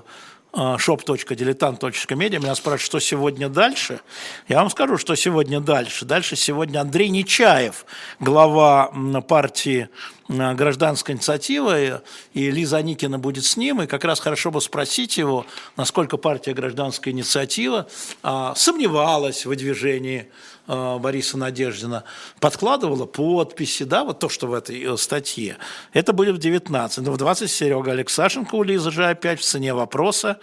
[0.52, 2.38] shop.diletant.media.
[2.38, 4.00] Меня спрашивают, что сегодня дальше.
[4.48, 6.04] Я вам скажу, что сегодня дальше.
[6.04, 7.84] Дальше сегодня Андрей Нечаев,
[8.18, 8.92] глава
[9.26, 9.88] партии
[10.28, 12.02] Э, гражданской инициативы,
[12.34, 15.46] и Лиза Аникина будет с ним, и как раз хорошо бы спросить его,
[15.76, 17.88] насколько партия гражданская инициатива
[18.22, 20.26] а, сомневалась в выдвижении а,
[20.68, 22.04] Бориса Надеждина,
[22.40, 25.56] подкладывала подписи, да, вот то, что в этой э, статье.
[25.94, 27.04] Это будет в 19.
[27.04, 30.38] Но в 20 Серега Алексашенко у Лизы же опять в цене вопроса.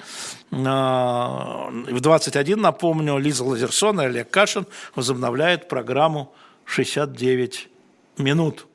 [0.52, 4.66] А, в 21, напомню, Лиза Лазерсон и Олег Кашин
[4.96, 6.34] возобновляют программу
[6.66, 7.68] «69
[8.18, 8.66] минут».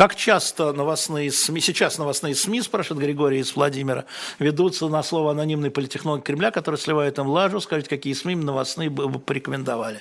[0.00, 4.06] Как часто новостные СМИ, сейчас новостные СМИ, спрашивает Григорий из Владимира,
[4.38, 9.18] ведутся на слово анонимный политехнолог Кремля, который сливает им лажу, скажите, какие СМИ новостные бы
[9.18, 10.00] порекомендовали?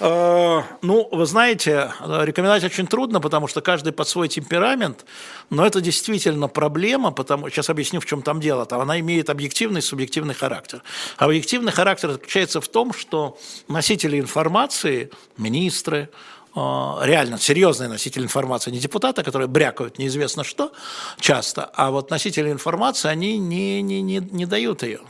[0.00, 5.04] А, ну, вы знаете, рекомендовать очень трудно, потому что каждый под свой темперамент,
[5.50, 8.64] но это действительно проблема, потому сейчас объясню, в чем там дело.
[8.64, 10.82] Там она имеет объективный и субъективный характер.
[11.18, 13.36] Объективный характер заключается в том, что
[13.68, 20.72] носители информации, министры, Э, реально серьезный носитель информации, не депутаты, которые брякают неизвестно что
[21.18, 25.00] часто, а вот носители информации, они не, не, не, не дают ее,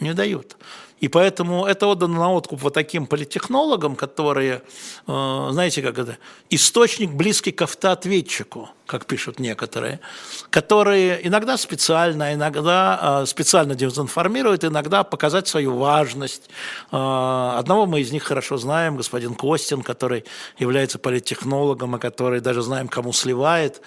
[0.00, 0.56] не дают.
[1.00, 4.62] И поэтому это отдано на откуп вот таким политехнологам, которые,
[5.06, 6.16] э, знаете, как это,
[6.48, 10.00] источник близкий к автоответчику, как пишут некоторые,
[10.50, 16.50] которые иногда специально, иногда э, специально дезинформируют, иногда показать свою важность.
[16.92, 20.24] Э, одного мы из них хорошо знаем, господин Костин, который
[20.58, 23.80] является политтехнологом, и который даже знаем, кому сливает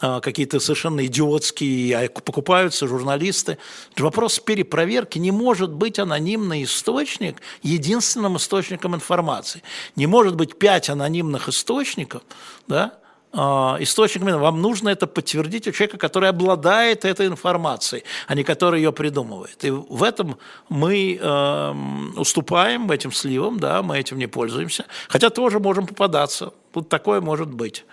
[0.00, 3.58] какие-то совершенно идиотские, а покупаются журналисты.
[3.96, 9.62] Вопрос перепроверки не может быть анонимный источник единственным источником информации.
[9.96, 12.22] Не может быть пять анонимных источников,
[12.66, 13.03] да, а,
[13.34, 18.92] источниками, вам нужно это подтвердить у человека, который обладает этой информацией, а не который ее
[18.92, 19.64] придумывает.
[19.64, 20.38] И в этом
[20.68, 21.74] мы э,
[22.16, 27.48] уступаем этим сливам, да, мы этим не пользуемся, хотя тоже можем попадаться, тут такое может
[27.48, 27.84] быть.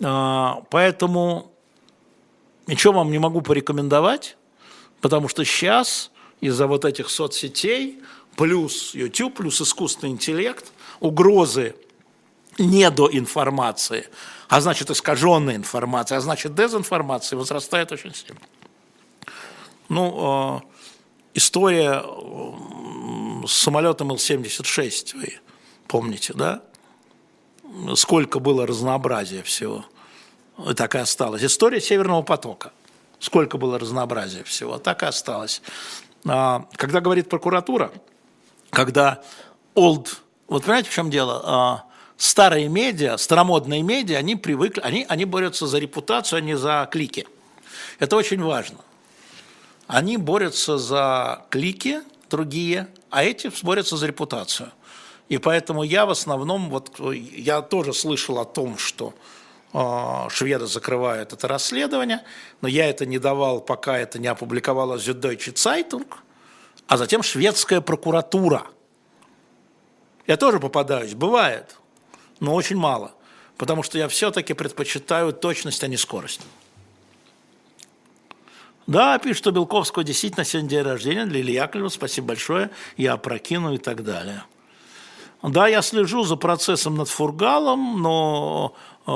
[0.00, 1.52] Э, поэтому
[2.66, 4.36] ничего вам не могу порекомендовать,
[5.00, 6.10] потому что сейчас
[6.40, 8.00] из-за вот этих соцсетей,
[8.36, 11.74] плюс YouTube, плюс искусственный интеллект, угрозы
[12.58, 14.08] недоинформации,
[14.48, 18.40] а значит искаженная информация, а значит дезинформация возрастает очень сильно.
[19.88, 20.68] Ну, э,
[21.34, 22.02] история
[23.46, 25.40] с самолетом Ил-76, вы
[25.86, 26.62] помните, да?
[27.94, 29.84] Сколько было разнообразия всего.
[30.68, 31.42] И так и осталось.
[31.42, 32.72] История Северного потока.
[33.18, 35.62] Сколько было разнообразия всего, так и осталось.
[36.26, 37.90] А, когда говорит прокуратура,
[38.70, 39.22] когда
[39.74, 40.08] old,
[40.46, 41.86] вот понимаете, в чем дело?
[42.16, 47.26] Старые медиа, старомодные медиа, они привыкли, они, они борются за репутацию, а не за клики.
[47.98, 48.78] Это очень важно.
[49.86, 54.70] Они борются за клики другие, а эти борются за репутацию.
[55.28, 56.98] И поэтому я в основном, вот
[57.32, 59.14] я тоже слышал о том, что
[59.72, 62.22] а, шведы закрывают это расследование,
[62.60, 66.06] но я это не давал, пока это не опубликовала Süddeutsche Zeitung,
[66.86, 68.66] а затем шведская прокуратура.
[70.26, 71.76] Я тоже попадаюсь, бывает,
[72.40, 73.12] но очень мало.
[73.56, 76.40] потому что я все-таки предпочитаю точность, а не скорость.
[78.86, 81.88] Да, пишет, что Белковского действительно сегодня день рождения для Ильи Яковлева.
[81.88, 82.70] Спасибо большое.
[82.96, 84.44] Я опрокину и так далее.
[85.42, 88.74] Да, я слежу за процессом над Фургалом, но
[89.06, 89.10] э,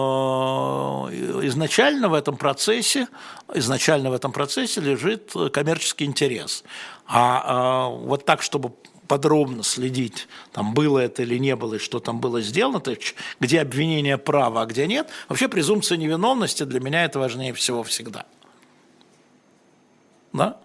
[1.47, 3.09] изначально в этом процессе,
[3.55, 6.65] изначально в этом процессе лежит коммерческий интерес.
[7.07, 8.73] А э, вот так, чтобы
[9.09, 13.15] подробно следить, там было это или не было, и что там было сделано, то есть
[13.41, 15.09] где обвинение права, а где нет.
[15.29, 18.27] Вообще презумпция невиновности для меня это важнее всего всегда.
[20.33, 20.59] Да?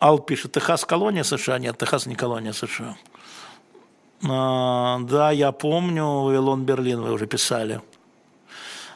[0.00, 1.58] Ал пишет, Техас колония США?
[1.58, 2.96] Нет, Техас не колония США.
[4.28, 7.80] А, да, я помню, Илон Берлин вы уже писали.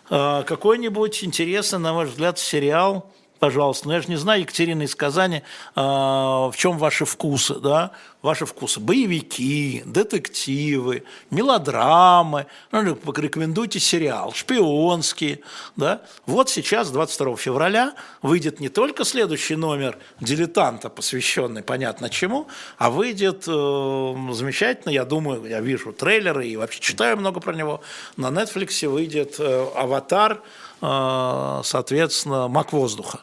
[0.08, 3.88] А, какой-нибудь интересный, на ваш взгляд, сериал пожалуйста.
[3.88, 5.42] Но я же не знаю, Екатерина из Казани,
[5.74, 7.92] а, в чем ваши вкусы, да?
[8.22, 8.80] Ваши вкусы.
[8.80, 12.46] Боевики, детективы, мелодрамы.
[12.72, 15.40] Ну, рекомендуйте сериал, шпионские,
[15.76, 16.02] да?
[16.26, 22.48] Вот сейчас, 22 февраля, выйдет не только следующий номер «Дилетанта», посвященный понятно чему,
[22.78, 27.82] а выйдет э, замечательно, я думаю, я вижу трейлеры и вообще читаю много про него,
[28.16, 33.20] на Netflix выйдет э, «Аватар», э, соответственно, «Мак воздуха».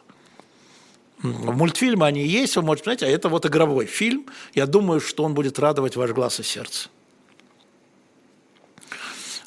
[1.24, 4.26] В мультфильме они есть, вы можете понять, а это вот игровой фильм.
[4.54, 6.90] Я думаю, что он будет радовать ваш глаз и сердце.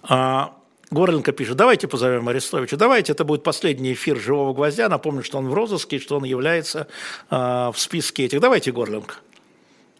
[0.02, 0.56] А,
[0.90, 4.88] Горленко пишет, давайте позовем Арестовича, давайте, это будет последний эфир «Живого гвоздя».
[4.88, 6.86] Напомню, что он в розыске, что он является
[7.28, 8.40] а, в списке этих.
[8.40, 9.16] Давайте, Горленко.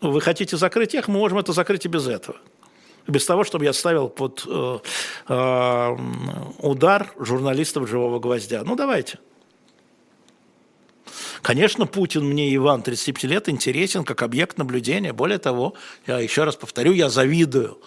[0.00, 2.36] Вы хотите закрыть их, мы можем это закрыть и без этого.
[3.06, 4.78] Без того, чтобы я ставил под э,
[5.28, 5.96] э,
[6.58, 8.62] удар журналистов «Живого гвоздя».
[8.64, 9.18] Ну, давайте.
[11.42, 15.12] Конечно, Путин мне, Иван, 35 лет, интересен как объект наблюдения.
[15.12, 15.74] Более того,
[16.06, 17.78] я еще раз повторю, я завидую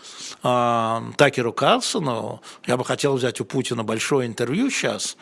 [0.41, 2.41] э, Такеру Карлсону.
[2.65, 5.17] Я бы хотел взять у Путина большое интервью сейчас.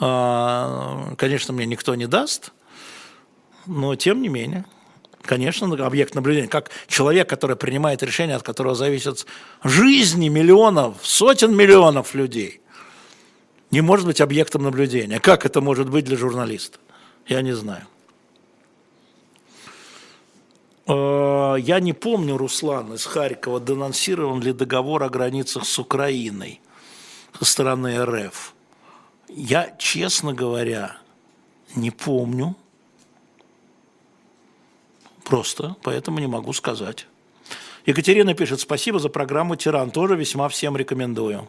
[0.00, 2.52] Э, конечно, мне никто не даст,
[3.66, 4.64] но тем не менее.
[5.22, 6.48] Конечно, объект наблюдения.
[6.48, 9.26] Как человек, который принимает решения, от которого зависят
[9.62, 12.60] жизни миллионов, сотен миллионов людей,
[13.70, 15.20] не может быть объектом наблюдения.
[15.20, 16.78] Как это может быть для журналиста?
[17.26, 17.86] Я не знаю.
[20.86, 26.60] Э, я не помню, Руслан из Харькова, денонсирован ли договор о границах с Украиной
[27.38, 28.54] со стороны РФ.
[29.28, 30.96] Я, честно говоря,
[31.74, 32.56] не помню.
[35.24, 37.06] Просто, поэтому не могу сказать.
[37.86, 41.48] Екатерина пишет, спасибо за программу «Тиран», тоже весьма всем рекомендую.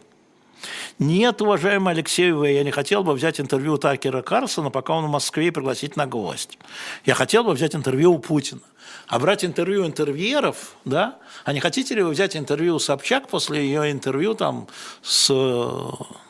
[0.99, 5.05] Нет, уважаемый Алексей В., я не хотел бы взять интервью у Такера Карлсона, пока он
[5.05, 6.57] в Москве и пригласить на гость.
[7.05, 8.61] Я хотел бы взять интервью у Путина.
[9.07, 11.17] А брать интервью интервьюеров, да?
[11.45, 14.67] А не хотите ли вы взять интервью у Собчак после ее интервью там
[15.01, 15.29] с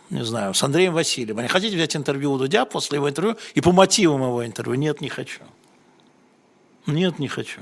[0.09, 1.39] не знаю, с Андреем Васильевым.
[1.39, 4.75] А не хотите взять интервью у Дудя после его интервью и по мотивам его интервью?
[4.75, 5.41] Нет, не хочу.
[6.85, 7.61] Нет, не хочу.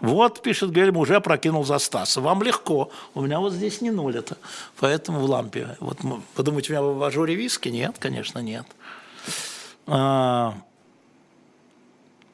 [0.00, 2.20] Вот, пишет Гельм, уже прокинул за Стаса.
[2.20, 2.90] Вам легко.
[3.14, 4.36] У меня вот здесь не ноль это.
[4.78, 5.76] Поэтому в лампе.
[5.80, 7.68] Вот, вы думаете, у меня в ажуре виски?
[7.68, 8.66] Нет, конечно, нет.
[9.86, 10.54] А,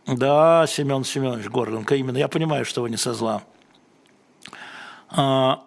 [0.06, 2.18] да, Семен Семенович Горленко, именно.
[2.18, 3.42] Я понимаю, что вы не со зла.
[5.08, 5.64] А,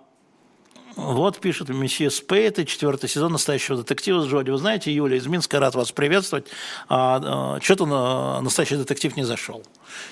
[0.97, 4.49] вот пишет месье Спейт, четвертый сезон настоящего детектива с Джоди.
[4.49, 6.47] Вы знаете, Юля из Минска, рад вас приветствовать.
[6.89, 9.63] А, а, Что-то на настоящий детектив не зашел.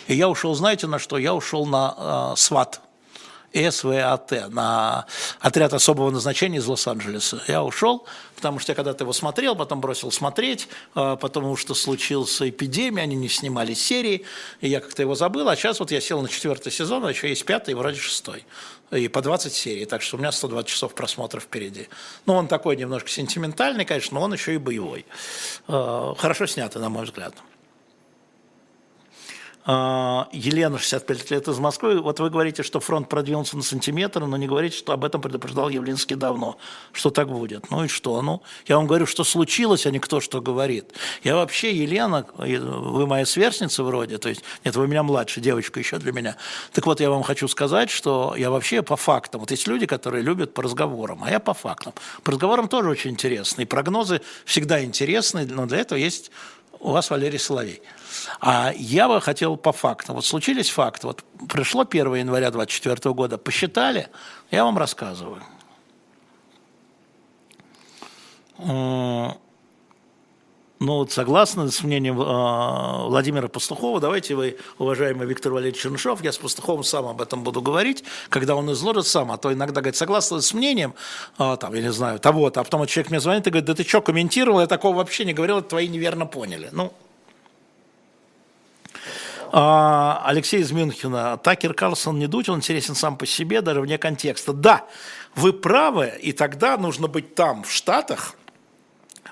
[0.08, 1.18] И я ушел, знаете, на что?
[1.18, 2.82] Я ушел на а, СВАТ.
[3.72, 5.06] СВАТ, на
[5.40, 7.42] отряд особого назначения из Лос-Анджелеса.
[7.48, 8.06] Я ушел,
[8.36, 13.16] потому что я когда-то его смотрел, потом бросил смотреть, а, потому что случилась эпидемия, они
[13.16, 14.26] не снимали серии,
[14.62, 17.30] и я как-то его забыл, а сейчас вот я сел на четвертый сезон, а еще
[17.30, 18.46] есть пятый, вроде шестой,
[18.92, 21.88] и по 20 серий, так что у меня 120 часов просмотров впереди.
[22.26, 25.06] Ну, он такой немножко сентиментальный, конечно, но он еще и боевой.
[25.68, 27.36] А, хорошо снятый, на мой взгляд.
[29.68, 32.00] А, Елена, 65 лет из Москвы.
[32.00, 35.70] Вот вы говорите, что фронт продвинулся на сантиметр, но не говорите, что об этом предупреждал
[35.70, 36.58] Явлинский давно,
[36.92, 37.72] что так будет.
[37.72, 38.22] Ну и что?
[38.22, 40.94] Ну, я вам говорю, что случилось, а не кто что говорит.
[41.24, 45.98] Я вообще, Елена, вы моя сверстница вроде, то есть, нет, вы меня младше, девочка еще
[45.98, 46.36] для меня.
[46.72, 49.42] Так вот, я вам хочу сказать, что я вообще по фактам.
[49.42, 51.94] Вот есть люди, которые любят по разговорам, а я по фактам.
[52.22, 53.64] По разговорам тоже очень интересно.
[53.64, 56.30] И прогнозы всегда интересны, но для этого есть
[56.80, 57.82] у вас Валерий Соловей.
[58.40, 60.16] А я бы хотел по фактам.
[60.16, 61.08] Вот случились факты.
[61.08, 64.10] Вот пришло 1 января 2024 года, посчитали,
[64.52, 65.42] я вам рассказываю.
[70.86, 76.32] Ну, вот согласно с мнением э, Владимира Пастухова, давайте вы, уважаемый Виктор Валерьевич Чернышов, я
[76.32, 79.96] с Пастуховым сам об этом буду говорить, когда он изложит сам, а то иногда говорит,
[79.96, 80.94] согласно с мнением,
[81.40, 83.84] э, там, я не знаю, того-то, а потом человек мне звонит и говорит, да ты
[83.84, 86.70] что, комментировал, я такого вообще не говорил, это твои неверно поняли.
[86.72, 86.94] Ну,
[89.52, 91.38] а, Алексей из Мюнхена.
[91.38, 94.54] Такер Карлсон не дуть, он интересен сам по себе, даже вне контекста.
[94.54, 94.86] Да,
[95.34, 98.36] вы правы, и тогда нужно быть там, в Штатах,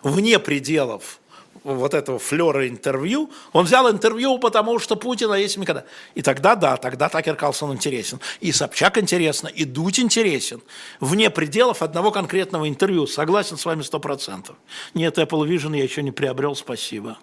[0.02, 1.20] вне пределов
[1.64, 5.86] вот этого флера интервью, он взял интервью, потому что Путина есть никогда.
[6.16, 8.20] И тогда, да, тогда Такер Карлсон интересен.
[8.42, 10.62] И Собчак интересно, и Дудь интересен.
[11.00, 13.08] Вне пределов одного конкретного интервью.
[13.08, 14.56] Согласен с вами сто процентов.
[14.94, 17.18] Нет, Apple Vision я еще не приобрел, спасибо.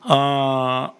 [0.00, 0.94] А,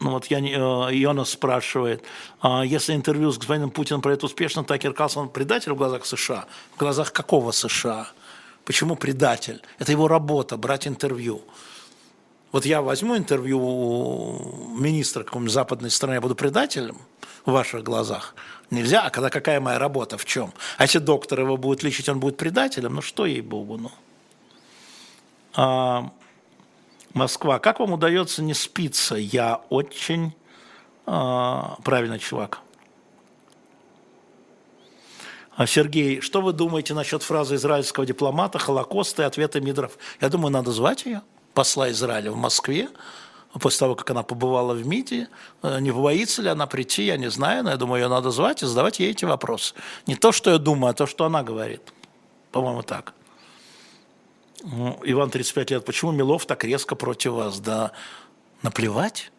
[0.00, 2.04] ну вот я, э, Йона спрашивает,
[2.40, 6.44] а если интервью с господином Путиным пройдет успешно, Такер Карлсон предатель в глазах США?
[6.74, 8.08] В глазах какого США?
[8.64, 9.62] Почему предатель?
[9.78, 11.42] Это его работа, брать интервью.
[12.52, 16.98] Вот я возьму интервью у министра какой-нибудь западной страны, я буду предателем
[17.44, 18.34] в ваших глазах.
[18.70, 20.52] Нельзя, а когда какая моя работа, в чем?
[20.78, 22.94] А если доктор его будет лечить, он будет предателем?
[22.94, 23.92] Ну что ей-богу, ну.
[25.54, 26.10] А,
[27.12, 27.58] Москва.
[27.58, 29.14] Как вам удается не спиться?
[29.16, 30.32] Я очень
[31.06, 32.60] а, правильный чувак.
[35.56, 39.96] А, Сергей, что вы думаете насчет фразы израильского дипломата «Холокост» и ответа Мидров?
[40.20, 41.22] Я думаю, надо звать ее,
[41.52, 42.88] посла Израиля в Москве,
[43.60, 45.28] после того, как она побывала в МИДе.
[45.62, 48.64] Э, не боится ли она прийти, я не знаю, но я думаю, ее надо звать
[48.64, 49.74] и задавать ей эти вопросы.
[50.08, 51.92] Не то, что я думаю, а то, что она говорит.
[52.50, 53.14] По-моему, так.
[54.64, 55.84] Ну, Иван, 35 лет.
[55.84, 57.60] Почему Милов так резко против вас?
[57.60, 57.92] Да
[58.62, 59.30] наплевать.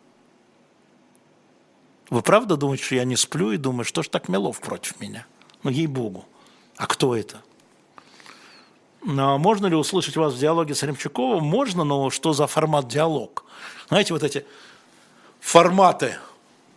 [2.09, 5.25] Вы правда думаете, что я не сплю и думаю, что ж так Милов против меня?
[5.65, 6.25] Ну, ей-богу.
[6.77, 7.41] А кто это?
[9.03, 11.43] Ну, а можно ли услышать вас в диалоге с Ремчуковым?
[11.43, 13.43] Можно, но что за формат диалог?
[13.87, 14.45] Знаете, вот эти
[15.39, 16.19] форматы.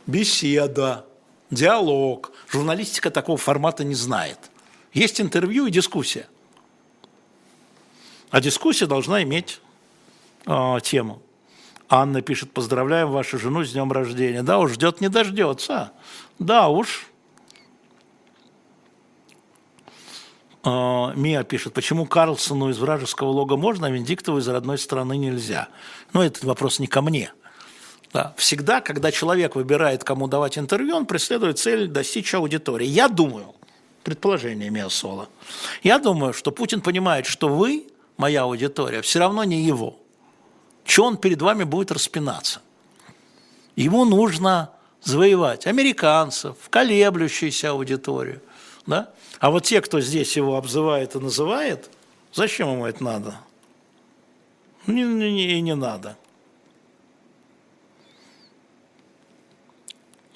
[0.07, 1.05] Беседа,
[1.51, 2.33] диалог.
[2.51, 4.39] Журналистика такого формата не знает.
[4.95, 6.27] Есть интервью и дискуссия.
[8.31, 9.61] А дискуссия должна иметь
[10.47, 11.21] э, тему.
[11.91, 14.43] Анна пишет, поздравляем вашу жену с днем рождения.
[14.43, 15.93] Да уж, ждет не дождется.
[16.39, 17.09] Да уж.
[21.15, 25.69] Мия пишет, почему Карлсону из вражеского лога можно, а Венедиктову из родной страны нельзя?
[26.13, 27.33] Ну, этот вопрос не ко мне.
[28.13, 28.35] Да.
[28.37, 32.87] Всегда, когда человек выбирает, кому давать интервью, он преследует цель достичь аудитории.
[32.87, 33.55] Я думаю,
[34.03, 35.29] предположение Мия Соло,
[35.83, 37.87] я думаю, что Путин понимает, что вы,
[38.17, 39.99] моя аудитория, все равно не его.
[40.85, 42.63] Что он перед вами будет распинаться?
[43.77, 44.71] Ему нужно
[45.03, 48.41] завоевать американцев, колеблющуюся аудиторию.
[48.89, 49.11] Да?
[49.39, 51.91] А вот те, кто здесь его обзывает и называет,
[52.33, 53.39] зачем ему это надо?
[54.87, 56.17] Не, не, не надо.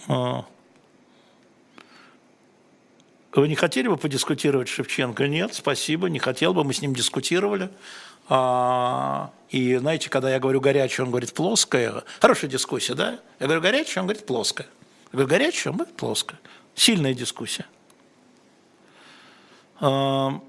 [0.07, 0.45] А.
[3.33, 5.27] Вы не хотели бы подискутировать с Шевченко?
[5.29, 7.71] Нет, спасибо, не хотел бы, мы с ним дискутировали.
[8.29, 12.05] А, и знаете, когда я говорю горячее, он говорит плоское.
[12.21, 13.19] Хорошая дискуссия, да?
[13.41, 14.67] Я говорю горячее, он говорит плоское.
[15.07, 16.39] Я говорю горячее, он говорит плоское.
[16.75, 17.65] Сильная дискуссия.
[19.85, 20.41] А,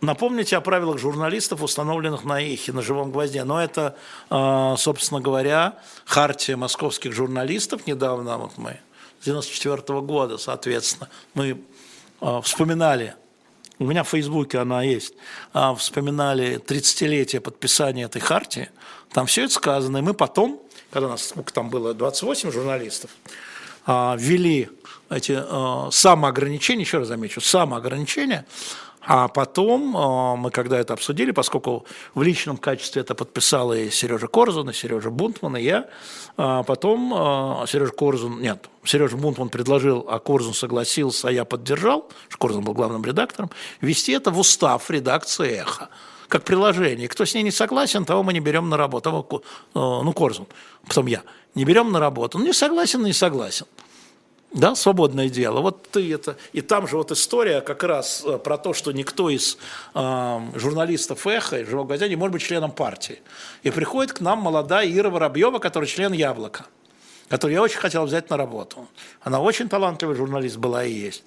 [0.00, 3.44] напомните о правилах журналистов, установленных на эхе, на живом гвозде.
[3.44, 3.96] Но это,
[4.28, 7.86] а, собственно говоря, хартия московских журналистов.
[7.86, 8.80] Недавно вот мы
[9.24, 11.62] 94 года, соответственно, мы
[12.20, 13.14] а, вспоминали,
[13.78, 15.14] у меня в Фейсбуке она есть,
[15.52, 18.68] а, вспоминали 30-летие подписания этой хартии,
[19.12, 23.10] там все это сказано, и мы потом, когда нас, сколько там было, 28 журналистов,
[23.86, 24.68] ввели
[25.10, 25.42] эти
[25.90, 28.46] самоограничения, еще раз замечу, самоограничения,
[29.10, 34.26] а потом э, мы, когда это обсудили, поскольку в личном качестве это подписал и Сережа
[34.26, 35.88] Корзун, и Сережа Бунтман, и я,
[36.36, 42.10] а потом э, Сережа Корзун, нет, Сережа Бунтман предложил, а Корзун согласился, а я поддержал,
[42.38, 45.88] Корзун был главным редактором, ввести это в устав редакции «Эхо»
[46.28, 47.08] как приложение.
[47.08, 49.42] Кто с ней не согласен, того мы не берем на работу.
[49.74, 50.46] Э, ну, Корзун,
[50.86, 51.22] потом я.
[51.54, 52.38] Не берем на работу.
[52.38, 53.64] Ну, не согласен, не согласен.
[54.52, 55.60] Да, свободное дело.
[55.60, 56.36] Вот ты это...
[56.52, 59.58] И там же вот история как раз э, про то, что никто из
[59.94, 63.20] э, журналистов «Эхо» и «Живого газета» не может быть членом партии.
[63.62, 66.64] И приходит к нам молодая Ира Воробьева, которая член «Яблока»,
[67.28, 68.88] которую я очень хотел взять на работу.
[69.20, 71.24] Она очень талантливый журналист была и есть.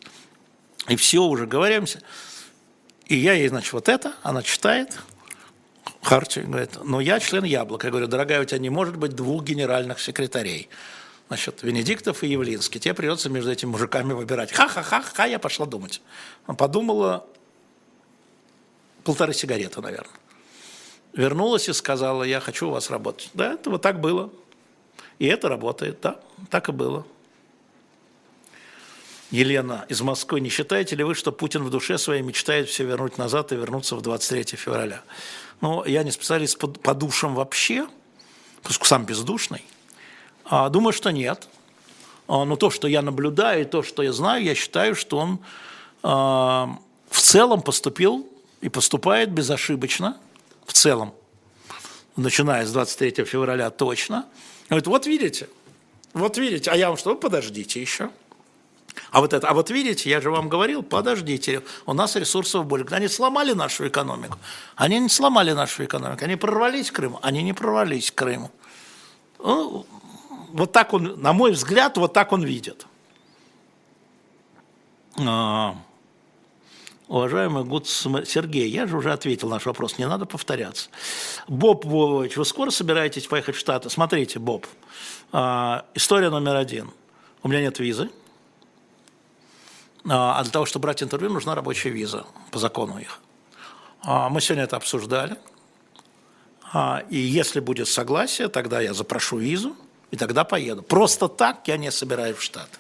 [0.88, 2.02] И все, уже говоримся.
[3.06, 4.98] И я ей, значит, вот это, она читает,
[6.02, 7.86] Хартию, говорит, но я член «Яблока».
[7.86, 10.70] Я говорю, дорогая, у тебя не может быть двух генеральных секретарей
[11.32, 12.78] значит, Венедиктов и Явлинский.
[12.78, 14.52] Тебе придется между этими мужиками выбирать.
[14.52, 16.02] Ха-ха-ха-ха, я пошла думать.
[16.58, 17.26] Подумала,
[19.06, 20.12] полторы сигареты, наверное.
[21.14, 23.30] Вернулась и сказала, я хочу у вас работать.
[23.34, 24.30] Да, это вот так было.
[25.20, 27.08] И это работает, да, так и было.
[29.30, 33.18] Елена из Москвы, не считаете ли вы, что Путин в душе своей мечтает все вернуть
[33.18, 35.02] назад и вернуться в 23 февраля?
[35.62, 37.88] Ну, я не специалист по, по душам вообще,
[38.64, 39.64] поскольку сам бездушный.
[40.46, 41.48] А, думаю, что нет.
[42.28, 45.40] А, но то, что я наблюдаю, и то, что я знаю, я считаю, что он
[46.04, 46.78] а,
[47.10, 48.28] в целом поступил
[48.62, 50.18] и поступает безошибочно,
[50.66, 51.14] в целом,
[52.16, 54.26] начиная с 23 февраля точно.
[54.70, 55.50] Говорит, вот видите,
[56.14, 58.10] вот видите, а я вам что, подождите еще.
[59.12, 62.88] А вот это, а вот видите, я же вам говорил, подождите, у нас ресурсов больше.
[62.92, 64.38] Они сломали нашу экономику.
[64.76, 66.24] Они не сломали нашу экономику.
[66.24, 67.20] Они прорвались к Крыму.
[67.22, 68.52] Они не прорвались к Крыму.
[69.40, 69.86] Ну,
[70.54, 72.86] вот так он, на мой взгляд, вот так он видит.
[75.20, 75.76] А,
[77.08, 80.90] уважаемый Гуд Сергей, я же уже ответил на наш вопрос, не надо повторяться.
[81.48, 83.90] Боб Вовович, вы скоро собираетесь поехать в Штаты?
[83.90, 84.66] Смотрите, Боб,
[85.32, 86.92] а, история номер один.
[87.44, 88.10] У меня нет визы
[90.08, 93.20] а, а для того, чтобы брать интервью, нужна рабочая виза по закону их.
[94.04, 95.38] Мы сегодня это обсуждали.
[97.10, 99.76] И если будет согласие, тогда я запрошу визу,
[100.12, 100.84] и тогда поеду.
[100.84, 102.78] Просто так я не собираюсь в Штаты.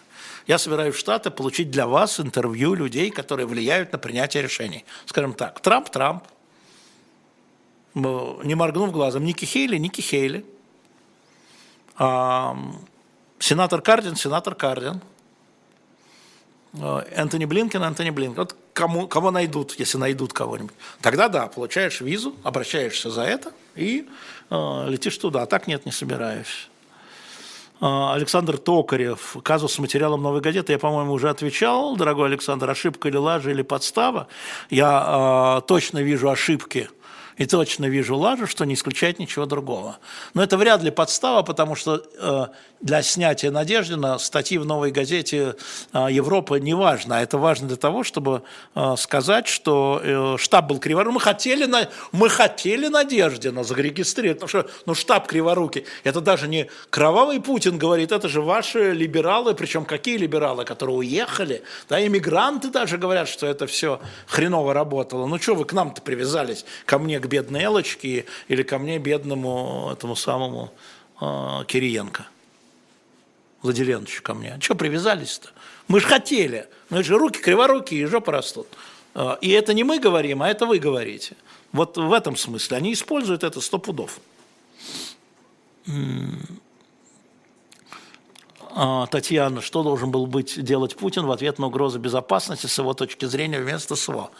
[0.48, 4.86] Я собираюсь в Штаты получить для вас интервью людей, которые влияют на принятие решений.
[5.06, 6.24] Скажем так, Трамп, Трамп.
[7.94, 10.45] Не моргнув глазом, Ники Хейли, Ники Хейли.
[13.40, 15.02] Сенатор Кардин, сенатор Кардин.
[16.74, 18.38] Э, Энтони Блинкен, Энтони Блинкен.
[18.38, 20.74] Вот кому, кого найдут, если найдут кого-нибудь.
[21.02, 24.08] Тогда да, получаешь визу, обращаешься за это и
[24.49, 25.44] э, летишь туда.
[25.44, 26.70] А так нет, не собираешься.
[27.82, 30.74] Э, Александр Токарев, казус с материалом «Новой газеты».
[30.74, 34.28] Я, по-моему, уже отвечал, дорогой Александр, ошибка или лажа, или подстава.
[34.70, 36.90] Я э, точно вижу ошибки–
[37.41, 39.97] и точно вижу лажу, что не исключает ничего другого.
[40.35, 42.47] Но это вряд ли подстава, потому что э,
[42.81, 45.55] для снятия Надеждина статьи в «Новой газете»
[45.91, 47.18] э, Европы не важно.
[47.18, 48.43] А это важно для того, чтобы
[48.76, 51.13] э, сказать, что э, штаб был криворукий.
[51.13, 55.85] Мы хотели, на, мы хотели Надеждина зарегистрировать, потому что ну, штаб криворукий.
[56.03, 61.63] Это даже не кровавый Путин говорит, это же ваши либералы, причем какие либералы, которые уехали,
[61.89, 65.26] да, иммигранты даже говорят, что это все хреново работало.
[65.26, 69.90] Ну что вы к нам-то привязались, ко мне, к бедной Элочке или ко мне, бедному
[69.91, 70.72] этому самому
[71.20, 72.28] э, Кириенко?
[73.62, 74.58] Владиленовичу ко мне.
[74.60, 75.49] Что привязались-то?
[75.88, 76.68] Мы же хотели.
[76.90, 78.68] Мы же руки криворукие и жопа растут.
[79.14, 81.36] А, и это не мы говорим, а это вы говорите.
[81.72, 82.78] Вот в этом смысле.
[82.78, 84.20] Они используют это сто пудов.
[88.74, 92.94] А, Татьяна, что должен был быть делать Путин в ответ на угрозы безопасности с его
[92.94, 94.32] точки зрения вместо СВО?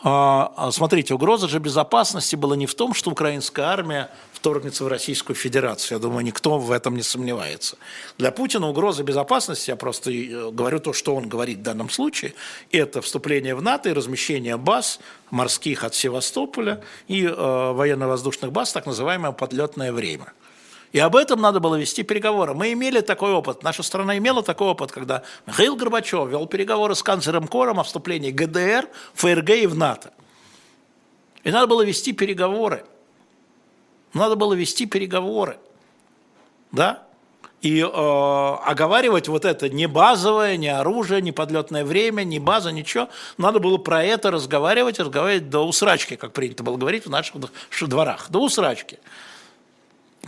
[0.00, 4.88] А, а, смотрите, угроза же безопасности была не в том, что украинская армия вторгнется в
[4.88, 5.98] Российскую Федерацию.
[5.98, 7.76] Я думаю, никто в этом не сомневается.
[8.16, 12.34] Для Путина угроза безопасности, я просто э, говорю то, что он говорит в данном случае,
[12.70, 15.00] это вступление в НАТО и размещение баз
[15.30, 17.32] морских от Севастополя и э,
[17.72, 20.32] военно-воздушных баз, так называемое подлетное время–
[20.92, 22.54] и об этом надо было вести переговоры.
[22.54, 23.62] Мы имели такой опыт.
[23.62, 28.30] Наша страна имела такой опыт, когда Михаил Горбачев вел переговоры с канцлером Кором о вступлении
[28.30, 30.12] ГДР, ФРГ и в НАТО.
[31.44, 32.84] И надо было вести переговоры.
[34.14, 35.58] Надо было вести переговоры.
[36.72, 37.02] Да?
[37.60, 43.08] И э, оговаривать вот это не базовое, не оружие, не подлетное время, не база, ничего.
[43.36, 47.34] Надо было про это разговаривать, разговаривать до усрачки, как принято было говорить в наших
[47.80, 48.98] дворах, до усрачки.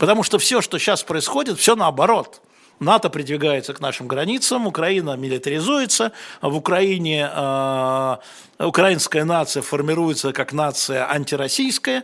[0.01, 2.41] Потому что все, что сейчас происходит, все наоборот.
[2.79, 6.11] НАТО придвигается к нашим границам, Украина милитаризуется,
[6.41, 8.17] в Украине э,
[8.57, 12.03] украинская нация формируется как нация антироссийская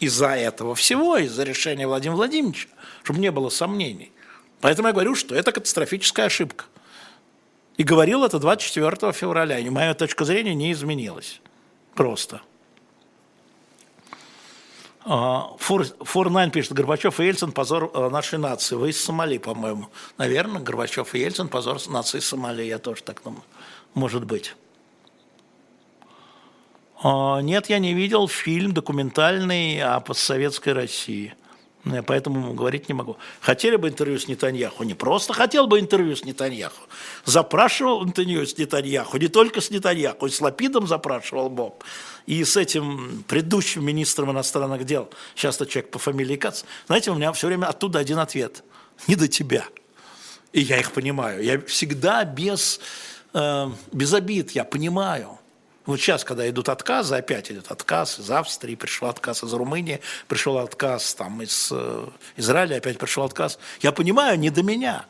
[0.00, 2.68] из-за этого всего, из-за решения Владимира Владимировича,
[3.02, 4.10] чтобы не было сомнений.
[4.62, 6.64] Поэтому я говорю, что это катастрофическая ошибка.
[7.76, 11.42] И говорил это 24 февраля, и моя точка зрения не изменилась.
[11.94, 12.40] Просто.
[15.04, 18.74] Форнайн пишет, Горбачев и Ельцин– позор э, нашей нации.
[18.74, 19.88] Вы из Сомали, по-моему.
[20.16, 22.62] Наверное, Горбачев и Ельцин– позор нации Сомали.
[22.62, 23.42] Я тоже так думаю.
[23.92, 24.54] Может быть.
[27.02, 31.34] А, нет, я не видел фильм документальный о постсоветской России–
[32.06, 33.16] поэтому говорить не могу.
[33.40, 34.84] Хотели бы интервью с Нетаньяху?
[34.84, 36.82] Не просто хотел бы интервью с Нетаньяху.
[37.24, 41.84] Запрашивал интервью с Нетаньяху, не только с Нетаньяху, и с Лапидом запрашивал Боб.
[42.26, 46.62] И с этим предыдущим министром иностранных дел, сейчас-то человек по фамилии Кац.
[46.86, 48.64] Знаете, у меня все время оттуда один ответ.
[49.06, 49.64] Не до тебя.
[50.52, 51.42] И я их понимаю.
[51.42, 52.80] Я всегда без,
[53.34, 55.38] э, без обид, я понимаю.
[55.86, 60.58] Вот сейчас, когда идут отказы, опять идет отказ из Австрии, пришел отказ из Румынии, пришел
[60.58, 62.06] отказ там, из э,
[62.36, 63.58] Израиля, опять пришел отказ.
[63.80, 65.04] Я понимаю, не до меня.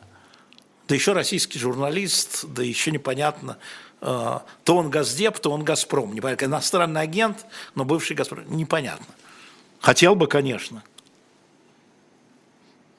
[0.88, 3.58] Да еще российский журналист, да еще непонятно,
[4.00, 6.12] э, то он Газдеп, то он Газпром.
[6.12, 7.46] Непонятно, иностранный агент,
[7.76, 8.44] но бывший Газпром.
[8.48, 9.06] Непонятно.
[9.80, 10.82] Хотел бы, конечно.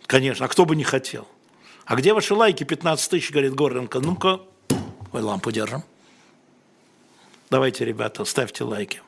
[0.08, 1.28] Конечно, а кто бы не хотел?
[1.84, 4.00] А где ваши лайки 15 тысяч, говорит Горленко?
[4.00, 4.40] Ну-ка,
[5.12, 5.84] лампу держим.
[7.50, 9.02] Давайте, ребята, ставьте лайки.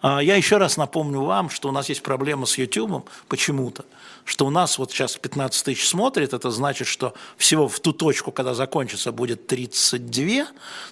[0.00, 3.84] А, я еще раз напомню вам, что у нас есть проблема с YouTube почему-то,
[4.24, 8.30] что у нас вот сейчас 15 тысяч смотрит, это значит, что всего в ту точку,
[8.30, 10.46] когда закончится, будет 32,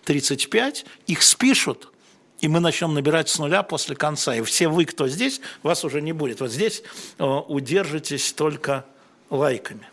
[0.04, 1.92] 35, их спишут,
[2.40, 4.34] и мы начнем набирать с нуля после конца.
[4.34, 6.40] И все вы, кто здесь, вас уже не будет.
[6.40, 6.82] Вот здесь
[7.18, 8.84] э, удержитесь только
[9.30, 9.88] лайками.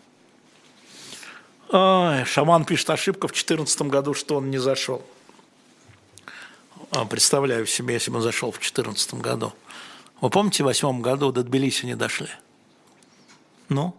[1.70, 5.02] Ой, шаман пишет ошибка в 2014 году, что он не зашел.
[6.94, 9.52] А, представляю себе, если бы он зашел в 2014 году.
[10.20, 12.28] Вы помните, в 2008 году до Тбилиси не дошли?
[13.68, 13.96] Ну?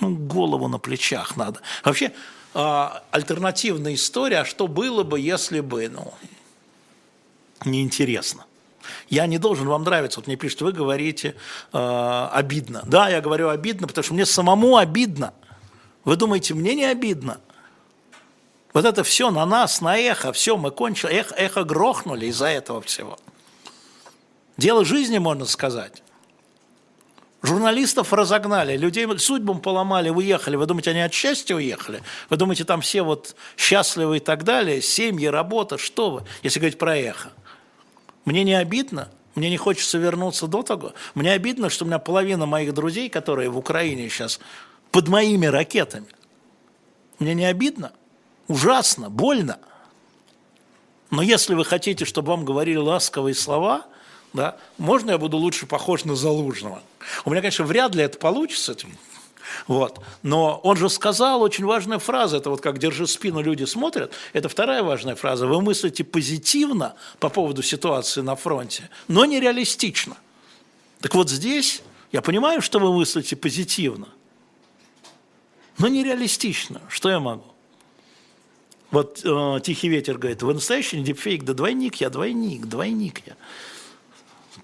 [0.00, 1.60] Ну, голову на плечах надо.
[1.84, 2.12] Вообще,
[2.54, 6.14] а, альтернативная история, а что было бы, если бы, ну,
[7.66, 8.46] неинтересно.
[9.10, 10.18] Я не должен вам нравиться.
[10.18, 11.36] Вот мне пишут, вы говорите
[11.72, 12.82] э, обидно.
[12.84, 15.32] Да, я говорю обидно, потому что мне самому обидно.
[16.04, 17.40] Вы думаете, мне не обидно?
[18.72, 22.80] Вот это все на нас, на эхо, все, мы кончили, эхо, эхо грохнули из-за этого
[22.80, 23.18] всего.
[24.56, 26.02] Дело жизни, можно сказать.
[27.42, 30.54] Журналистов разогнали, людей судьбам поломали, уехали.
[30.54, 32.02] Вы думаете, они от счастья уехали?
[32.30, 36.78] Вы думаете, там все вот счастливы и так далее, семьи, работа, что вы, если говорить
[36.78, 37.32] про эхо?
[38.24, 40.92] Мне не обидно, мне не хочется вернуться до того.
[41.14, 44.38] Мне обидно, что у меня половина моих друзей, которые в Украине сейчас
[44.92, 46.06] под моими ракетами.
[47.18, 47.92] Мне не обидно?
[48.52, 49.58] Ужасно, больно.
[51.10, 53.86] Но если вы хотите, чтобы вам говорили ласковые слова,
[54.34, 56.82] да, можно я буду лучше похож на Залужного?
[57.24, 58.76] У меня, конечно, вряд ли это получится,
[59.66, 60.00] вот.
[60.22, 64.50] Но он же сказал очень важную фразу, это вот как «держи спину, люди смотрят», это
[64.50, 65.46] вторая важная фраза.
[65.46, 70.18] Вы мыслите позитивно по поводу ситуации на фронте, но нереалистично.
[71.00, 74.08] Так вот здесь я понимаю, что вы мыслите позитивно,
[75.78, 76.82] но нереалистично.
[76.90, 77.51] Что я могу?
[78.92, 81.44] Вот э, «Тихий ветер» говорит, вы настоящий дипфейк?
[81.44, 83.34] Да двойник я, двойник, двойник я.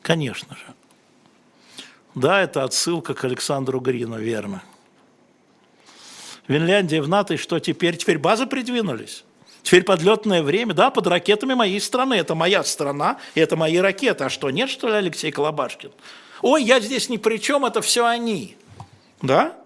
[0.03, 0.75] Конечно же.
[2.15, 4.63] Да, это отсылка к Александру Грину, верно.
[6.47, 7.97] Финляндия в НАТО, и что теперь?
[7.97, 9.25] Теперь базы придвинулись.
[9.63, 12.15] Теперь подлетное время, да, под ракетами моей страны.
[12.15, 14.25] Это моя страна, и это мои ракеты.
[14.25, 15.91] А что, нет, что ли, Алексей Колобашкин?
[16.43, 18.57] Ой, я здесь ни при чем, это все они.
[19.23, 19.57] Да?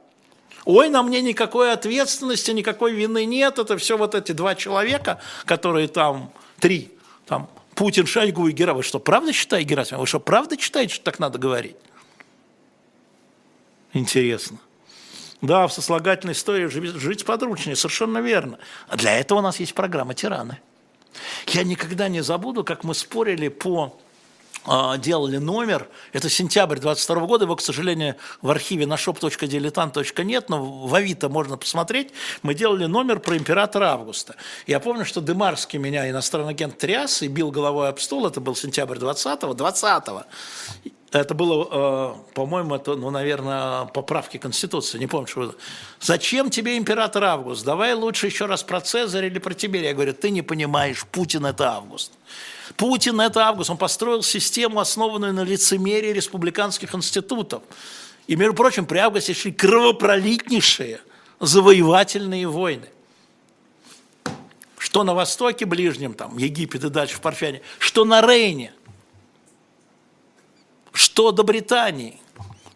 [0.64, 3.58] Ой, на мне никакой ответственности, никакой вины нет.
[3.58, 6.92] Это все вот эти два человека, которые там, три,
[7.26, 8.74] там, Путин, Шойгу и Гера.
[8.74, 10.02] Вы что, правда считаете, Герасимов?
[10.02, 11.76] Вы что, правда считаете, что так надо говорить?
[13.92, 14.58] Интересно.
[15.40, 18.58] Да, в сослагательной истории жить подручнее, совершенно верно.
[18.88, 20.60] А для этого у нас есть программа «Тираны».
[21.48, 23.98] Я никогда не забуду, как мы спорили по
[24.98, 30.94] делали номер, это сентябрь 22 года, его, к сожалению, в архиве на shop.diletant.нет, но в
[30.94, 32.10] Авито можно посмотреть,
[32.42, 34.36] мы делали номер про императора Августа.
[34.66, 38.54] Я помню, что Демарский меня, иностранный агент, тряс и бил головой об стол, это был
[38.54, 40.24] сентябрь 20-го, 20-го.
[41.12, 45.54] Это было, э, по-моему, это, ну, наверное, поправки Конституции, не помню, что
[46.00, 47.64] Зачем тебе император Август?
[47.64, 49.90] Давай лучше еще раз про Цезаря или про Тиберия.
[49.90, 52.12] Я говорю, ты не понимаешь, Путин– это Август.
[52.76, 53.70] Путин– это Август.
[53.70, 57.62] Он построил систему, основанную на лицемерии республиканских институтов.
[58.26, 61.00] И, между прочим, при Августе шли кровопролитнейшие
[61.40, 62.88] завоевательные войны.
[64.78, 68.72] Что на Востоке Ближнем, там, Египет и дальше в Парфяне, что на Рейне–
[70.92, 72.20] что до Британии.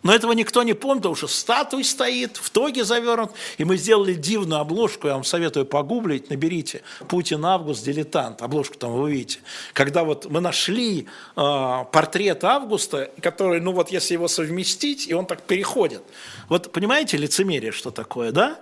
[0.07, 3.33] Но этого никто не помнит, потому что статуй стоит, в тоге завернут.
[3.59, 8.93] И мы сделали дивную обложку, я вам советую погуглить, наберите «Путин Август, дилетант», обложку там
[8.93, 9.41] вы видите.
[9.73, 15.27] Когда вот мы нашли э, портрет Августа, который, ну вот если его совместить, и он
[15.27, 16.05] так переходит.
[16.49, 18.61] Вот понимаете лицемерие, что такое, да?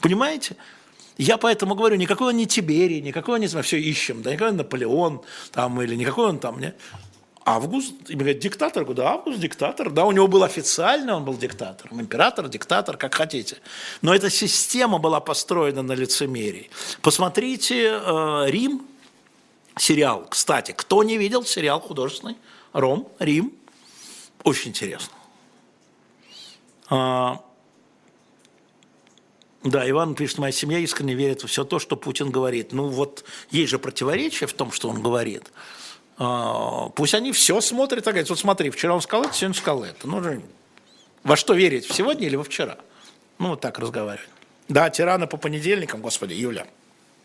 [0.00, 0.56] Понимаете?
[1.16, 4.56] Я поэтому говорю, никакой он не Тиберий, никакой он не все ищем, да, никакой он
[4.56, 5.22] Наполеон
[5.52, 6.74] там, или никакой он там, не,
[7.48, 12.00] Август, именно диктатор, говорю, да, Август диктатор, да, у него был официально, он был диктатором,
[12.00, 13.58] император, диктатор, как хотите.
[14.02, 16.70] Но эта система была построена на лицемерии.
[17.02, 18.84] Посмотрите э, Рим,
[19.78, 22.36] сериал, кстати, кто не видел сериал художественный,
[22.72, 23.52] Ром, Рим,
[24.42, 25.14] очень интересно.
[26.90, 27.40] А,
[29.62, 32.72] Да, Иван пишет, моя семья искренне верит во все то, что Путин говорит.
[32.72, 35.44] Ну вот есть же противоречие в том, что он говорит.
[36.18, 39.84] А, пусть они все смотрят и говорят, вот смотри, вчера он сказал это, сегодня сказал
[39.84, 40.06] это.
[40.08, 40.42] Ну,
[41.22, 42.78] во что верить, в сегодня или во вчера?
[43.38, 44.28] Ну, вот так разговаривать.
[44.68, 46.66] Да, тираны по понедельникам, господи, Юля,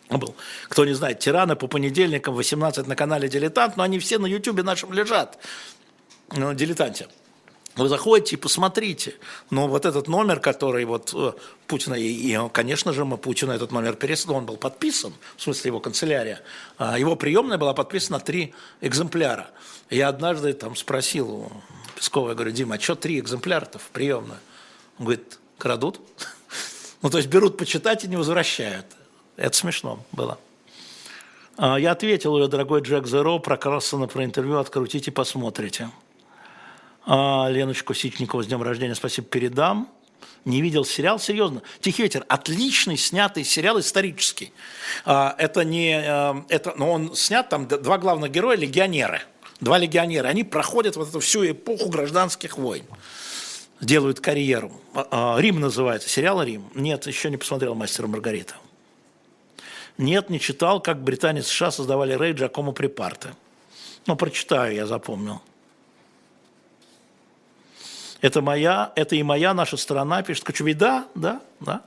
[0.10, 0.36] был.
[0.68, 4.64] Кто не знает, тираны по понедельникам 18 на канале «Дилетант», но они все на ютубе
[4.64, 5.40] нашем лежат,
[6.32, 7.08] на «Дилетанте».
[7.76, 9.16] Вы заходите и посмотрите.
[9.50, 11.32] Но вот этот номер, который вот э,
[11.68, 15.70] Путина, и, и, конечно же, мы Путину этот номер переслали, он был подписан, в смысле
[15.70, 16.42] его канцелярия,
[16.78, 19.50] а его приемная была подписана три экземпляра.
[19.90, 21.52] Я однажды там спросил у
[21.96, 24.40] Пескова, я говорю, Дима, а что три экземпляра-то в приемную?
[25.00, 26.00] Он говорит, крадут.
[27.04, 28.86] Ну, то есть берут почитать и не возвращают.
[29.36, 30.38] Это смешно было.
[31.58, 35.90] А, я ответил уже, дорогой Джек Зеро, про Карлсона, про интервью, открутите, посмотрите.
[37.06, 39.90] А, Леночку Сичникову с днем рождения спасибо передам.
[40.46, 41.62] Не видел сериал, серьезно.
[41.82, 44.54] «Тихий ветер»– отличный снятый сериал, исторический.
[45.06, 45.92] А, это не,
[46.50, 49.22] это, но он снят, там два главных героя– легионеры.
[49.60, 50.28] Два легионера.
[50.28, 52.86] Они проходят вот эту всю эпоху гражданских войн
[53.82, 54.72] делают карьеру.
[54.94, 56.70] Рим называется, сериал «Рим».
[56.76, 58.56] Нет, еще не посмотрел «Мастера Маргарита».
[59.98, 63.34] Нет, не читал, как британец США создавали рейд Джакомо Припарте.
[64.08, 65.42] Ну, прочитаю, я запомнил.
[68.22, 70.76] Это моя, это и моя наша страна, пишет Кочубей.
[70.76, 71.82] Да, да, да.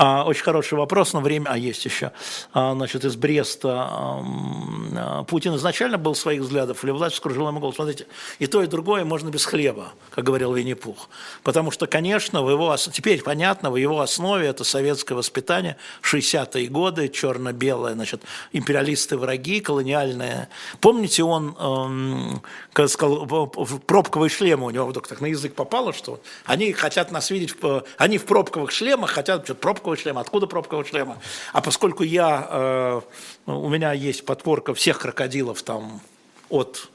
[0.00, 1.48] А, очень хороший вопрос, но время...
[1.50, 2.12] А, есть еще.
[2.52, 3.88] А, значит, из Бреста.
[3.90, 7.74] А, Путин изначально был своих взглядов, или власть вскружила ему голову.
[7.74, 8.06] Смотрите,
[8.38, 11.08] и то, и другое можно без хлеба, как говорил Винни-Пух.
[11.42, 12.76] Потому что, конечно, в его...
[12.76, 18.22] Теперь понятно, в его основе это советское воспитание, 60-е годы, черно-белое, значит,
[18.52, 20.48] империалисты-враги, колониальные.
[20.80, 22.42] Помните, он эм,
[22.86, 23.26] сказал,
[23.86, 27.56] пробковые шлемы у него вдруг так на язык попало, что они хотят нас видеть,
[27.96, 30.20] они в пробковых шлемах хотят, что пробковые пробкового шлема.
[30.20, 31.18] Откуда пробкового шлема?
[31.52, 33.00] А поскольку я, э,
[33.46, 36.00] у меня есть подборка всех крокодилов там
[36.48, 36.88] от,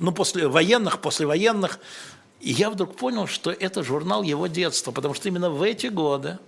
[0.00, 1.78] ну, после военных, после военных,
[2.40, 6.38] и я вдруг понял, что это журнал его детства, потому что именно в эти годы,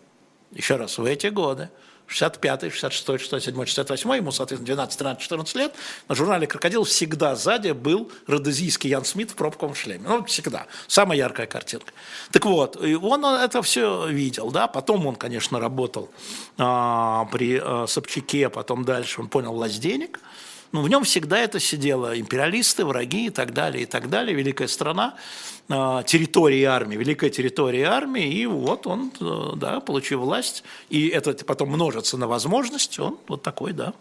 [0.52, 1.68] еще раз, в эти годы,
[2.09, 5.74] 65-й, 66-й, 67-й, 68-й, ему, соответственно, 12, 13, 14 лет,
[6.09, 10.05] на журнале «Крокодил» всегда сзади был родезийский Ян Смит в пробковом шлеме.
[10.09, 10.66] Ну, всегда.
[10.86, 11.93] Самая яркая картинка.
[12.32, 16.10] Так вот, и он это все видел, да, потом он, конечно, работал
[16.56, 20.20] а, при а, Собчаке, потом дальше он понял власть денег,
[20.72, 22.18] но в нем всегда это сидело.
[22.18, 24.36] Империалисты, враги и так далее, и так далее.
[24.36, 25.14] Великая страна,
[25.68, 28.28] а, территория армии, великая территория армии.
[28.28, 30.64] И вот он, э, да, получил власть.
[30.90, 32.98] И это потом множится на возможность.
[32.98, 33.94] Он вот такой, да.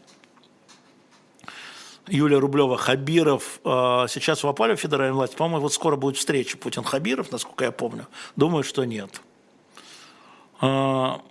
[2.08, 3.60] Юлия Рублева, Хабиров.
[3.64, 5.36] А, сейчас в Апале федеральной власти.
[5.36, 8.08] По-моему, вот скоро будет встреча Путин-Хабиров, насколько я помню.
[8.36, 9.22] Думаю, что нет.
[10.60, 11.22] А,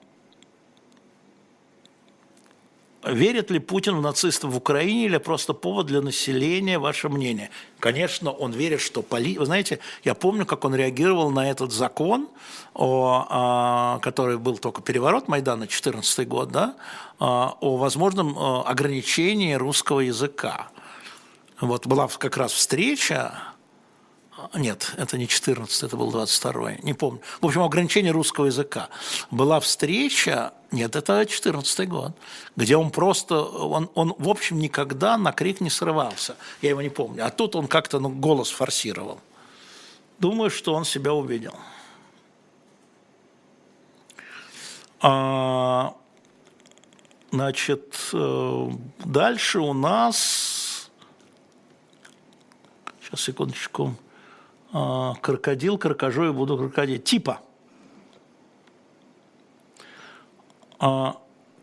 [3.06, 7.50] Верит ли Путин в нацистов в Украине или просто повод для населения, ваше мнение?
[7.78, 9.38] Конечно, он верит, что поли...
[9.38, 12.28] Вы знаете, я помню, как он реагировал на этот закон,
[12.74, 16.74] о, о, который был только переворот Майдана, 14 год, да,
[17.20, 20.68] о возможном ограничении русского языка.
[21.60, 23.40] Вот была как раз встреча,
[24.54, 27.20] нет, это не 14, это был 22 не помню.
[27.40, 28.88] В общем, ограничение русского языка.
[29.30, 32.12] Была встреча, нет, это 14 год,
[32.54, 36.36] где он просто, он, он в общем никогда на крик не срывался.
[36.60, 37.24] Я его не помню.
[37.24, 39.20] А тут он как-то ну, голос форсировал.
[40.18, 41.54] Думаю, что он себя увидел.
[45.00, 45.94] А,
[47.30, 48.70] значит, э,
[49.04, 50.90] дальше у нас...
[53.02, 53.94] Сейчас, секундочку.
[54.78, 56.98] А, крокодил, крокожу и буду крокодил.
[56.98, 57.40] Типа.
[60.78, 61.16] А,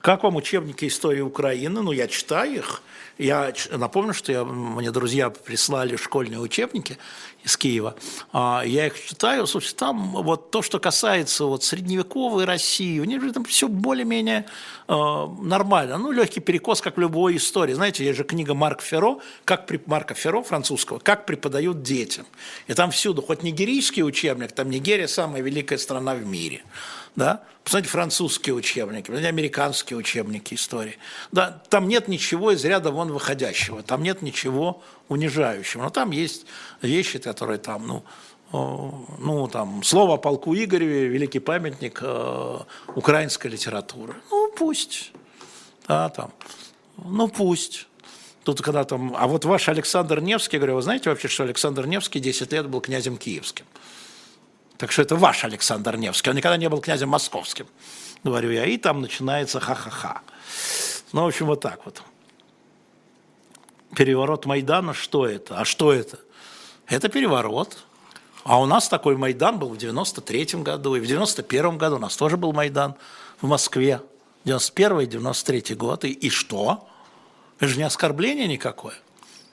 [0.03, 1.81] как вам учебники истории Украины?
[1.81, 2.81] Ну, я читаю их.
[3.17, 6.97] Я напомню, что я, мне друзья прислали школьные учебники
[7.45, 7.95] из Киева.
[8.33, 9.47] А, я их читаю.
[9.47, 14.45] Слушайте, там вот то, что касается вот средневековой России, у них там все более-менее
[14.89, 14.93] э,
[15.41, 15.97] нормально.
[15.97, 17.73] Ну, легкий перекос, как в любой истории.
[17.73, 22.25] Знаете, есть же книга Марка Ферро, как Марка Ферро, французского, «Как преподают детям».
[22.67, 26.61] И там всюду, хоть нигерийский учебник, там Нигерия– самая великая страна в мире–
[27.15, 27.43] да?
[27.63, 30.97] Посмотрите французские учебники, посмотрите американские учебники истории.
[31.31, 35.83] Да, там нет ничего из ряда вон выходящего, там нет ничего унижающего.
[35.83, 36.45] Но там есть
[36.81, 38.03] вещи, которые там, ну,
[38.51, 42.59] ну, там, слово о полку Игореве, великий памятник э,
[42.95, 44.13] украинской литературы.
[44.29, 45.11] Ну, пусть.
[45.87, 46.31] Да, там.
[46.97, 47.87] Ну, пусть.
[48.43, 49.15] Тут когда там...
[49.17, 52.67] А вот ваш Александр Невский, я говорю, вы знаете вообще, что Александр Невский 10 лет
[52.67, 53.65] был князем киевским?
[54.77, 56.29] Так что это ваш Александр Невский.
[56.29, 57.67] Он никогда не был князем московским,
[58.23, 58.65] говорю я.
[58.65, 60.21] И там начинается ха-ха-ха.
[61.11, 62.01] Ну, в общем, вот так вот.
[63.95, 65.59] Переворот Майдана, что это?
[65.59, 66.19] А что это?
[66.87, 67.77] Это переворот.
[68.43, 72.17] А у нас такой Майдан был в 93 году, и в 91 году у нас
[72.17, 72.95] тоже был Майдан
[73.41, 74.01] в Москве.
[74.45, 76.03] 91 и 93 год.
[76.03, 76.87] И, и что?
[77.59, 78.95] Это же не оскорбление никакое.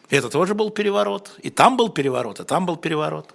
[0.08, 1.32] Это тоже был переворот.
[1.42, 3.32] И там был переворот, и там был переворот.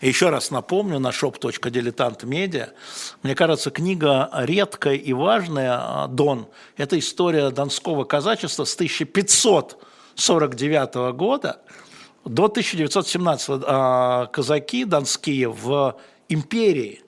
[0.00, 2.70] Еще раз напомню на shop.diletant.media.
[3.22, 6.46] Мне кажется, книга редкая и важная, а, Дон,
[6.76, 11.60] это история донского казачества с 1549 года
[12.24, 15.96] до 1917 а, казаки донские в
[16.28, 17.02] империи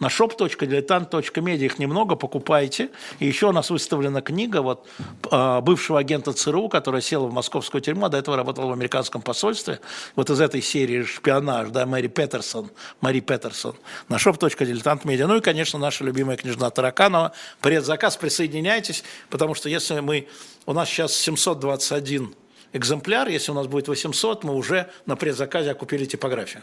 [0.00, 2.90] на shop.diletant.media их немного, покупайте.
[3.18, 4.86] И еще у нас выставлена книга вот,
[5.30, 9.22] а, бывшего агента ЦРУ, которая села в московскую тюрьму, а до этого работала в американском
[9.22, 9.80] посольстве.
[10.14, 12.70] Вот из этой серии «Шпионаж», да, Мэри Петерсон,
[13.00, 13.74] Мари Петерсон,
[14.08, 15.26] на shop.diletant.media.
[15.26, 17.32] Ну и, конечно, наша любимая княжна Тараканова.
[17.60, 20.28] Предзаказ, присоединяйтесь, потому что если мы...
[20.66, 22.34] У нас сейчас 721
[22.72, 26.62] экземпляр, если у нас будет 800, мы уже на предзаказе окупили типографию.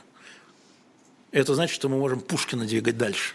[1.35, 3.33] Это значит, что мы можем Пушкина двигать дальше.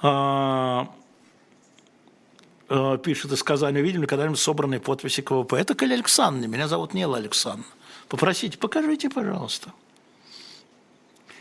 [0.00, 0.88] А,
[2.68, 5.54] а, пишет из Казани, видели когда-нибудь собранные подписи КВП?
[5.54, 7.66] Это Каля Александровна, меня зовут Нела Александровна.
[8.08, 9.72] Попросите, покажите, пожалуйста.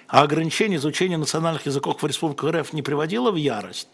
[0.07, 3.89] А ограничение изучения национальных языков в Республике РФ не приводило в ярость?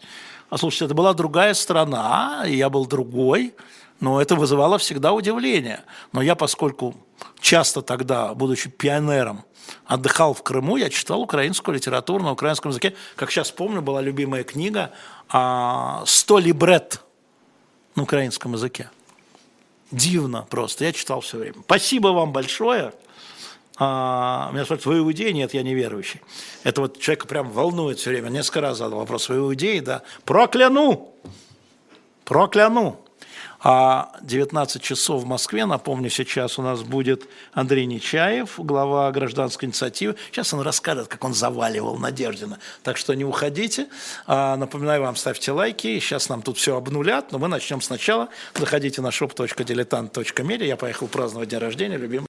[0.48, 3.54] А слушайте, это была другая страна, я был другой,
[4.00, 5.84] но это вызывало всегда удивление.
[6.12, 6.96] Но я, поскольку
[7.40, 9.44] часто тогда, будучи пионером,
[9.86, 12.94] отдыхал в Крыму, я читал украинскую литературу на украинском языке.
[13.16, 14.92] Как сейчас помню, была любимая книга
[15.28, 17.00] а, «Сто либрет»
[17.94, 18.90] на украинском языке.
[19.90, 21.56] Дивно просто, я читал все время.
[21.64, 22.92] Спасибо вам большое.
[23.76, 25.32] А, меня спрашивают, вы иудей?
[25.32, 26.20] Нет, я неверующий.
[26.62, 28.28] Это вот человека прям волнует все время.
[28.28, 29.80] Несколько раз задал вопрос, вы иудей?
[29.80, 30.02] Да.
[30.24, 31.12] Прокляну!
[32.24, 33.03] Прокляну!
[33.66, 40.16] А 19 часов в Москве, напомню, сейчас у нас будет Андрей Нечаев, глава гражданской инициативы.
[40.30, 42.58] Сейчас он расскажет, как он заваливал Надеждина.
[42.82, 43.86] Так что не уходите.
[44.26, 45.98] А, напоминаю вам, ставьте лайки.
[45.98, 48.28] Сейчас нам тут все обнулят, но мы начнем сначала.
[48.54, 50.66] Заходите на shop.diletant.media.
[50.66, 52.22] Я поехал праздновать день рождения, любимый.